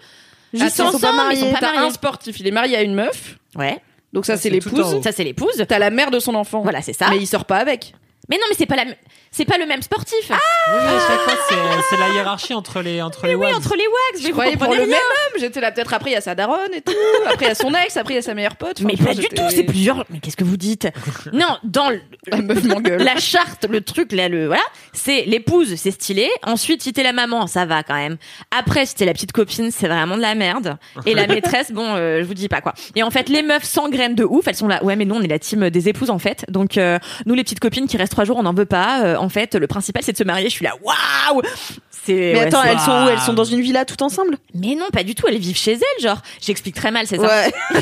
[0.54, 1.38] Juste Attends, ensemble, ils sont pas mariés.
[1.38, 1.88] ils sont pas T'as mariés.
[1.88, 3.38] un sportif, il est marié à une meuf.
[3.56, 3.82] Ouais.
[4.14, 4.94] Donc ça, Ça, c'est c'est tout en l'épouse.
[4.96, 5.02] haut.
[5.04, 5.66] Ça, c'est l'épouse.
[5.68, 6.62] T'as la mère de son enfant.
[6.62, 7.10] Voilà, c'est ça.
[7.10, 7.94] Mais il sort pas avec.
[8.30, 8.96] Mais non, mais c'est pas la, m-
[9.36, 10.30] c'est pas le même sportif.
[10.30, 10.36] Oui,
[10.72, 11.56] oui, à chaque fois, c'est-
[11.90, 13.56] c'est la hiérarchie entre les, entre les oui, wags.
[13.56, 14.20] entre les wags.
[14.20, 14.98] Je Mais vous croyais pour comprenez le rien.
[14.98, 15.40] même homme.
[15.42, 16.94] J'étais là peut-être après il y a sa daronne et tout.
[17.26, 17.98] Après il y a son ex.
[17.98, 18.78] Après il y a sa meilleure pote.
[18.80, 20.06] Enfin, Mais pas du j'étais- tout, c'est plusieurs.
[20.10, 20.88] Mais qu'est-ce que vous dites?
[21.34, 23.02] Non, dans le- La meuf m'engueule.
[23.04, 24.64] la charte, le truc là, le voilà,
[24.94, 26.30] c'est l'épouse, c'est stylé.
[26.44, 28.18] Ensuite, si t'es la maman, ça va quand même.
[28.58, 30.78] Après, si t'es la petite copine, c'est vraiment de la merde.
[31.06, 32.74] Et la maîtresse, bon, euh, je vous dis pas quoi.
[32.96, 34.48] Et en fait, les meufs s'engrainent de ouf.
[34.48, 34.84] Elles sont là.
[34.84, 36.46] Ouais, mais nous, on est la team des épouses en fait.
[36.50, 39.02] Donc, euh, nous, les petites copines qui restent trois jours, on n'en veut pas.
[39.04, 40.50] Euh, en fait, le principal, c'est de se marier.
[40.50, 41.42] Je suis là, waouh.
[41.90, 42.14] C'est.
[42.14, 43.10] Mais ouais, attends, elles sont où?
[43.10, 44.38] Elles sont dans une villa toutes ensemble?
[44.54, 45.28] Mais non, pas du tout.
[45.28, 46.22] Elles vivent chez elles, genre.
[46.40, 47.28] J'explique très mal, c'est ça.
[47.28, 47.54] Ouais.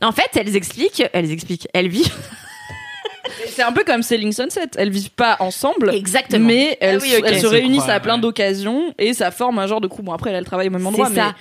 [0.00, 2.12] En fait, elles expliquent, elles expliquent, elles vivent.
[3.48, 4.68] C'est un peu comme Selling Sunset.
[4.76, 5.90] Elles vivent pas ensemble.
[5.92, 6.46] Exactement.
[6.46, 8.20] Mais elles, Ah oui, elles se réunissent crois, à plein ouais.
[8.20, 10.02] d'occasions et ça forme un genre de crew.
[10.02, 11.34] Bon après, elles travaillent au même endroit, C'est mais ça.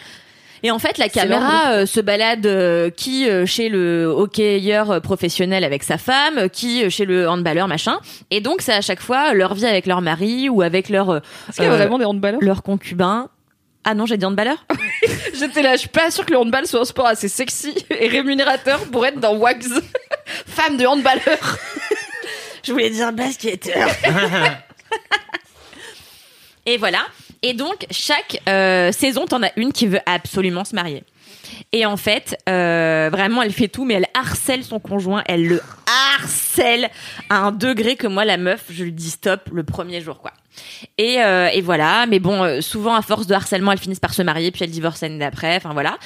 [0.63, 5.63] Et en fait, la caméra euh, se balade euh, qui euh, chez le hockeyeur professionnel
[5.63, 7.99] avec sa femme, qui euh, chez le handballeur machin.
[8.31, 11.19] Et donc, c'est à chaque fois leur vie avec leur mari ou avec leur euh,
[11.49, 12.41] est-ce qu'il y a vraiment des handballeurs?
[12.41, 13.29] leur concubin.
[13.83, 14.65] Ah non, j'ai dit handballeur?
[15.33, 18.07] J'étais là, je suis pas sûre que le handball soit un sport assez sexy et
[18.09, 19.63] rémunérateur pour être dans Wags.
[20.25, 21.57] Femme de handballeur.
[22.63, 23.87] Je voulais dire basketteur.
[26.65, 26.99] Et voilà.
[27.43, 31.03] Et donc, chaque euh, saison, t'en as une qui veut absolument se marier.
[31.71, 35.23] Et en fait, euh, vraiment, elle fait tout, mais elle harcèle son conjoint.
[35.27, 35.61] Elle le
[36.17, 36.89] harcèle
[37.29, 40.31] à un degré que moi, la meuf, je lui dis stop le premier jour, quoi.
[40.97, 42.05] Et, euh, et voilà.
[42.07, 44.71] Mais bon, euh, souvent, à force de harcèlement, elles finissent par se marier, puis elles
[44.71, 45.55] divorcent l'année d'après.
[45.55, 45.97] Enfin, voilà.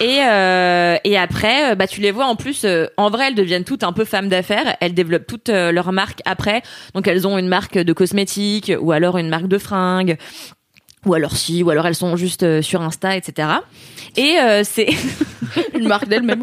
[0.00, 3.34] Et, euh, et après, euh, bah, tu les vois en plus, euh, en vrai, elles
[3.34, 4.76] deviennent toutes un peu femmes d'affaires.
[4.80, 6.62] Elles développent toutes euh, leur marque après.
[6.94, 10.16] Donc, elles ont une marque de cosmétiques ou alors une marque de fringues.
[11.08, 13.48] Ou alors si, ou alors elles sont juste euh, sur Insta, etc.
[14.16, 14.88] Et euh, c'est
[15.74, 16.42] Une marque d'elle-même.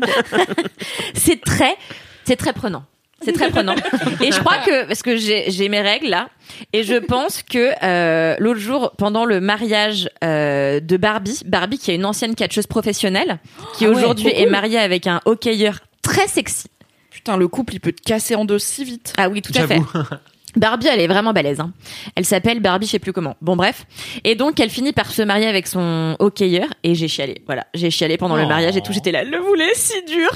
[1.14, 1.76] c'est très,
[2.24, 2.84] c'est très prenant.
[3.22, 3.76] C'est très prenant.
[4.22, 6.30] Et je crois que parce que j'ai j'ai mes règles là,
[6.74, 11.92] et je pense que euh, l'autre jour pendant le mariage euh, de Barbie, Barbie qui
[11.92, 13.40] est une ancienne catcheuse professionnelle,
[13.78, 16.68] qui Ah ouais, aujourd'hui est mariée avec un hockeyeur très sexy.
[17.10, 19.14] Putain, le couple il peut te casser en deux si vite.
[19.18, 19.80] Ah oui, tout à fait.
[20.56, 21.60] Barbie, elle est vraiment balèze.
[21.60, 21.72] Hein.
[22.16, 23.36] Elle s'appelle Barbie, je sais plus comment.
[23.42, 23.86] Bon, bref.
[24.24, 26.68] Et donc, elle finit par se marier avec son hockeyeur.
[26.84, 27.42] Et j'ai chialé.
[27.46, 28.48] Voilà, j'ai chialé pendant le Oh.
[28.48, 28.94] mariage et tout.
[28.94, 30.30] J'étais là, le voulais si dur.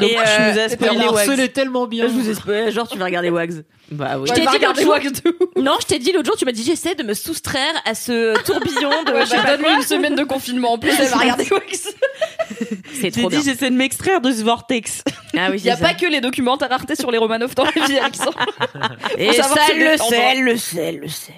[0.00, 1.16] Donc, et as spoilé Elle Wags.
[1.28, 2.06] harcelait tellement bien.
[2.08, 3.64] je vous ai spoilé, genre tu vas regarder Wags.
[3.90, 4.28] Bah oui.
[4.28, 5.10] Je t'ai dit l'autre jour- Wags.
[5.56, 8.34] Non, je t'ai dit l'autre jour, tu m'as dit j'essaie de me soustraire à ce
[8.44, 9.12] tourbillon de.
[9.12, 9.76] Ouais, je bah, donne-lui quoi.
[9.76, 11.60] une semaine de confinement en plus, elle va regarder Wags.
[12.92, 13.44] C'est J'ai trop dit, bien.
[13.44, 15.02] j'essaie de m'extraire de ce vortex.
[15.36, 17.86] Ah oui, Il y a pas que les documentaires Arte sur les Romanov dans la
[17.86, 18.38] vie, Alexandre.
[19.18, 21.34] Et ça, elle le sait, elle le sait, elle le sait.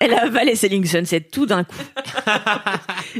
[0.00, 1.76] Elle a avalé Selling Sunset tout d'un coup.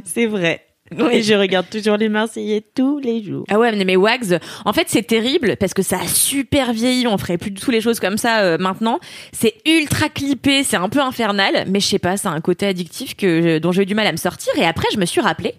[0.05, 0.67] C'est vrai.
[1.11, 3.45] Et je regarde toujours les Marseillais tous les jours.
[3.49, 7.07] Ah ouais, mais, mais Wags, en fait, c'est terrible parce que ça a super vieilli.
[7.07, 9.01] On ferait plus du tout les choses comme ça euh, maintenant.
[9.33, 13.17] C'est ultra clippé, c'est un peu infernal, mais je sais pas, c'est un côté addictif
[13.17, 14.53] que dont j'ai eu du mal à me sortir.
[14.57, 15.55] Et après, je me suis rappelé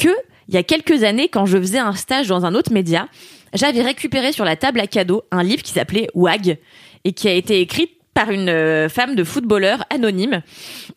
[0.00, 0.08] que
[0.48, 3.08] il y a quelques années, quand je faisais un stage dans un autre média,
[3.54, 6.58] j'avais récupéré sur la table à cadeau un livre qui s'appelait Wag
[7.04, 10.42] et qui a été écrit par une euh, femme de footballeur anonyme.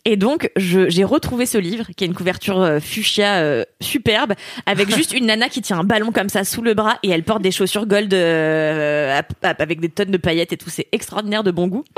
[0.06, 4.34] Et donc, j'ai retrouvé ce livre, qui a une couverture euh, fuchsia euh, superbe,
[4.66, 7.24] avec juste une nana qui tient un ballon comme ça sous le bras et elle
[7.24, 10.70] porte des chaussures gold euh, avec des tonnes de paillettes et tout.
[10.70, 11.84] C'est extraordinaire de bon goût.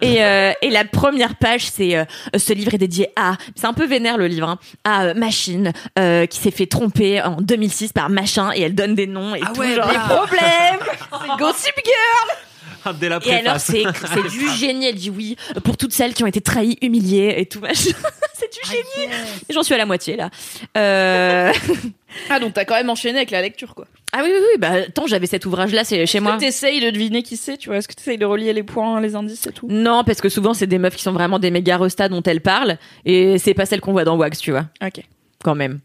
[0.00, 2.04] Et, euh, et la première page, c'est euh,
[2.36, 5.72] ce livre est dédié à, c'est un peu vénère le livre, hein, à euh, Machine,
[5.98, 9.40] euh, qui s'est fait tromper en 2006 par Machin et elle donne des noms et
[9.44, 9.60] Ah tout.
[9.60, 9.92] ouais, genre, bah.
[9.92, 10.80] des problèmes.
[11.20, 12.36] c'est Gossip Girl.
[13.00, 13.82] Dès la Et alors, c'est
[14.14, 14.86] c'est du génie.
[14.86, 17.90] Elle dit oui pour toutes celles qui ont été trahies, humiliées et tout machin.
[18.34, 19.12] c'est du génie.
[19.48, 20.30] Et J'en suis à la moitié là.
[20.76, 21.52] Euh...
[22.28, 23.86] Ah, donc t'as quand même enchaîné avec la lecture, quoi.
[24.12, 24.58] Ah oui, oui, oui.
[24.58, 26.32] Bah, tant j'avais cet ouvrage-là, c'est chez moi.
[26.32, 27.78] Est-ce que t'essayes de deviner qui c'est, tu vois?
[27.78, 29.66] Est-ce que t'essayes de relier les points, les indices et tout?
[29.70, 32.42] Non, parce que souvent, c'est des meufs qui sont vraiment des méga restas dont elles
[32.42, 32.76] parlent.
[33.06, 35.02] Et c'est pas celles qu'on voit dans Wax, tu vois, Ok.
[35.42, 35.80] quand même.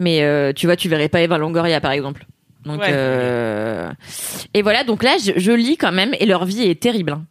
[0.00, 2.26] Mais euh, tu vois, tu verrais pas Eva Longoria, par exemple.
[2.64, 2.88] Donc, Ouais.
[2.90, 3.90] euh...
[4.54, 7.12] Et voilà, donc là, je, je lis quand même, et leur vie est terrible.
[7.12, 7.24] hein.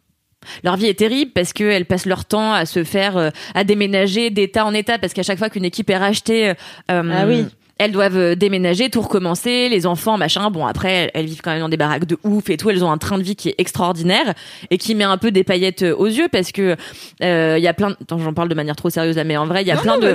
[0.64, 4.30] Leur vie est terrible parce qu'elles passent leur temps à se faire, euh, à déménager
[4.30, 6.54] d'état en état, parce qu'à chaque fois qu'une équipe est rachetée, euh,
[6.88, 7.44] Ah oui.
[7.78, 10.50] elles doivent euh, déménager, tout recommencer, les enfants, machin.
[10.50, 12.70] Bon, après, elles, vivent quand même dans des baraques de ouf et tout.
[12.70, 14.32] Elles ont un train de vie qui est extraordinaire
[14.70, 16.76] et qui met un peu des paillettes euh, aux yeux parce que
[17.22, 17.90] euh, il y a plein.
[17.90, 17.96] De...
[18.00, 19.98] Attends, j'en parle de manière trop sérieuse là, mais en vrai, il y a plein
[19.98, 20.14] de.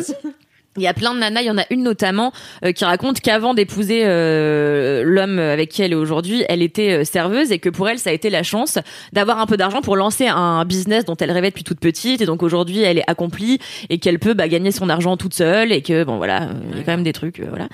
[0.78, 2.34] Il y a plein de nanas, il y en a une notamment
[2.66, 7.04] euh, qui raconte qu'avant d'épouser euh, l'homme avec qui elle est aujourd'hui, elle était euh,
[7.04, 8.80] serveuse et que pour elle, ça a été la chance
[9.12, 12.26] d'avoir un peu d'argent pour lancer un business dont elle rêvait depuis toute petite et
[12.26, 13.60] donc aujourd'hui, elle est accomplie
[13.90, 16.82] et qu'elle peut bah, gagner son argent toute seule et que bon voilà, il y
[16.82, 17.68] a quand même des trucs, euh, voilà.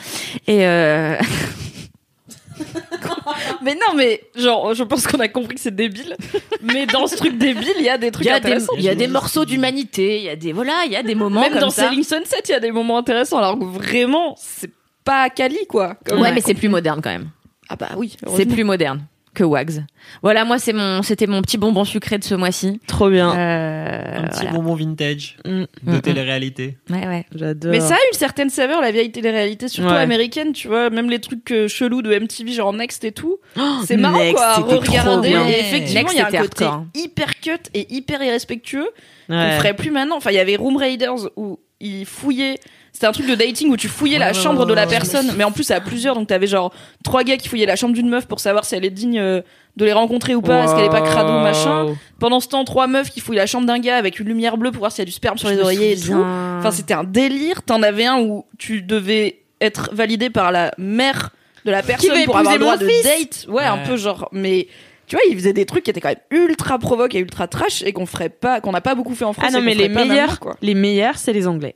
[0.47, 1.15] Et euh...
[3.63, 6.15] mais non, mais genre, je pense qu'on a compris que c'est débile.
[6.61, 8.83] Mais dans ce truc débile, il y a des Il trucs y a des, il
[8.83, 11.41] y a des morceaux d'humanité, il y a des voilà, il y a des moments
[11.41, 11.89] Même comme dans ça.
[11.89, 13.37] Selling Sunset, il y a des moments intéressants.
[13.37, 14.71] Alors que vraiment, c'est
[15.03, 15.97] pas Cali, quoi.
[16.11, 17.29] Ouais, mais c'est plus moderne quand même.
[17.69, 18.15] Ah bah oui.
[18.35, 19.85] C'est plus moderne que Wags.
[20.23, 22.79] Voilà, moi c'est mon, c'était mon petit bonbon sucré de ce mois-ci.
[22.87, 23.35] Trop bien.
[23.37, 24.51] Euh, Un petit voilà.
[24.51, 26.77] bonbon vintage Mm, de Mm, télé-réalité.
[26.89, 27.25] Ouais, ouais.
[27.33, 27.71] J'adore.
[27.71, 29.97] Mais ça a une certaine saveur, la vieille télé-réalité, surtout Ouais.
[29.99, 30.89] américaine, tu vois.
[30.89, 33.37] Même les trucs euh, chelous de MTV, genre Next et tout.
[33.85, 35.29] c'est marrant, Next, quoi, à regarder.
[35.29, 36.85] Et effectivement, Next, il y a un côté hardcore.
[36.95, 38.89] hyper cut et hyper irrespectueux
[39.27, 39.57] qu'on Ouais.
[39.57, 40.17] ferait plus maintenant.
[40.17, 42.59] Enfin, il y avait Room Raiders où ils fouillaient.
[42.91, 45.51] C'était un truc de dating où tu fouillais la chambre de la personne, mais en
[45.51, 46.15] plus à plusieurs.
[46.15, 48.83] Donc t'avais genre trois gars qui fouillaient la chambre d'une meuf pour savoir si elle
[48.85, 49.41] est digne euh,
[49.77, 51.95] de les rencontrer ou pas, est-ce qu'elle est pas crado machin.
[52.19, 54.71] Pendant ce temps, trois meufs qui fouillent la chambre d'un gars avec une lumière bleue
[54.71, 56.13] pour voir s'il y a du sperme sur les oreillers et tout.
[56.59, 57.61] Enfin, c'était un délire.
[57.63, 61.29] T'en avais un où tu devais être validé par la mère
[61.65, 63.45] de la personne veut pour avoir le droit mon de fils date.
[63.49, 63.83] Ouais, un Ouais.
[63.85, 64.27] peu genre.
[64.31, 64.67] Mais
[65.07, 66.17] tu vois, ils faisaient des trucs qui étaient quand même
[66.47, 69.33] ultra provoques et ultra trash et qu'on ferait pas, qu'on n'a pas beaucoup fait en
[69.33, 69.45] France.
[69.47, 70.55] Ah non, et mais les ferait pas meilleurs, maintenant, quoi.
[70.61, 71.75] les meilleurs, c'est les Anglais.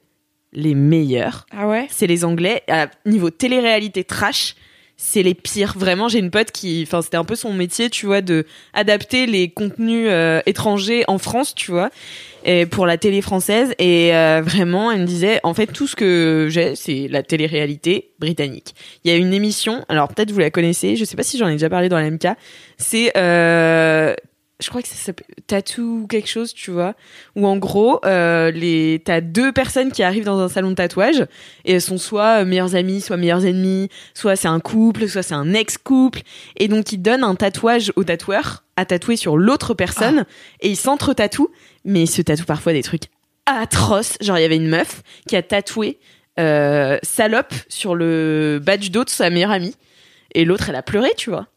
[0.54, 1.88] Les meilleurs, Ah ouais?
[1.90, 2.64] c'est les Anglais.
[2.70, 4.56] À niveau télé-réalité trash,
[4.96, 5.74] c'est les pires.
[5.76, 9.26] Vraiment, j'ai une pote qui, enfin, c'était un peu son métier, tu vois, de adapter
[9.26, 11.90] les contenus euh, étrangers en France, tu vois,
[12.46, 13.74] et pour la télé française.
[13.80, 18.12] Et euh, vraiment, elle me disait, en fait, tout ce que j'ai, c'est la télé-réalité
[18.20, 18.76] britannique.
[19.04, 21.48] Il y a une émission, alors peut-être vous la connaissez, je sais pas si j'en
[21.48, 22.28] ai déjà parlé dans la MK.
[22.78, 24.14] C'est euh,
[24.64, 26.96] je crois que ça s'appelle tattoo ou quelque chose, tu vois,
[27.36, 31.26] où en gros, euh, les t'as deux personnes qui arrivent dans un salon de tatouage
[31.66, 35.24] et elles sont soit euh, meilleures amies, soit meilleures ennemies, soit c'est un couple, soit
[35.24, 36.22] c'est un ex-couple,
[36.58, 40.26] et donc ils donnent un tatouage au tatoueur à tatouer sur l'autre personne
[40.62, 41.52] et ils s'entre-tatouent,
[41.86, 43.04] mais ils se tatouent parfois des trucs
[43.46, 44.18] atroces.
[44.22, 46.00] Genre il y avait une meuf qui a tatoué
[46.40, 49.76] euh, salope sur le badge d'eau de sa meilleure amie
[50.34, 51.48] et l'autre elle a pleuré, tu vois.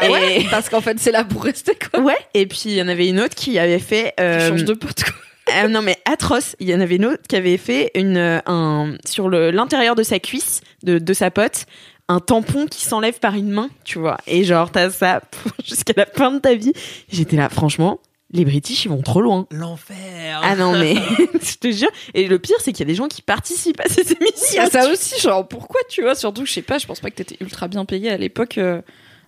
[0.00, 0.46] Ah ouais.
[0.50, 2.00] Parce qu'en fait, c'est là pour rester quoi.
[2.00, 4.14] Ouais, et puis il y en avait une autre qui avait fait.
[4.16, 5.14] Tu euh, changes de pote quoi.
[5.54, 6.56] ah non mais atroce.
[6.60, 9.94] Il y en avait une autre qui avait fait une euh, un sur le l'intérieur
[9.94, 11.66] de sa cuisse de de sa pote
[12.10, 14.16] un tampon qui s'enlève par une main, tu vois.
[14.26, 15.20] Et genre t'as ça
[15.66, 16.72] jusqu'à la fin de ta vie.
[17.10, 18.00] J'étais là, franchement,
[18.32, 19.46] les British ils vont trop loin.
[19.50, 20.40] L'enfer.
[20.42, 20.94] Ah non mais
[21.42, 21.90] je te jure.
[22.14, 24.14] Et le pire c'est qu'il y a des gens qui participent à ces Il y
[24.26, 24.62] émissions.
[24.62, 26.14] a ça aussi, genre pourquoi tu vois?
[26.14, 28.56] Surtout, je sais pas, je pense pas que t'étais ultra bien payé à l'époque.
[28.58, 28.80] euh.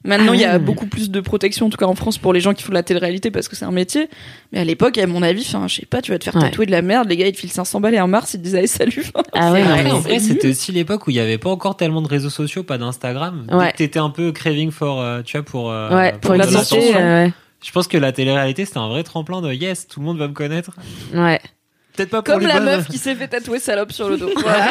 [0.03, 0.59] Maintenant, Ah il y a ouais.
[0.59, 2.75] beaucoup plus de protection, en tout cas en France, pour les gens qui font de
[2.75, 4.09] la télé-réalité parce que c'est un métier.
[4.51, 6.41] Mais à l'époque, à mon avis, enfin, je sais pas, tu vas te faire Ouais.
[6.41, 8.39] tatouer de la merde, les gars, ils te filent 500 balles et un mars, ils
[8.39, 9.05] te disent allez, salut.
[9.35, 12.09] Ah ouais, en vrai, c'était aussi l'époque où il y avait pas encore tellement de
[12.09, 13.47] réseaux sociaux, pas d'Instagram.
[13.51, 13.57] Ouais.
[13.57, 13.73] Ouais.
[13.77, 15.71] T'étais un peu craving for, euh, tu vois, pour.
[15.71, 16.77] euh, Ouais, pour exister.
[16.77, 17.01] l'attention.
[17.01, 17.29] euh,
[17.63, 20.29] Je pense que la télé-réalité, c'était un vrai tremplin de yes, tout le monde va
[20.29, 20.71] me connaître.
[21.15, 21.41] ouais.
[21.95, 24.17] Peut-être pas pour Comme les la bonnes- meuf qui s'est fait tatouer salope sur le
[24.17, 24.31] dos.
[24.41, 24.69] Voilà.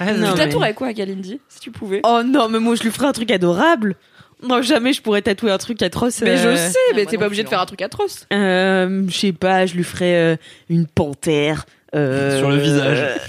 [0.00, 2.00] Ah, Non, tu mais- tatouerais quoi à Kalindi, si tu pouvais?
[2.04, 3.94] Oh non, mais moi je lui ferais un truc adorable.
[4.42, 6.20] Non, jamais je pourrais tatouer un truc atroce.
[6.20, 8.26] Mais je euh, sais, mais moi t'es non pas obligé de faire un truc atroce.
[8.32, 10.36] Euh, je sais pas, je lui ferais euh,
[10.68, 11.64] une panthère.
[11.94, 13.20] euh, Sur le visage.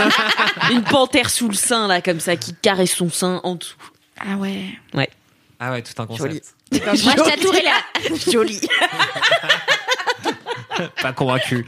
[0.70, 3.76] une panthère sous le sein, là, comme ça, qui caresse son sein en dessous.
[4.20, 4.64] Ah ouais.
[5.60, 6.54] Ah ouais, tout un concept.
[6.72, 6.82] Joli.
[7.04, 8.16] Moi, je tatouerais la.
[8.32, 8.60] Joli.
[11.02, 11.64] Pas convaincu.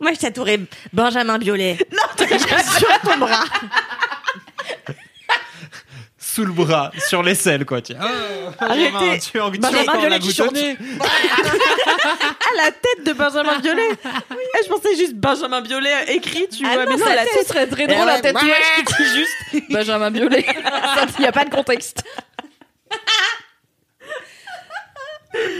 [0.00, 0.60] Moi, je tatouerais
[0.92, 1.76] Benjamin Biolay.
[2.18, 3.44] Sur ton bras.
[6.34, 7.80] Sous le bras, sur l'aisselle, quoi.
[7.80, 7.92] Tu...
[7.94, 8.04] Oh,
[8.58, 8.90] Arrêtez.
[8.90, 10.48] Benjamin, tu es en tu Benjamin Biolay la qui chante.
[10.48, 10.76] boutonnée.
[11.00, 11.06] Ah,
[12.56, 13.88] la tête de Benjamin Biolay.
[14.04, 14.10] Ah,
[14.64, 16.84] je pensais juste Benjamin Biolay écrit, tu Ah vois.
[16.86, 17.46] non, mais non, ça la tête.
[17.46, 18.20] serait très Eh drôle un ouais.
[18.20, 18.52] tatouage
[18.86, 20.44] qui dit juste Benjamin Biolay.
[21.18, 22.02] Il n'y a pas de contexte.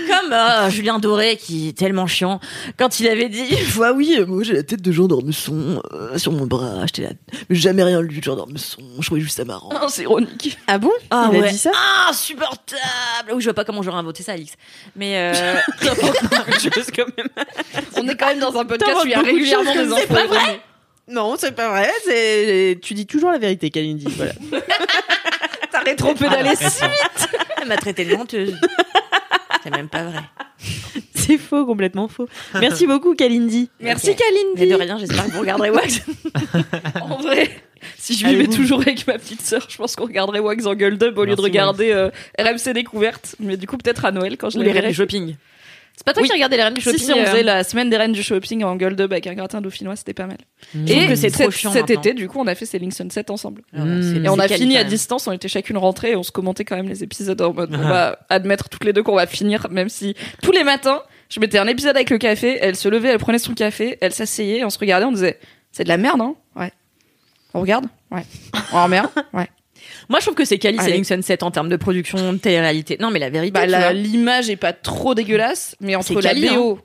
[0.09, 2.41] Comme euh, Julien Doré, qui est tellement chiant,
[2.79, 3.45] quand il avait dit
[3.77, 6.87] Bah oui, euh, moi j'ai la tête de Jean d'Ormesson euh, sur mon bras.
[6.87, 8.83] J'étais là, mais j'ai jamais rien lu de Jean d'Ormesson.
[9.01, 9.71] Je trouvais juste ça marrant.
[9.83, 10.57] Oh, c'est ironique.
[10.67, 10.91] Ah bon?
[11.11, 11.51] Ah Il a ouais.
[11.51, 11.71] dit ça?
[11.75, 14.53] Ah, insupportable Oui, je vois pas comment j'aurais inventé ça, Alix.
[14.97, 17.29] Mais euh, quand même?
[17.97, 19.95] On est quand même dans un podcast où il y a beaucoup de régulièrement choses,
[19.97, 20.61] des pas vrai?
[21.09, 21.91] Non, c'est pas vrai.
[22.05, 22.79] C'est...
[22.83, 24.07] Tu dis toujours la vérité, Kalindi.
[24.17, 24.33] Voilà.
[25.73, 26.85] T'as rétro-pédalé Ah, si
[27.61, 28.55] elle m'a traité de menteuse.
[29.65, 30.21] C'est même pas vrai.
[31.15, 32.29] c'est faux, complètement faux.
[32.61, 33.71] Merci beaucoup, Kalindi.
[33.81, 34.17] Merci Ok.
[34.21, 34.73] Mais Kalindi.
[34.73, 36.03] de rien, j'espère que vous regarderez Wax.
[37.01, 37.51] En vrai,
[37.97, 40.99] si je vivais toujours avec ma petite sœur, je pense qu'on regarderait Wax en gueule
[40.99, 43.37] d'up au lieu de regarder euh, RMC Découverte.
[43.41, 44.89] Mais du coup, peut-être à Noël quand je Ou les verrai.
[44.89, 45.37] du shopping.
[45.97, 46.29] C'est pas toi Oui.
[46.29, 48.13] qui regardais les reines du Si, shopping si, on euh, faisait la semaine des reines
[48.13, 50.39] du shopping en gueule d'up avec un gratin dauphinois, c'était pas mal.
[50.73, 52.01] trouve Et que c'est trop cet, chiant cet maintenant.
[52.01, 53.63] été, du coup, on a fait Selling Sunset ensemble.
[53.73, 56.65] Ah Et on a fini à distance, on était chacune rentrée et on se commentait
[56.65, 59.69] quand même les épisodes en mode on va admettre toutes les deux qu'on va finir,
[59.71, 63.11] même si tous les matins, je mettais un épisode avec le café, elle se levait,
[63.11, 65.39] elle prenait son café, elle s'asseyait, on se regardait, on disait
[65.71, 66.35] c'est de la merde, hein?
[66.57, 66.73] Ouais.
[67.55, 67.87] On regarde?
[68.11, 68.25] Ouais.
[68.73, 69.01] On remet
[69.33, 69.49] Ouais.
[70.09, 70.79] Moi, je trouve que c'est Cali.
[70.79, 72.97] Selling Sunset en termes de production de télé-réalité.
[73.01, 76.55] Non, mais la vérité, Bah, la- l'image est pas trop dégueulasse, mais entre la hein.
[76.57, 76.79] BO,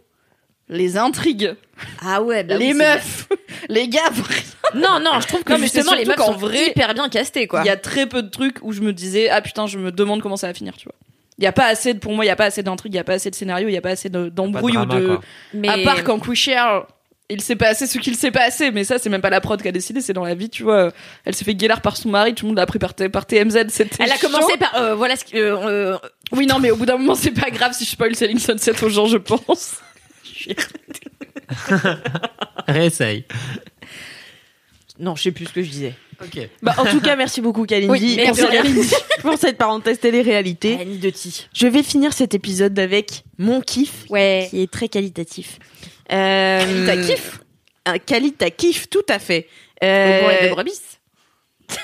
[0.70, 1.56] les intrigues,
[2.02, 3.28] Ah ouais, bah les oui, meufs,
[3.70, 4.00] les gars,
[4.76, 7.10] Non, non, je trouve que Non, mais c'est justement, les meufs sont vrai, hyper bien
[7.10, 7.62] castées, quoi.
[7.64, 9.92] il y a très peu de trucs où je me disais ah putain, je me
[9.92, 10.96] demande comment ça va finir, tu vois.
[11.40, 12.98] Il y a pas assez de, pour moi, il y a pas assez d'intrigues, il
[12.98, 14.78] y a pas assez de scénario, il y a pas assez de- Pas de d'embrouille
[14.78, 15.08] ou de.
[15.08, 15.22] quoi.
[15.54, 15.70] Mais...
[15.70, 16.86] À part quand Queer,
[17.30, 19.68] il s'est passé ce qu'il s'est passé, mais ça c'est même pas la prod qui
[19.68, 20.92] a décidé, c'est dans la vie, tu vois.
[21.26, 23.26] Elle s'est fait guélar par son mari, tout le monde l'a pris par, T- par
[23.26, 24.04] TMZ, c'était.
[24.04, 25.98] Elle a commencé par euh, voilà ce que euh, euh,
[26.32, 28.84] Oui, non, mais au bout d'un moment, c'est pas grave si je spoil Selling Sunset
[28.84, 29.76] aux gens, je pense.
[32.68, 33.26] Réessaye.
[35.00, 35.94] non, je sais plus ce que je disais.
[36.22, 36.50] Ok.
[36.62, 38.90] Bah, en tout cas, merci beaucoup, Kalindi, Oui, pour, merci, cette- Kalindi.
[39.22, 40.78] pour cette parenthèse télé-réalité.
[40.80, 41.48] Annie de Ti.
[41.54, 44.48] Je vais finir cet épisode avec mon kiff, Ouais.
[44.50, 45.60] qui est très qualitatif.
[46.12, 47.40] Euh, T'as kiff
[47.86, 49.48] Un qualita kiff, tout à fait.
[49.82, 50.82] Au Euh, bourret de brebis.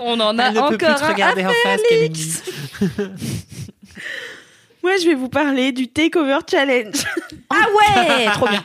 [0.00, 1.08] On en a Elle ne peut plus encore te un.
[1.12, 1.80] regarder en face,
[4.82, 6.94] moi, je vais vous parler du Takeover Challenge.
[7.50, 7.66] Ah
[7.96, 8.64] ouais, trop bien.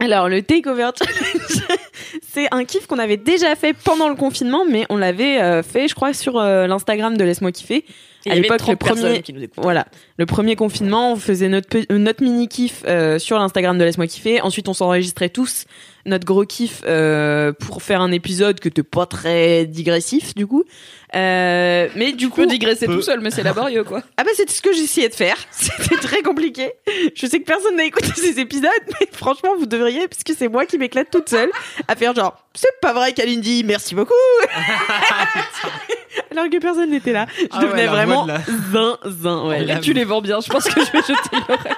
[0.00, 1.66] Alors, le Takeover Challenge,
[2.22, 5.88] c'est un kiff qu'on avait déjà fait pendant le confinement, mais on l'avait euh, fait,
[5.88, 7.84] je crois, sur euh, l'Instagram de Laisse-moi kiffer.
[8.26, 9.62] À l'époque, le 30 personnes premier, qui nous écoutent.
[9.62, 13.84] voilà, le premier confinement, on faisait notre, euh, notre mini kiff euh, sur l'Instagram de
[13.84, 14.40] Laisse-moi kiffer.
[14.40, 15.64] Ensuite, on s'enregistrait tous
[16.04, 20.64] notre gros kiff euh, pour faire un épisode que t'es pas très digressif, du coup.
[21.14, 22.94] Euh, mais du coup, peux digresser Peu.
[22.96, 24.02] tout seul, mais c'est laborieux, quoi.
[24.18, 25.36] ah bah c'est ce que j'essayais de faire.
[25.50, 26.72] C'était très compliqué.
[27.14, 28.68] Je sais que personne n'a écouté ces épisodes,
[29.00, 31.50] mais franchement vous devriez, parce que c'est moi qui m'éclate toute seule
[31.88, 34.12] à faire genre c'est pas vrai Kalindi, merci beaucoup.
[36.30, 37.26] Alors que personne n'était là.
[37.38, 38.40] Je Ah devenais la vraiment là.
[38.72, 39.46] zinzin.
[39.46, 39.64] Ouais.
[39.64, 41.72] La- tu les vends bien, je pense que je vais jeter une oreille.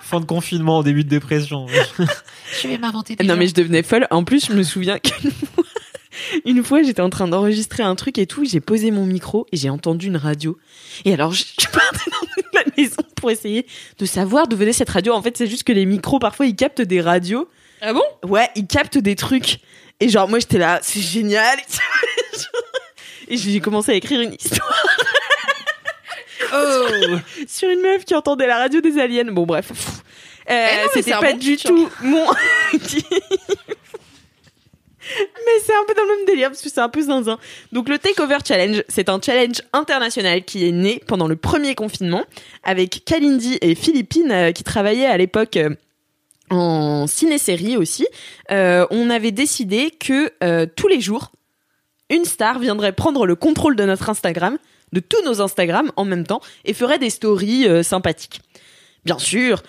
[0.00, 1.66] Fin de confinement, début de dépression.
[2.62, 4.06] Je vais m'inventer Non mais je devenais folle.
[4.10, 5.64] En plus je me souviens qu'une fois,
[6.44, 9.56] une fois j'étais en train d'enregistrer un truc et tout, j'ai posé mon micro et
[9.56, 10.58] j'ai entendu une radio.
[11.04, 13.66] Et alors je je partais dans toute la maison pour essayer
[13.98, 15.12] de savoir d'où venait cette radio.
[15.12, 17.48] En fait c'est juste que les micros parfois ils captent des radios.
[17.80, 18.02] Ah bon?
[18.26, 19.58] Ouais, ils captent des trucs.
[20.00, 21.58] Et genre, moi, j'étais là, c'est génial.
[23.28, 24.86] Et j'ai commencé à écrire une histoire
[26.52, 27.16] oh
[27.46, 29.24] sur une meuf qui entendait la radio des aliens.
[29.32, 29.70] Bon, bref.
[30.50, 32.26] Euh, Eh c'est pas du pitch, tout mon.
[35.18, 37.38] Mais c'est un peu dans le même délire parce que c'est un peu zinzin.
[37.72, 42.24] Donc le Takeover Challenge, c'est un challenge international qui est né pendant le premier confinement
[42.62, 45.70] avec Kalindi et Philippine euh, qui travaillaient à l'époque euh,
[46.50, 48.06] en ciné-série aussi.
[48.50, 50.32] Euh, on avait décidé que
[50.66, 51.32] tous les jours,
[52.10, 54.58] une star viendrait prendre le contrôle de notre Instagram,
[54.92, 58.42] de tous nos Instagrams en même temps, et ferait des stories sympathiques.
[59.06, 59.62] Bien sûr,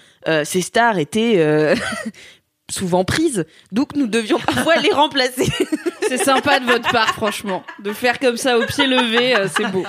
[0.43, 1.73] ces stars étaient
[2.69, 5.51] souvent prises, donc nous devions parfois les remplacer.
[6.07, 7.63] C'est sympa de votre part, franchement.
[7.83, 9.83] De faire comme ça au pied levé, euh, c'est beau.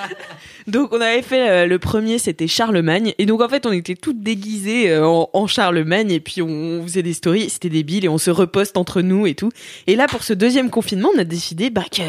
[0.66, 3.94] Donc on avait fait euh, le premier, c'était Charlemagne, et donc en fait on était
[3.94, 8.06] toutes déguisées euh, en, en Charlemagne, et puis on, on faisait des stories, c'était débile,
[8.06, 9.50] et on se reposte entre nous et tout.
[9.86, 12.02] Et là pour ce deuxième confinement, on a décidé bah que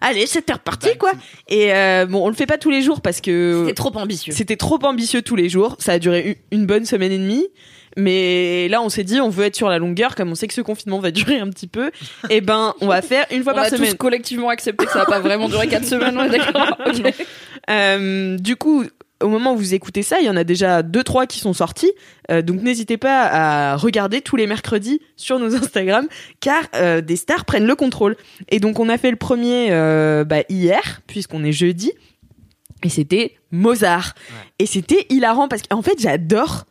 [0.00, 1.12] allez c'était reparti Bah, quoi.
[1.48, 1.68] Et
[2.06, 4.32] bon on le fait pas tous les jours parce que C'était trop ambitieux.
[4.34, 5.76] C'était trop ambitieux tous les jours.
[5.78, 7.46] Ça a duré une bonne semaine et demie.
[7.96, 10.54] Mais là, on s'est dit, on veut être sur la longueur, comme on sait que
[10.54, 11.90] ce confinement va durer un petit peu.
[12.30, 13.90] Et ben, on va faire une fois On par a semaine.
[13.90, 16.78] tous collectivement accepté que ça va pas vraiment durer 4 semaines, on est d'accord.
[17.70, 18.84] Euh, du coup,
[19.22, 21.52] au moment où vous écoutez ça, il y en a déjà deux, trois qui sont
[21.52, 21.92] sortis.
[22.30, 26.06] Euh, donc, n'hésitez pas à regarder tous les mercredis sur nos Instagram,
[26.40, 28.16] car euh, des stars prennent le contrôle.
[28.48, 31.92] Et donc, on a fait le premier euh, bah, hier, puisqu'on est jeudi.
[32.82, 34.14] Et c'était Mozart.
[34.58, 36.64] Et c'était hilarant parce qu'en fait, j'adore.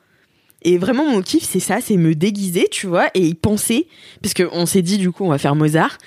[0.63, 3.87] Et vraiment, mon kiff, c'est ça, c'est me déguiser, tu vois, et y penser.
[4.21, 5.97] Parce qu'on s'est dit, du coup, on va faire Mozart.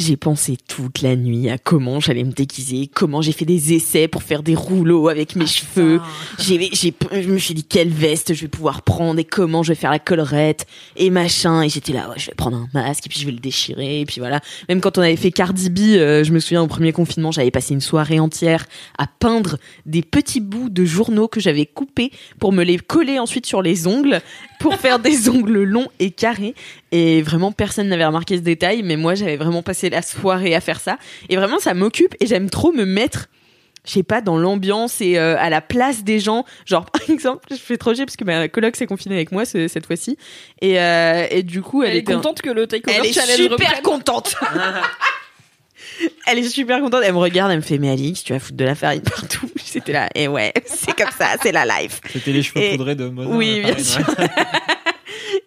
[0.00, 4.08] J'ai pensé toute la nuit à comment j'allais me déguiser, comment j'ai fait des essais
[4.08, 6.00] pour faire des rouleaux avec mes cheveux.
[6.38, 9.72] J'ai, j'ai, je me suis dit quelle veste je vais pouvoir prendre et comment je
[9.72, 10.66] vais faire la collerette
[10.96, 11.60] et machin.
[11.60, 14.00] Et j'étais là, ouais, je vais prendre un masque et puis je vais le déchirer.
[14.00, 14.40] Et puis voilà.
[14.70, 17.50] Même quand on avait fait Cardi B, euh, je me souviens au premier confinement, j'avais
[17.50, 18.64] passé une soirée entière
[18.96, 23.44] à peindre des petits bouts de journaux que j'avais coupés pour me les coller ensuite
[23.44, 24.22] sur les ongles
[24.60, 26.54] pour faire des ongles longs et carrés.
[26.92, 30.60] Et vraiment, personne n'avait remarqué ce détail, mais moi, j'avais vraiment passé la soirée à
[30.60, 30.98] faire ça.
[31.28, 33.28] Et vraiment, ça m'occupe et j'aime trop me mettre
[33.86, 36.44] je sais pas, dans l'ambiance et euh, à la place des gens.
[36.66, 39.46] Genre, par exemple, je fais trop chier parce que ma coloc s'est confinée avec moi
[39.46, 40.18] ce- cette fois-ci.
[40.60, 43.52] Et, euh, et du coup, elle, Elle est contente que le takeover Elle est super
[43.52, 43.82] reprenne.
[43.82, 44.36] contente.
[46.26, 47.00] elle est super contente.
[47.06, 49.48] Elle me regarde, elle me fait, mais Alix, tu vas foutre de la farine partout.
[49.72, 52.00] J'étais là, et ouais, c'est comme ça, c'est la life.
[52.12, 53.32] C'était les cheveux Et- poudrés de Mozart.
[53.34, 54.04] Oui, bien sûr.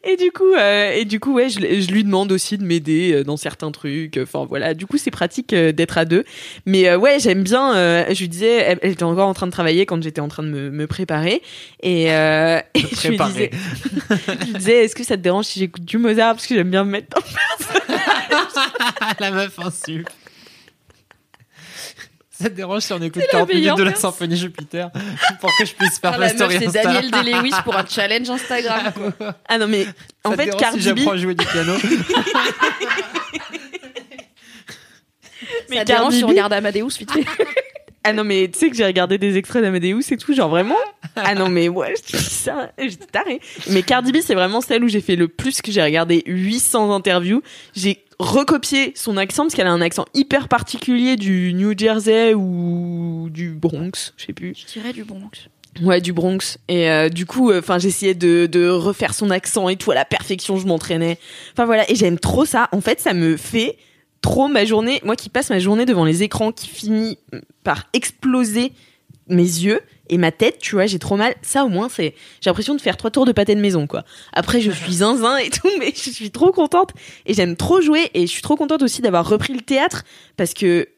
[0.06, 3.14] Et du coup, euh, et du coup, ouais, je, je lui demande aussi de m'aider
[3.14, 4.18] euh, dans certains trucs.
[4.22, 6.26] Enfin voilà, du coup, c'est pratique euh, d'être à deux.
[6.66, 7.74] Mais euh, ouais, j'aime bien.
[7.76, 10.28] euh, je lui disais, elle, elle était encore en train de travailler quand j'étais en
[10.28, 11.42] train de me, me préparer.
[11.82, 13.52] Et, euh, et je lui disais,
[14.10, 16.36] je lui disais, est-ce que ça te dérange si j'écoute du Mozart?
[16.36, 17.22] Parce que j'aime bien me mettre dans
[19.20, 20.10] la meuf insulte.
[22.44, 24.92] Ça te dérange si on écoute la 40 minutes de la symphonie Jupiter
[25.42, 27.86] pour que je puisse faire Ah, la meuf, story c'est Insta Daniel Day-Lewis pour un
[27.90, 28.92] challenge Instagram.
[29.18, 29.36] quoi.
[29.48, 29.86] Ah non mais
[30.26, 31.74] en Ça te fait dérange Cardi si B, j'apprends à jouer du piano
[35.70, 37.26] mais Ça dérange Cardi si on regarde Amadeus vite fait.
[38.06, 40.76] Ah non, mais tu sais que j'ai regardé des extraits d'Amadeus et tout, genre vraiment.
[41.16, 43.40] Ah non, mais ouais, je dis ça, j'étais tarée.
[43.70, 46.94] Mais Cardi B, c'est vraiment celle où j'ai fait le plus que j'ai regardé 800
[46.94, 47.42] interviews.
[47.78, 53.30] J'ai recopié son accent parce qu'elle a un accent hyper particulier du New Jersey ou
[53.32, 54.56] du Bronx, je sais plus.
[54.56, 55.20] Je dirais du bon
[55.82, 56.58] Ouais, du Bronx.
[56.68, 60.06] Et euh, du coup, enfin, j'essayais de, de refaire son accent et tout à la
[60.06, 60.58] perfection.
[60.58, 61.18] Je m'entraînais.
[61.54, 62.70] Enfin voilà, et j'aime trop ça.
[62.72, 63.78] En fait, ça me fait
[64.22, 65.02] trop ma journée.
[65.04, 67.18] Moi, qui passe ma journée devant les écrans, qui finit
[67.64, 68.72] par exploser
[69.28, 71.36] mes yeux et ma tête, tu vois, j'ai trop mal.
[71.42, 72.14] Ça, au moins, c'est.
[72.42, 74.04] J'ai l'impression de faire trois tours de pâté de maison, quoi.
[74.34, 76.92] Après, je suis zinzin et tout, mais je suis trop contente
[77.26, 80.04] et j'aime trop jouer et je suis trop contente aussi d'avoir repris le théâtre
[80.36, 80.90] parce que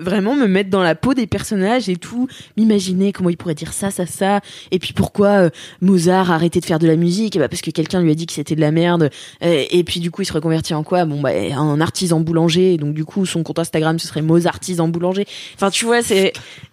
[0.00, 3.72] vraiment me mettre dans la peau des personnages et tout, m'imaginer comment il pourrait dire
[3.72, 4.40] ça, ça, ça,
[4.70, 5.50] et puis pourquoi euh,
[5.80, 8.14] Mozart a arrêté de faire de la musique, et bah parce que quelqu'un lui a
[8.14, 9.10] dit que c'était de la merde,
[9.42, 11.04] Euh, et puis du coup il se reconvertit en quoi?
[11.04, 15.26] Bon bah en artisan boulanger, donc du coup son compte Instagram ce serait Mozartisan boulanger.
[15.54, 16.32] Enfin tu vois c'est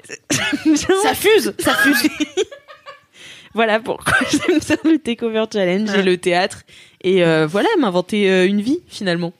[0.40, 2.10] ça fuse, ça fuse.
[3.54, 6.64] voilà pourquoi j'aime ça le takeover challenge et le théâtre
[7.02, 9.34] et euh, voilà m'inventer une vie finalement.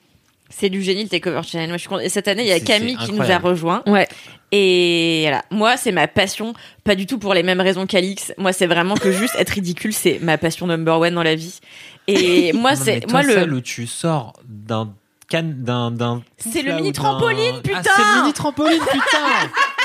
[0.50, 1.68] C'est du génie le Takeover Challenge.
[1.68, 2.04] Moi, je suis contente.
[2.04, 3.82] Et cette année, il y a Camille qui nous a rejoint.
[3.86, 4.08] Ouais.
[4.50, 5.44] Et voilà.
[5.50, 6.54] Moi, c'est ma passion.
[6.84, 8.32] Pas du tout pour les mêmes raisons qu'Alix.
[8.38, 11.60] Moi, c'est vraiment que juste être ridicule, c'est ma passion number one dans la vie.
[12.06, 14.94] Et moi, c'est, toi, moi, le, celle où tu sors d'un
[15.30, 19.50] can d'un d'un C'est le là, mini trampoline, Ah, putain c'est le mini trampoline putain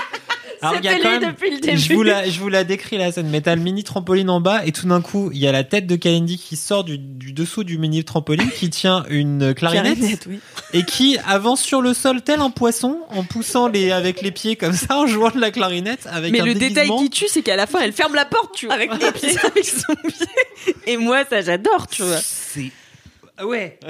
[0.64, 1.78] Alors, il y a quand même- depuis le début.
[1.78, 4.40] Je vous, la, je vous la décris la scène, mais t'as le mini trampoline en
[4.42, 6.98] bas et tout d'un coup, il y a la tête de Kalindi qui sort du,
[6.98, 10.40] du dessous du mini trampoline, qui tient une clarinette, Clarinette, oui.
[10.74, 14.56] et qui avance sur le sol tel un poisson en poussant les, avec les pieds
[14.56, 17.42] comme ça, en jouant de la clarinette avec Mais un le détail qui tue, c'est
[17.42, 18.76] qu'à la fin, elle ferme la porte, tu vois.
[18.76, 19.38] Avec les pieds.
[19.44, 20.74] avec son pied.
[20.88, 22.20] Et moi, ça, j'adore, tu vois.
[22.24, 22.72] C'est
[23.36, 23.80] Ah ouais,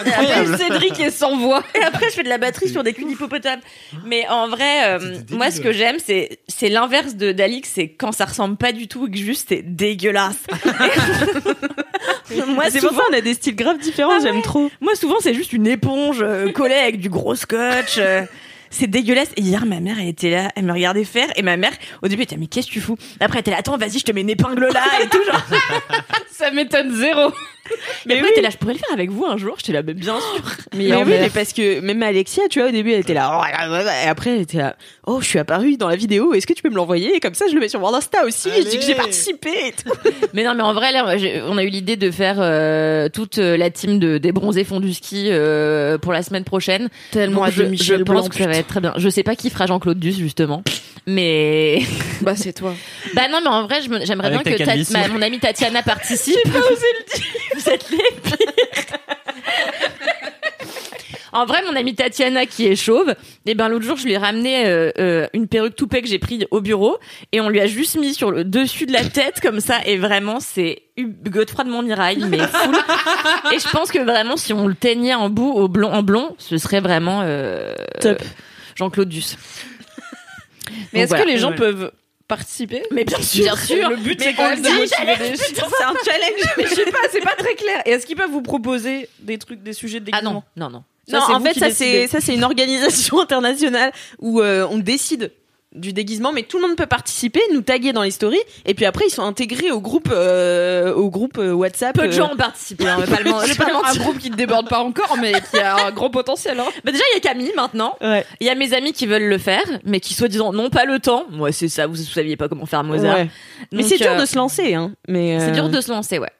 [0.00, 0.56] Après.
[0.56, 1.62] Cédric est sans voix.
[1.74, 3.60] Et après, je fais de la batterie sur des culs d'hippopotame.
[4.06, 8.10] Mais en vrai, euh, moi, ce que j'aime, c'est, c'est l'inverse de d'Alix, c'est quand
[8.12, 10.38] ça ressemble pas du tout et que juste c'est dégueulasse.
[12.48, 14.42] moi, c'est pour souvent, ça, on a des styles graves différents, Ah j'aime ouais.
[14.42, 14.70] trop.
[14.80, 17.96] moi, souvent, c'est juste une éponge euh, collée avec du gros scotch.
[17.98, 18.22] euh,
[18.70, 19.28] c'est dégueulasse.
[19.36, 21.28] Et hier, ma mère, elle était là, elle me regardait faire.
[21.36, 22.96] Et ma mère, au début, elle était, mais qu'est-ce que tu fous?
[23.20, 25.42] Après, elle était là, attends, vas-y, je te mets une épingle là et tout, genre.
[26.30, 27.30] Ça m'étonne zéro.
[28.06, 28.32] Mais Mais après, oui.
[28.32, 29.54] était là, je pourrais le faire avec vous un jour.
[29.58, 30.42] J'étais là, mais bien sûr.
[30.74, 33.44] Mais, oui, mais parce que même Alexia, tu vois, au début, elle était là, oh,
[33.46, 34.74] et après, elle était là,
[35.06, 37.14] oh, je suis apparue dans la vidéo, est-ce que tu peux me l'envoyer?
[37.14, 38.92] Et comme ça, je le mets sur mon Insta aussi, et je dis que j'ai
[38.92, 38.94] Allez.
[38.96, 39.92] participé et tout.
[40.34, 41.04] Mais non, mais en vrai, là,
[41.46, 44.80] on a eu l'idée de faire euh, toute euh, la team de des bronzés fonds
[44.80, 46.88] du ski euh, pour la semaine prochaine.
[47.10, 48.94] Tellement Donc, je, Michel je Blanc, pense que ça va être très bien.
[48.96, 50.62] Je sais pas qui fera Jean-Claude Duss justement,
[51.06, 51.80] mais
[52.22, 52.74] Bah, c'est toi.
[53.14, 54.92] bah non, mais en vrai, je me- j'aimerais bien que Ta- calvitie.
[54.94, 56.36] ma- mon amie Tatiana participe.
[56.44, 57.26] J'ai pas osé le dire.
[57.54, 58.36] Vous êtes les pires.
[61.34, 63.14] En vrai, mon amie Tatiana qui est chauve,
[63.46, 66.18] et ben l'autre jour je lui ai ramené euh, euh, une perruque toupée que j'ai
[66.18, 66.98] pris au bureau
[67.32, 69.96] et on lui a juste mis sur le dessus de la tête comme ça et
[69.96, 72.76] vraiment c'est Godefroy de Montmirail mais full.
[73.50, 76.34] et je pense que vraiment si on le teignait en bout au blond en blond,
[76.36, 78.20] ce serait vraiment euh, Top.
[78.74, 79.38] Jean-Claude Duss.
[80.92, 81.24] Mais est-ce voilà.
[81.24, 81.56] que les gens Ouais.
[81.56, 81.92] peuvent
[82.28, 83.90] participer Mais bien sûr, Bien sûr.
[83.90, 85.36] Le but, c'est quand même de motiver.
[85.36, 86.54] C'est un challenge.
[86.56, 87.82] Mais je sais pas, c'est pas très clair.
[87.86, 90.84] Et est-ce qu'ils peuvent vous proposer des trucs, des sujets de Ah non, non, non.
[91.08, 95.32] Ça, non, en fait, ça c'est ça c'est une organisation internationale où euh, on décide
[95.74, 98.84] du déguisement, mais tout le monde peut participer, nous taguer dans les stories, et puis
[98.84, 101.94] après ils sont intégrés au groupe euh, au groupe euh, WhatsApp.
[101.94, 104.80] Peu de euh, gens ont participé, hein, pas le un groupe qui ne déborde pas
[104.80, 106.60] encore, mais qui a un gros potentiel.
[106.60, 106.66] Hein.
[106.84, 107.96] Bah déjà, il y a Camille maintenant.
[108.00, 108.24] Ouais.
[108.40, 110.98] Il y a mes amis qui veulent le faire, mais qui soi-disant n'ont pas le
[110.98, 111.26] temps.
[111.30, 113.16] Moi, c'est ça, vous, vous saviez pas comment faire Mozart.
[113.16, 113.30] Ouais.
[113.72, 114.92] Mais c'est dur euh, de se lancer, hein.
[115.08, 116.30] Mais C'est euh, dur de se lancer, ouais.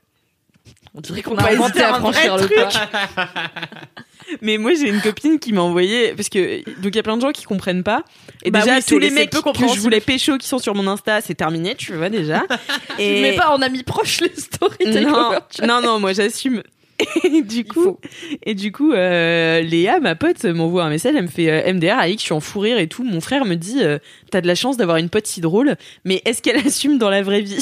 [0.95, 2.69] On dirait qu'on On a a inventé à franchir le pas.
[4.40, 7.16] Mais moi j'ai une copine qui m'a envoyé parce que donc il y a plein
[7.16, 8.05] de gens qui comprennent pas.
[8.43, 10.74] Et Bah déjà oui, tous les mecs peu que je voulais pécho qui sont sur
[10.74, 12.44] mon Insta, c'est terminé, tu vois déjà.
[12.99, 15.66] Tu mets pas en ami proche les stories non, takeover, tu vois.
[15.66, 16.62] non, non, moi j'assume.
[17.24, 17.99] Et du coup,
[18.44, 21.15] et du coup, euh, Léa, ma pote, m'envoie un message.
[21.16, 23.03] Elle me fait euh, MDR, Alix, je suis en fou rire et tout.
[23.03, 23.99] Mon frère me dit, euh,
[24.31, 27.23] t'as de la chance d'avoir une pote si drôle, mais est-ce qu'elle assume dans la
[27.23, 27.59] vraie vie?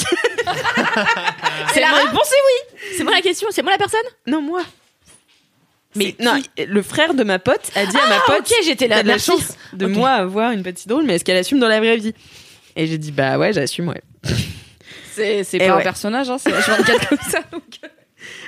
[1.73, 2.77] C'est la réponse oui.
[2.97, 3.99] C'est moi la question, c'est moi la personne?
[4.27, 4.61] Non, moi.
[5.95, 8.53] Mais Mais non, le frère de ma pote a dit à ma Ah, pote ok,
[8.63, 9.03] j'étais là.
[9.03, 9.91] De la chance de Ok.
[9.91, 12.13] moi avoir une si drôle, mais est-ce qu'elle assume dans la vraie vie?
[12.75, 14.01] Et j'ai dit bah ouais, j'assume, ouais.
[15.13, 15.83] C'est pas un ouais.
[15.83, 17.39] personnage, hein, c'est H24 comme ça.
[17.51, 17.63] donc.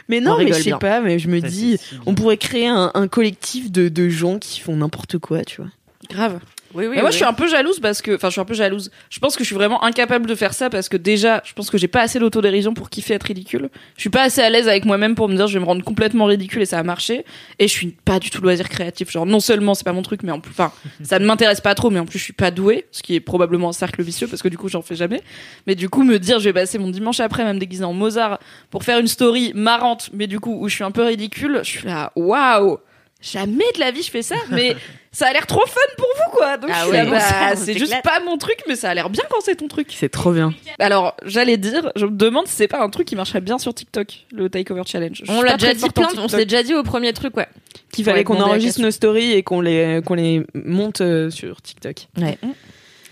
[0.07, 0.77] Mais On non, mais je sais bien.
[0.77, 4.37] pas, mais je me Ça, dis, on pourrait créer un, un collectif de, de gens
[4.39, 5.69] qui font n'importe quoi, tu vois.
[6.09, 6.39] Grave.
[6.73, 6.95] Oui, oui.
[6.95, 8.91] Mais moi, je suis un peu jalouse parce que, enfin, je suis un peu jalouse.
[9.09, 11.69] Je pense que je suis vraiment incapable de faire ça parce que déjà, je pense
[11.69, 13.69] que j'ai pas assez d'autodérision pour kiffer être ridicule.
[13.95, 15.83] Je suis pas assez à l'aise avec moi-même pour me dire je vais me rendre
[15.83, 17.25] complètement ridicule et ça va marcher.
[17.59, 19.11] Et je suis pas du tout loisir créatif.
[19.11, 20.71] Genre, non seulement c'est pas mon truc, mais en plus, enfin,
[21.03, 23.19] ça ne m'intéresse pas trop, mais en plus, je suis pas douée, ce qui est
[23.19, 25.21] probablement un cercle vicieux parce que du coup, j'en fais jamais.
[25.67, 28.39] Mais du coup, me dire je vais passer mon dimanche après, même déguisé en Mozart,
[28.71, 31.69] pour faire une story marrante, mais du coup, où je suis un peu ridicule, je
[31.69, 32.77] suis là, waouh!
[33.21, 34.75] Jamais de la vie je fais ça, mais
[35.13, 36.57] ça a l'air trop fun pour vous quoi.
[36.57, 38.01] Donc Ah ouais, bah, c'est juste clair.
[38.01, 39.87] pas mon truc, mais ça a l'air bien quand c'est ton truc.
[39.95, 40.53] C'est trop bien.
[40.79, 43.73] Alors j'allais dire, je me demande si c'est pas un truc qui marcherait bien sur
[43.73, 45.21] TikTok, le Takeover Challenge.
[45.23, 46.29] Je On l'a déjà dit plein, on TikTok.
[46.31, 47.47] s'est déjà dit au premier truc, ouais.
[47.93, 52.07] Qu'il fallait qu'on enregistre nos stories et qu'on les, qu'on les monte euh, sur TikTok.
[52.17, 52.37] Ouais.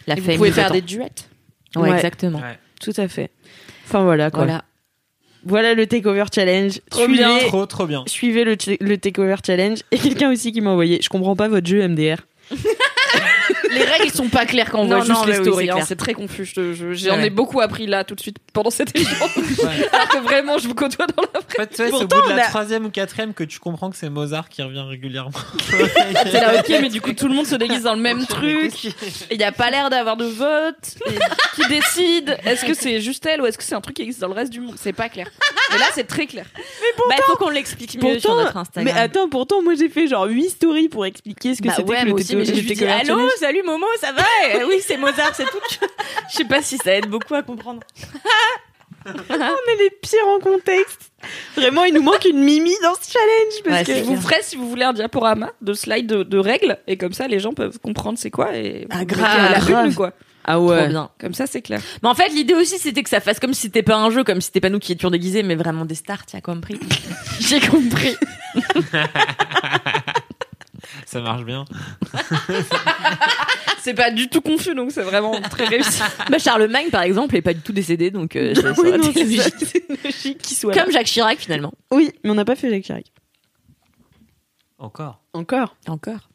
[0.07, 0.73] La Et vous pouvez faire temps.
[0.73, 1.05] des duets.
[1.75, 1.95] Ouais, Ouais.
[1.95, 2.39] exactement.
[2.39, 2.57] Ouais.
[2.81, 3.29] Tout à fait.
[3.85, 4.43] Enfin voilà quoi.
[4.45, 4.63] Voilà,
[5.45, 5.73] Voilà.
[5.73, 6.79] le Takeover Challenge.
[6.89, 7.37] Trop suivez, bien.
[7.47, 8.03] Trop, trop bien.
[8.07, 9.79] suivez le, le Takeover Challenge.
[9.91, 10.99] Et quelqu'un aussi qui m'a envoyé.
[11.01, 12.17] Je comprends pas votre jeu MDR.
[13.73, 15.65] Les règles sont pas claires quand on Non, voit juste les mais oui, stories.
[15.67, 16.45] c'est hein, c'est très confus.
[16.45, 17.27] Je- je- J'en Ouais.
[17.27, 19.13] ai beaucoup appris là tout de suite pendant cet échange.
[19.93, 22.21] Alors que vraiment, je vous côtoie dans la En fait, tu vois, c'est au Pourtant,
[22.27, 24.83] bout de la a- troisième ou quatrième que tu comprends que c'est Mozart qui revient
[24.87, 25.31] régulièrement.
[25.69, 28.73] C'est là, ok, mais du coup, tout le monde se déguise dans le même truc.
[29.31, 30.95] Il n'y a pas l'air d'avoir de vote.
[31.07, 32.37] Et qui décide?
[32.45, 34.33] Est-ce que c'est juste elle ou est-ce que c'est un truc qui existe dans le
[34.33, 34.75] reste du monde?
[34.77, 35.27] C'est pas clair.
[35.71, 36.45] Mais là, c'est très clair.
[36.55, 38.93] Bah, il faut qu'on l'explique mieux sur notre Instagram.
[38.93, 41.89] mais attends, pourtant, moi j'ai fait genre 8 stories pour expliquer ce que Bah c'était
[41.89, 42.49] ouais, que le, aussi, mais
[42.89, 43.29] allô, Challenge.
[43.61, 44.23] Salut Momo, ça va?
[44.59, 45.59] Eh Oui, c'est Mozart, c'est tout.
[46.31, 47.81] Je sais pas si ça aide beaucoup à comprendre.
[49.05, 51.11] On est les pires en contexte.
[51.55, 53.63] Vraiment, il nous manque une mimi dans ce challenge.
[53.63, 53.95] Parce Ouais, que...
[53.99, 56.77] Je vous ferai, si vous voulez, un diaporama de slide de, de règles.
[56.85, 58.55] Et comme ça, les gens peuvent comprendre c'est quoi.
[58.55, 60.13] Et Ah, grave, la quoi.
[60.43, 60.87] Ah Trop ouais.
[60.87, 61.09] bien.
[61.19, 61.79] Comme ça, c'est clair.
[62.03, 64.23] Mais en fait, l'idée aussi, c'était que ça fasse comme si c'était pas un jeu,
[64.23, 66.79] comme si c'était pas nous qui étions déguisés, mais vraiment des stars, tu as compris.
[67.39, 68.15] J'ai compris.
[71.11, 71.65] Ça marche bien.
[73.83, 76.01] C'est pas du tout confus, donc c'est vraiment très réussi.
[76.29, 79.09] bah, Charlemagne, par exemple, est pas du tout décédé, donc euh, ça Oui, aurait non,
[79.09, 79.49] été c'est ça.
[79.49, 79.65] logique.
[79.73, 80.83] C'est logique qu'il soit là.
[80.83, 81.73] Comme Jacques Chirac, finalement.
[81.91, 83.05] Oui, mais on n'a pas fait Jacques Chirac.
[84.77, 85.21] Encore.
[85.33, 85.75] Encore.
[85.87, 86.29] Encore.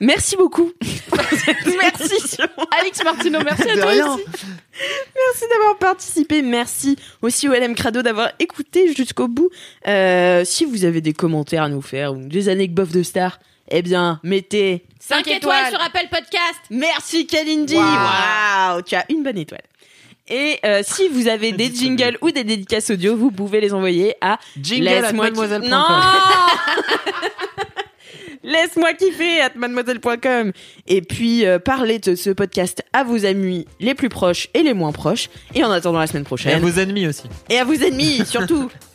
[0.00, 0.72] Merci beaucoup.
[1.12, 2.36] Merci.
[2.80, 4.14] Alix Martino, merci à De toi rien.
[4.14, 4.24] aussi.
[4.34, 6.42] Merci d'avoir participé.
[6.42, 9.50] Merci aussi au LM Crado d'avoir écouté jusqu'au bout.
[9.86, 13.38] Euh, si vous avez des commentaires à nous faire ou des anecdotes bof de star,
[13.70, 16.60] eh bien, mettez 5 étoiles sur Apple Podcast.
[16.70, 17.74] Merci Kalindi.
[17.74, 17.84] Waouh.
[17.86, 19.62] Waouh, tu as une bonne étoile.
[20.28, 24.14] Et euh, si vous avez des jingles ou des dédicaces audio, vous pouvez les envoyer
[24.20, 25.70] à Jingle at Laisse-moi mademoiselle.com.
[25.70, 25.84] Non
[28.42, 30.52] Laisse-moi kiffer at mademoiselle.com
[30.86, 34.72] et puis euh, parlez de ce podcast à vos amis les plus proches et les
[34.72, 37.24] moins proches et en attendant la semaine Et à prochaine vos ennemis aussi.
[37.50, 38.70] et à vos ennemis surtout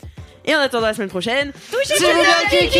[0.46, 2.80] et en attendant la semaine prochaine touchez-vous bien kiki